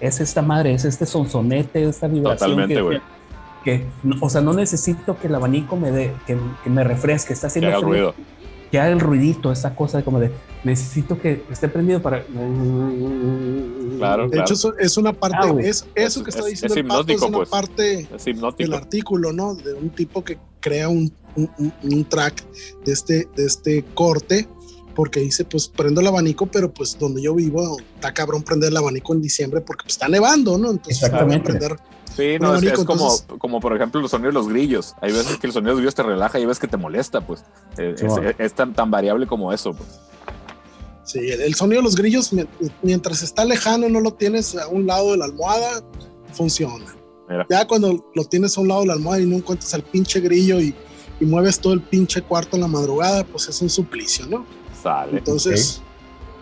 es 0.00 0.20
esta 0.20 0.42
madre, 0.42 0.74
es 0.74 0.84
este 0.84 1.06
sonsonete, 1.06 1.84
esta 1.84 2.08
vibración. 2.08 2.50
Totalmente, 2.50 2.82
güey. 2.82 3.00
Que, 3.64 3.86
o 4.20 4.28
sea, 4.28 4.40
no 4.40 4.52
necesito 4.52 5.18
que 5.18 5.28
el 5.28 5.34
abanico 5.34 5.76
me 5.76 5.90
dé, 5.90 6.12
que, 6.26 6.36
me 6.68 6.82
refresque, 6.82 7.32
está 7.32 7.46
haciendo 7.46 7.80
frío. 7.80 8.14
Que 8.70 8.78
haga 8.78 8.92
el 8.92 9.00
ruidito, 9.00 9.50
esa 9.52 9.74
cosa 9.74 9.98
de 9.98 10.04
como 10.04 10.20
de 10.20 10.30
necesito 10.64 11.18
que 11.20 11.42
esté 11.50 11.68
prendido 11.68 12.00
para. 12.02 12.24
Claro, 13.98 14.28
De 14.28 14.38
hecho, 14.40 14.54
eso 14.54 14.76
es 14.78 14.96
una 14.96 15.12
parte, 15.12 15.36
Ah, 15.40 15.54
es, 15.60 15.86
eso 15.94 16.20
Es- 16.20 16.24
que 16.24 16.30
está 16.30 16.40
es- 16.42 16.46
diciendo 16.50 16.74
es 16.74 16.78
el 16.80 16.86
pato 16.86 17.00
es 17.00 17.06
hipnótico, 17.08 17.26
una 17.28 17.36
pues. 17.38 17.48
parte 17.48 18.08
Es 18.14 18.26
hipnótico. 18.26 18.70
del 18.70 18.74
artículo, 18.74 19.32
¿no? 19.32 19.54
De 19.54 19.74
un 19.74 19.90
tipo 19.90 20.24
que 20.24 20.38
crea 20.60 20.88
un, 20.88 21.12
un- 21.36 22.04
track 22.04 22.44
de 22.84 22.92
este, 22.92 23.28
de 23.36 23.44
este 23.46 23.84
corte, 23.94 24.48
porque 24.94 25.20
dice, 25.20 25.44
pues 25.44 25.68
prendo 25.68 26.00
el 26.00 26.06
abanico, 26.06 26.46
pero 26.46 26.72
pues 26.72 26.98
donde 26.98 27.22
yo 27.22 27.34
vivo 27.34 27.76
está 27.94 28.12
cabrón 28.12 28.42
prender 28.42 28.70
el 28.70 28.76
abanico 28.76 29.14
en 29.14 29.22
diciembre 29.22 29.60
porque 29.60 29.82
pues, 29.84 29.94
está 29.94 30.08
nevando, 30.08 30.58
¿no? 30.58 30.70
Entonces 30.70 31.00
voy 31.00 31.04
a 31.04 31.06
Exactamente. 31.12 31.44
prender 31.50 31.76
Sí, 32.14 32.38
no, 32.40 32.54
es, 32.56 32.60
como, 32.72 32.92
entonces- 32.92 33.26
como 33.38 33.60
por 33.60 33.74
ejemplo 33.76 34.00
los 34.00 34.10
sonidos 34.10 34.34
de 34.34 34.40
los 34.40 34.48
grillos. 34.48 34.94
Hay 35.00 35.12
veces 35.12 35.36
que 35.38 35.46
el 35.46 35.52
sonido 35.52 35.70
de 35.70 35.72
los 35.74 35.78
grillos 35.80 35.94
te 35.94 36.02
relaja 36.02 36.38
y 36.38 36.42
hay 36.42 36.46
veces 36.46 36.60
que 36.60 36.66
te 36.68 36.76
molesta, 36.76 37.20
pues. 37.20 37.44
Eh, 37.78 37.94
Sí, 37.96 38.06
es, 38.38 38.52
tan, 38.54 38.74
tan 38.74 38.90
variable 38.90 39.26
como 39.26 39.52
eso, 39.52 39.72
pues. 39.72 39.88
Sí, 41.04 41.18
el, 41.30 41.40
el 41.40 41.54
sonido 41.54 41.80
de 41.80 41.84
los 41.84 41.96
grillos, 41.96 42.32
mi- 42.32 42.46
mientras 42.82 43.22
está 43.22 43.44
lejano, 43.44 43.88
no 43.88 44.00
lo 44.00 44.12
tienes 44.12 44.56
a 44.56 44.68
un 44.68 44.86
lado 44.86 45.12
de 45.12 45.18
la 45.18 45.24
almohada, 45.26 45.82
funciona. 46.32 46.84
Mira. 47.28 47.46
Ya 47.48 47.66
cuando 47.66 48.04
lo 48.14 48.24
tienes 48.24 48.56
a 48.58 48.60
un 48.60 48.68
lado 48.68 48.80
de 48.82 48.86
la 48.88 48.92
almohada 48.94 49.20
y 49.22 49.26
no 49.26 49.36
encuentras 49.36 49.72
al 49.74 49.82
pinche 49.82 50.20
grillo 50.20 50.60
y, 50.60 50.74
y 51.20 51.24
mueves 51.24 51.58
todo 51.60 51.72
el 51.72 51.80
pinche 51.80 52.22
cuarto 52.22 52.56
en 52.56 52.62
la 52.62 52.68
madrugada, 52.68 53.24
pues 53.24 53.48
es 53.48 53.62
un 53.62 53.70
suplicio, 53.70 54.26
¿no? 54.26 54.44
Sale, 54.82 55.18
Entonces, 55.18 55.80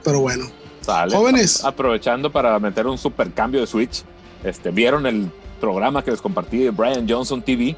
pero 0.03 0.21
bueno. 0.21 0.47
sale. 0.81 1.15
Jóvenes. 1.15 1.63
Aprovechando 1.65 2.33
para 2.33 2.59
meter 2.59 2.87
un 2.87 2.97
super 2.97 3.33
cambio 3.33 3.61
de 3.61 3.67
Switch. 3.67 4.03
Este, 4.45 4.71
¿Vieron 4.71 5.05
el 5.07 5.31
programa 5.61 6.03
que 6.03 6.11
les 6.11 6.21
compartí 6.21 6.59
de 6.59 6.71
Brian 6.71 7.07
Johnson 7.09 7.43
TV? 7.43 7.77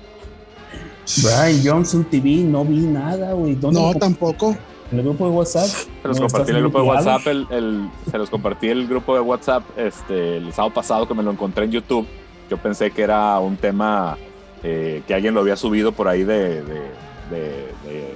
Brian 1.23 1.61
Johnson 1.65 2.05
TV, 2.05 2.36
no 2.44 2.65
vi 2.65 2.78
nada, 2.81 3.32
güey. 3.32 3.55
¿Dónde 3.55 3.81
No, 3.81 3.94
tampoco. 3.94 4.57
En 4.93 4.98
el 4.98 5.05
grupo 5.05 5.27
de 5.27 5.31
WhatsApp. 5.32 5.66
Se 5.66 6.09
los 6.09 6.16
¿No 6.20 6.27
compartí 6.27 6.51
en 6.51 6.57
el 6.57 6.62
grupo 6.62 6.82
de? 6.82 6.89
WhatsApp, 6.89 7.27
el, 7.28 7.47
el- 7.51 7.89
se 8.11 8.19
los 8.19 8.31
compartí 8.31 8.69
el 8.69 8.86
grupo 8.89 9.15
de 9.15 9.20
WhatsApp 9.20 9.62
este, 9.77 10.36
el 10.39 10.52
sábado 10.52 10.74
pasado 10.74 11.07
que 11.07 11.15
me 11.15 11.23
lo 11.23 11.31
encontré 11.31 11.65
en 11.65 11.70
YouTube. 11.73 12.07
Yo 12.51 12.57
pensé 12.57 12.90
que 12.90 13.02
era 13.02 13.39
un 13.39 13.57
tema 13.57 14.16
eh, 14.62 15.02
que 15.07 15.15
alguien 15.15 15.35
lo 15.35 15.40
había 15.40 15.57
subido 15.57 15.93
por 15.93 16.09
ahí 16.09 16.24
de, 16.24 16.62
de, 16.62 16.81
de, 17.31 17.40
de- 17.85 18.15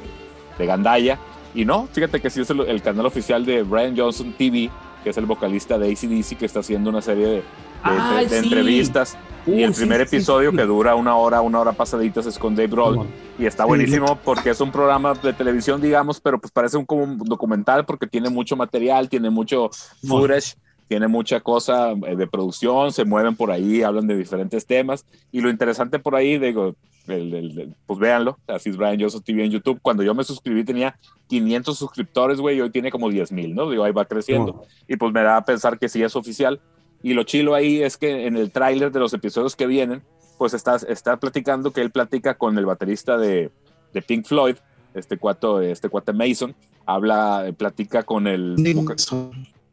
de 0.59 0.66
Gandaya. 0.66 1.19
Y 1.55 1.65
no, 1.65 1.89
fíjate 1.93 2.20
que 2.20 2.31
sí 2.31 2.41
es 2.41 2.51
el, 2.51 2.61
el 2.62 2.82
canal 2.82 3.07
oficial 3.07 3.45
de 3.47 3.62
Brian 3.62 3.97
Johnson 3.97 4.35
TV, 4.36 4.69
que 5.05 5.11
es 5.11 5.16
el 5.16 5.27
vocalista 5.27 5.78
de 5.78 5.93
ACDC, 5.93 6.36
que 6.39 6.47
está 6.47 6.61
haciendo 6.61 6.91
una 6.91 7.03
serie 7.03 7.43
de, 7.85 8.15
de- 8.16 8.23
de 8.23 8.28
sí. 8.28 8.36
entrevistas. 8.36 9.16
Uy, 9.47 9.56
y 9.61 9.62
el 9.62 9.74
sí, 9.74 9.81
primer 9.82 10.09
sí, 10.09 10.16
episodio 10.16 10.52
que 10.52 10.62
dura 10.62 10.94
una 10.94 11.16
hora, 11.16 11.43
una 11.43 11.61
hora 11.61 11.73
pasaditas 11.73 12.24
es 12.24 12.39
con 12.39 12.55
Dave 12.55 12.69
Grohl. 12.69 13.06
Y 13.39 13.44
está 13.47 13.65
buenísimo 13.66 14.19
porque 14.24 14.51
es 14.51 14.61
un 14.61 14.73
programa 14.73 15.12
de 15.15 15.32
televisión, 15.35 15.81
digamos, 15.82 16.19
pero 16.20 16.40
pues 16.40 16.51
parece 16.51 16.78
un, 16.78 16.86
como 16.86 17.02
un 17.05 17.19
documental 17.19 17.85
porque 17.85 18.06
tiene 18.06 18.31
mucho 18.31 18.56
material, 18.56 19.09
tiene 19.11 19.28
mucho 19.28 19.69
footage, 20.06 20.55
tiene 20.89 21.09
mucha 21.09 21.40
cosa 21.40 21.90
eh, 21.93 22.16
de 22.16 22.27
producción, 22.27 22.90
se 22.93 23.05
mueven 23.05 23.36
por 23.36 23.51
ahí, 23.51 23.82
hablan 23.82 24.06
de 24.06 24.16
diferentes 24.16 24.65
temas. 24.65 25.05
Y 25.31 25.40
lo 25.43 25.51
interesante 25.51 25.98
por 25.98 26.15
ahí, 26.15 26.39
digo, 26.39 26.74
el- 27.06 27.35
el- 27.35 27.59
el- 27.61 27.74
pues 27.85 27.98
véanlo, 27.98 28.39
así 28.47 28.70
es 28.70 28.78
Brian 28.78 28.98
Joseph 28.98 29.24
TV 29.24 29.44
en 29.44 29.51
YouTube. 29.51 29.78
Cuando 29.82 30.02
yo 30.02 30.15
me 30.15 30.24
suscribí 30.24 30.65
tenía 30.65 30.97
500 31.28 31.77
suscriptores, 31.77 32.40
güey, 32.40 32.56
y 32.56 32.61
hoy 32.62 32.70
tiene 32.70 32.90
como 32.90 33.11
10 33.11 33.31
mil, 33.31 33.55
¿no? 33.55 33.69
Digo, 33.69 33.85
ahí 33.85 33.93
va 33.93 34.06
creciendo 34.06 34.52
Simón. 34.52 34.66
y 34.89 34.97
pues 34.97 35.12
me 35.12 35.23
da 35.23 35.36
a 35.36 35.44
pensar 35.44 35.78
que 35.78 35.90
sí 35.90 36.02
es 36.02 36.16
oficial. 36.16 36.61
Y 37.05 37.12
lo 37.12 37.22
chilo 37.24 37.55
ahí 37.55 37.82
es 37.82 37.98
que 37.98 38.26
en 38.26 38.36
el 38.36 38.51
tráiler 38.51 38.90
de 38.90 38.98
los 38.98 39.12
episodios 39.12 39.55
que 39.56 39.66
vienen, 39.66 40.02
pues 40.39 40.55
está, 40.55 40.76
está 40.89 41.18
platicando 41.18 41.70
que 41.70 41.82
él 41.82 41.90
platica 41.90 42.35
con 42.35 42.56
el 42.56 42.64
baterista 42.64 43.18
de, 43.18 43.51
de 43.93 44.01
Pink 44.02 44.24
Floyd, 44.26 44.56
este 44.94 45.18
cuato, 45.18 45.60
este 45.60 45.90
cuate 45.90 46.14
Mason, 46.14 46.55
habla, 46.86 47.52
platica 47.59 48.05
con 48.05 48.26
el, 48.26 48.55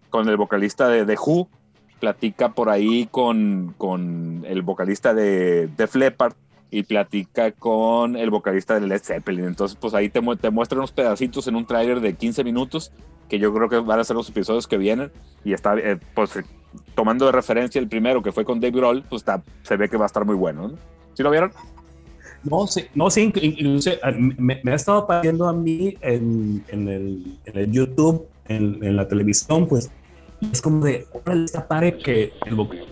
con 0.09 0.27
el 0.27 0.35
vocalista 0.35 0.89
de 0.89 1.05
The 1.05 1.15
Who, 1.25 1.47
platica 2.01 2.49
por 2.53 2.69
ahí 2.69 3.07
con, 3.09 3.75
con 3.77 4.43
el 4.45 4.61
vocalista 4.61 5.13
de 5.13 5.67
Def 5.77 5.95
Leppard 5.95 6.33
y 6.69 6.83
platica 6.83 7.51
con 7.53 8.17
el 8.17 8.29
vocalista 8.29 8.79
de 8.79 8.87
Led 8.87 9.01
Zeppelin. 9.01 9.45
Entonces, 9.45 9.77
pues 9.79 9.93
ahí 9.93 10.09
te, 10.09 10.19
mu- 10.19 10.35
te 10.35 10.49
muestran 10.49 10.79
unos 10.79 10.91
pedacitos 10.91 11.47
en 11.47 11.55
un 11.55 11.65
tráiler 11.65 12.01
de 12.01 12.13
15 12.15 12.43
minutos 12.43 12.91
que 13.29 13.39
yo 13.39 13.53
creo 13.53 13.69
que 13.69 13.77
van 13.79 13.99
a 13.99 14.03
ser 14.03 14.15
los 14.17 14.27
episodios 14.29 14.67
que 14.67 14.77
vienen 14.77 15.11
y 15.45 15.53
está, 15.53 15.77
eh, 15.77 15.97
pues 16.13 16.31
tomando 16.95 17.26
de 17.26 17.31
referencia 17.31 17.80
el 17.80 17.88
primero 17.88 18.22
que 18.22 18.31
fue 18.31 18.43
con 18.45 18.59
Dave 18.59 18.72
Grohl, 18.77 19.03
pues 19.09 19.22
está, 19.22 19.41
se 19.63 19.77
ve 19.77 19.89
que 19.89 19.97
va 19.97 20.05
a 20.05 20.07
estar 20.07 20.26
muy 20.26 20.35
bueno. 20.35 20.69
¿no? 20.69 20.76
¿Sí 21.13 21.23
lo 21.23 21.31
vieron? 21.31 21.51
No, 22.43 22.65
sí, 22.65 22.85
no, 22.95 23.09
sí, 23.11 23.31
inclu- 23.31 23.43
incluso 23.43 23.91
me, 24.39 24.59
ha 24.65 24.76
estado 24.76 24.99
apareciendo 24.99 25.47
a 25.47 25.53
mí 25.53 25.95
en, 26.01 26.63
en 26.69 26.88
el, 26.88 27.38
en 27.45 27.57
el 27.57 27.72
YouTube, 27.72 28.26
en, 28.47 28.84
en 28.84 28.95
la 28.95 29.07
televisión, 29.07 29.68
pues 29.68 29.91
es 30.51 30.59
como 30.61 30.84
de, 30.84 31.05
esta 31.45 31.68
pare 31.68 31.97
que 31.99 32.34
el 32.45 32.57
voc- 32.57 32.84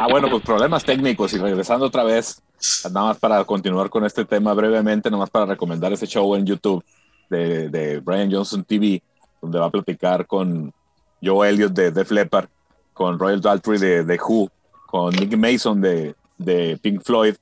Ah, 0.00 0.06
bueno, 0.08 0.30
pues 0.30 0.44
problemas 0.44 0.84
técnicos 0.84 1.32
y 1.32 1.38
regresando 1.38 1.86
otra 1.86 2.04
vez, 2.04 2.40
nada 2.84 3.06
más 3.08 3.18
para 3.18 3.44
continuar 3.44 3.90
con 3.90 4.04
este 4.04 4.24
tema 4.24 4.54
brevemente, 4.54 5.10
nada 5.10 5.22
más 5.22 5.30
para 5.30 5.46
recomendar 5.46 5.92
ese 5.92 6.06
show 6.06 6.36
en 6.36 6.46
YouTube 6.46 6.84
de, 7.28 8.00
Brian 8.04 8.30
Johnson 8.30 8.62
TV, 8.62 9.02
donde 9.42 9.58
va 9.58 9.66
a 9.66 9.70
platicar 9.70 10.24
con 10.24 10.72
Joe 11.20 11.48
Elliott 11.48 11.72
de 11.72 11.90
Def 11.90 12.12
Leppard, 12.12 12.48
con 12.94 13.18
Royal 13.18 13.40
Daltrey 13.40 13.80
de, 13.80 14.04
de 14.04 14.20
Who, 14.20 14.48
con 14.86 15.16
Nick 15.16 15.36
Mason 15.36 15.80
de, 15.80 16.14
de 16.36 16.78
Pink 16.80 17.02
Floyd 17.02 17.34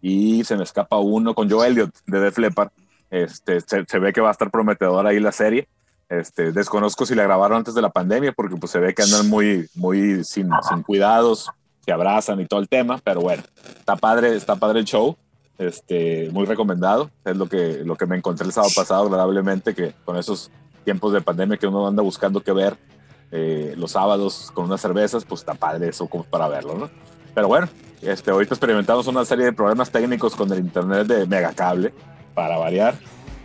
y 0.00 0.42
se 0.44 0.56
me 0.56 0.62
escapa 0.62 0.96
uno 0.96 1.34
con 1.34 1.50
Joe 1.50 1.68
Elliott 1.68 1.94
de 2.06 2.20
Def 2.20 2.38
Leppard. 2.38 2.70
Este, 3.10 3.60
se, 3.60 3.98
ve 3.98 4.14
que 4.14 4.22
va 4.22 4.28
a 4.28 4.32
estar 4.32 4.50
prometedor 4.50 5.06
ahí 5.06 5.20
la 5.20 5.32
serie. 5.32 5.68
Este, 6.08 6.52
desconozco 6.52 7.04
si 7.04 7.14
la 7.14 7.24
grabaron 7.24 7.58
antes 7.58 7.74
de 7.74 7.82
la 7.82 7.90
pandemia 7.90 8.32
porque 8.32 8.56
pues 8.56 8.72
se 8.72 8.78
ve 8.78 8.94
que 8.94 9.02
andan 9.02 9.28
muy, 9.28 9.68
muy 9.74 10.24
sin, 10.24 10.48
sin 10.66 10.82
cuidados, 10.82 11.50
se 11.88 11.92
abrazan 11.94 12.38
y 12.38 12.44
todo 12.44 12.60
el 12.60 12.68
tema, 12.68 13.00
pero 13.02 13.22
bueno, 13.22 13.42
está 13.78 13.96
padre, 13.96 14.36
está 14.36 14.56
padre 14.56 14.80
el 14.80 14.84
show, 14.84 15.16
este, 15.56 16.28
muy 16.32 16.44
recomendado, 16.44 17.10
es 17.24 17.34
lo 17.34 17.48
que, 17.48 17.80
lo 17.82 17.96
que 17.96 18.04
me 18.04 18.14
encontré 18.14 18.44
el 18.46 18.52
sábado 18.52 18.70
pasado 18.76 19.04
agradablemente, 19.04 19.74
que 19.74 19.94
con 20.04 20.18
esos 20.18 20.50
tiempos 20.84 21.14
de 21.14 21.22
pandemia 21.22 21.56
que 21.56 21.66
uno 21.66 21.86
anda 21.88 22.02
buscando 22.02 22.42
qué 22.42 22.52
ver 22.52 22.76
eh, 23.32 23.72
los 23.78 23.92
sábados 23.92 24.50
con 24.52 24.66
unas 24.66 24.82
cervezas, 24.82 25.24
pues 25.24 25.40
está 25.40 25.54
padre 25.54 25.88
eso 25.88 26.06
como 26.08 26.24
para 26.24 26.46
verlo, 26.46 26.74
¿no? 26.74 26.90
Pero 27.34 27.48
bueno, 27.48 27.70
este, 28.02 28.32
ahorita 28.32 28.52
experimentamos 28.52 29.06
una 29.06 29.24
serie 29.24 29.46
de 29.46 29.54
problemas 29.54 29.90
técnicos 29.90 30.36
con 30.36 30.52
el 30.52 30.58
internet 30.58 31.06
de 31.06 31.24
Megacable, 31.24 31.94
para 32.34 32.58
variar, 32.58 32.96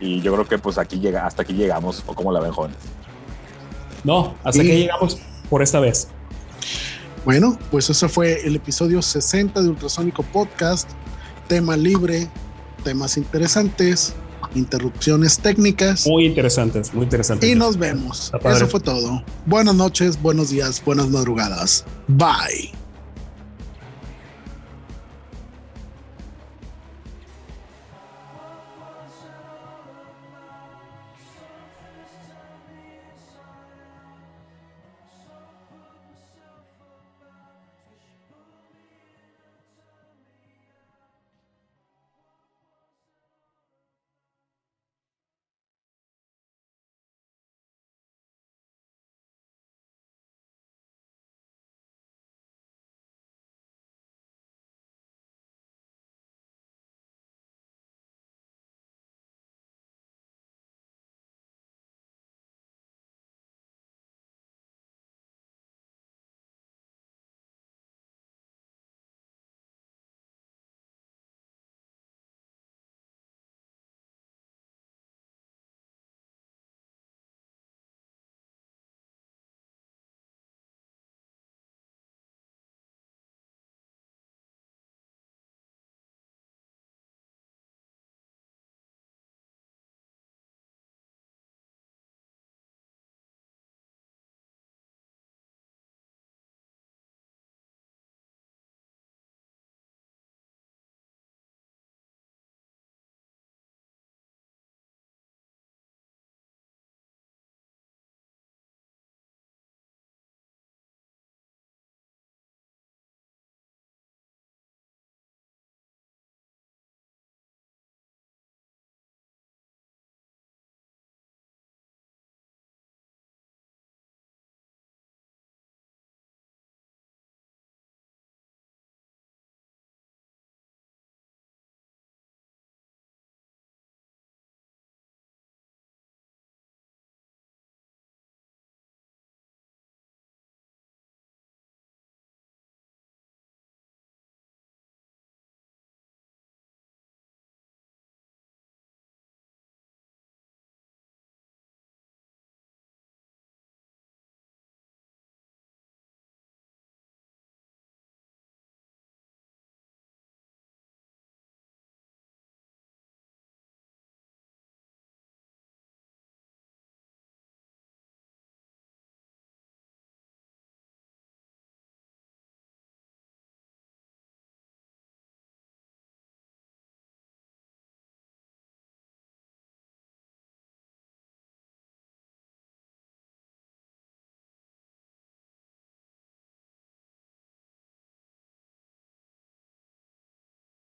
y 0.02 0.20
yo 0.22 0.34
creo 0.34 0.46
que 0.46 0.58
pues 0.58 0.78
aquí 0.78 1.00
llega, 1.00 1.26
hasta 1.26 1.44
aquí 1.44 1.54
llegamos, 1.54 2.04
o 2.08 2.14
como 2.14 2.34
la 2.34 2.42
ven, 2.42 2.52
jóvenes. 2.52 2.78
No, 4.04 4.36
hasta 4.44 4.62
Sí. 4.64 4.68
que 4.68 4.80
llegamos 4.80 5.18
por 5.50 5.64
esta 5.64 5.80
vez. 5.80 6.10
Bueno, 7.26 7.58
pues 7.72 7.90
ese 7.90 8.10
fue 8.10 8.46
el 8.46 8.56
episodio 8.56 9.02
60 9.02 9.62
de 9.62 9.70
Ultrasónico 9.70 10.24
Podcast. 10.24 10.90
Tema 11.48 11.78
libre, 11.78 12.30
temas 12.84 13.18
interesantes, 13.18 14.14
interrupciones 14.56 15.40
técnicas. 15.40 16.06
Muy 16.08 16.26
interesantes, 16.26 16.94
muy 16.94 17.04
interesantes. 17.04 17.50
Y 17.50 17.56
nos 17.56 17.78
vemos. 17.78 18.32
Eso 18.44 18.68
fue 18.68 18.80
todo. 18.80 19.24
Buenas 19.46 19.76
noches, 19.76 20.22
buenos 20.22 20.50
días, 20.50 20.84
buenas 20.84 21.10
madrugadas. 21.10 21.86
Bye. 22.08 22.83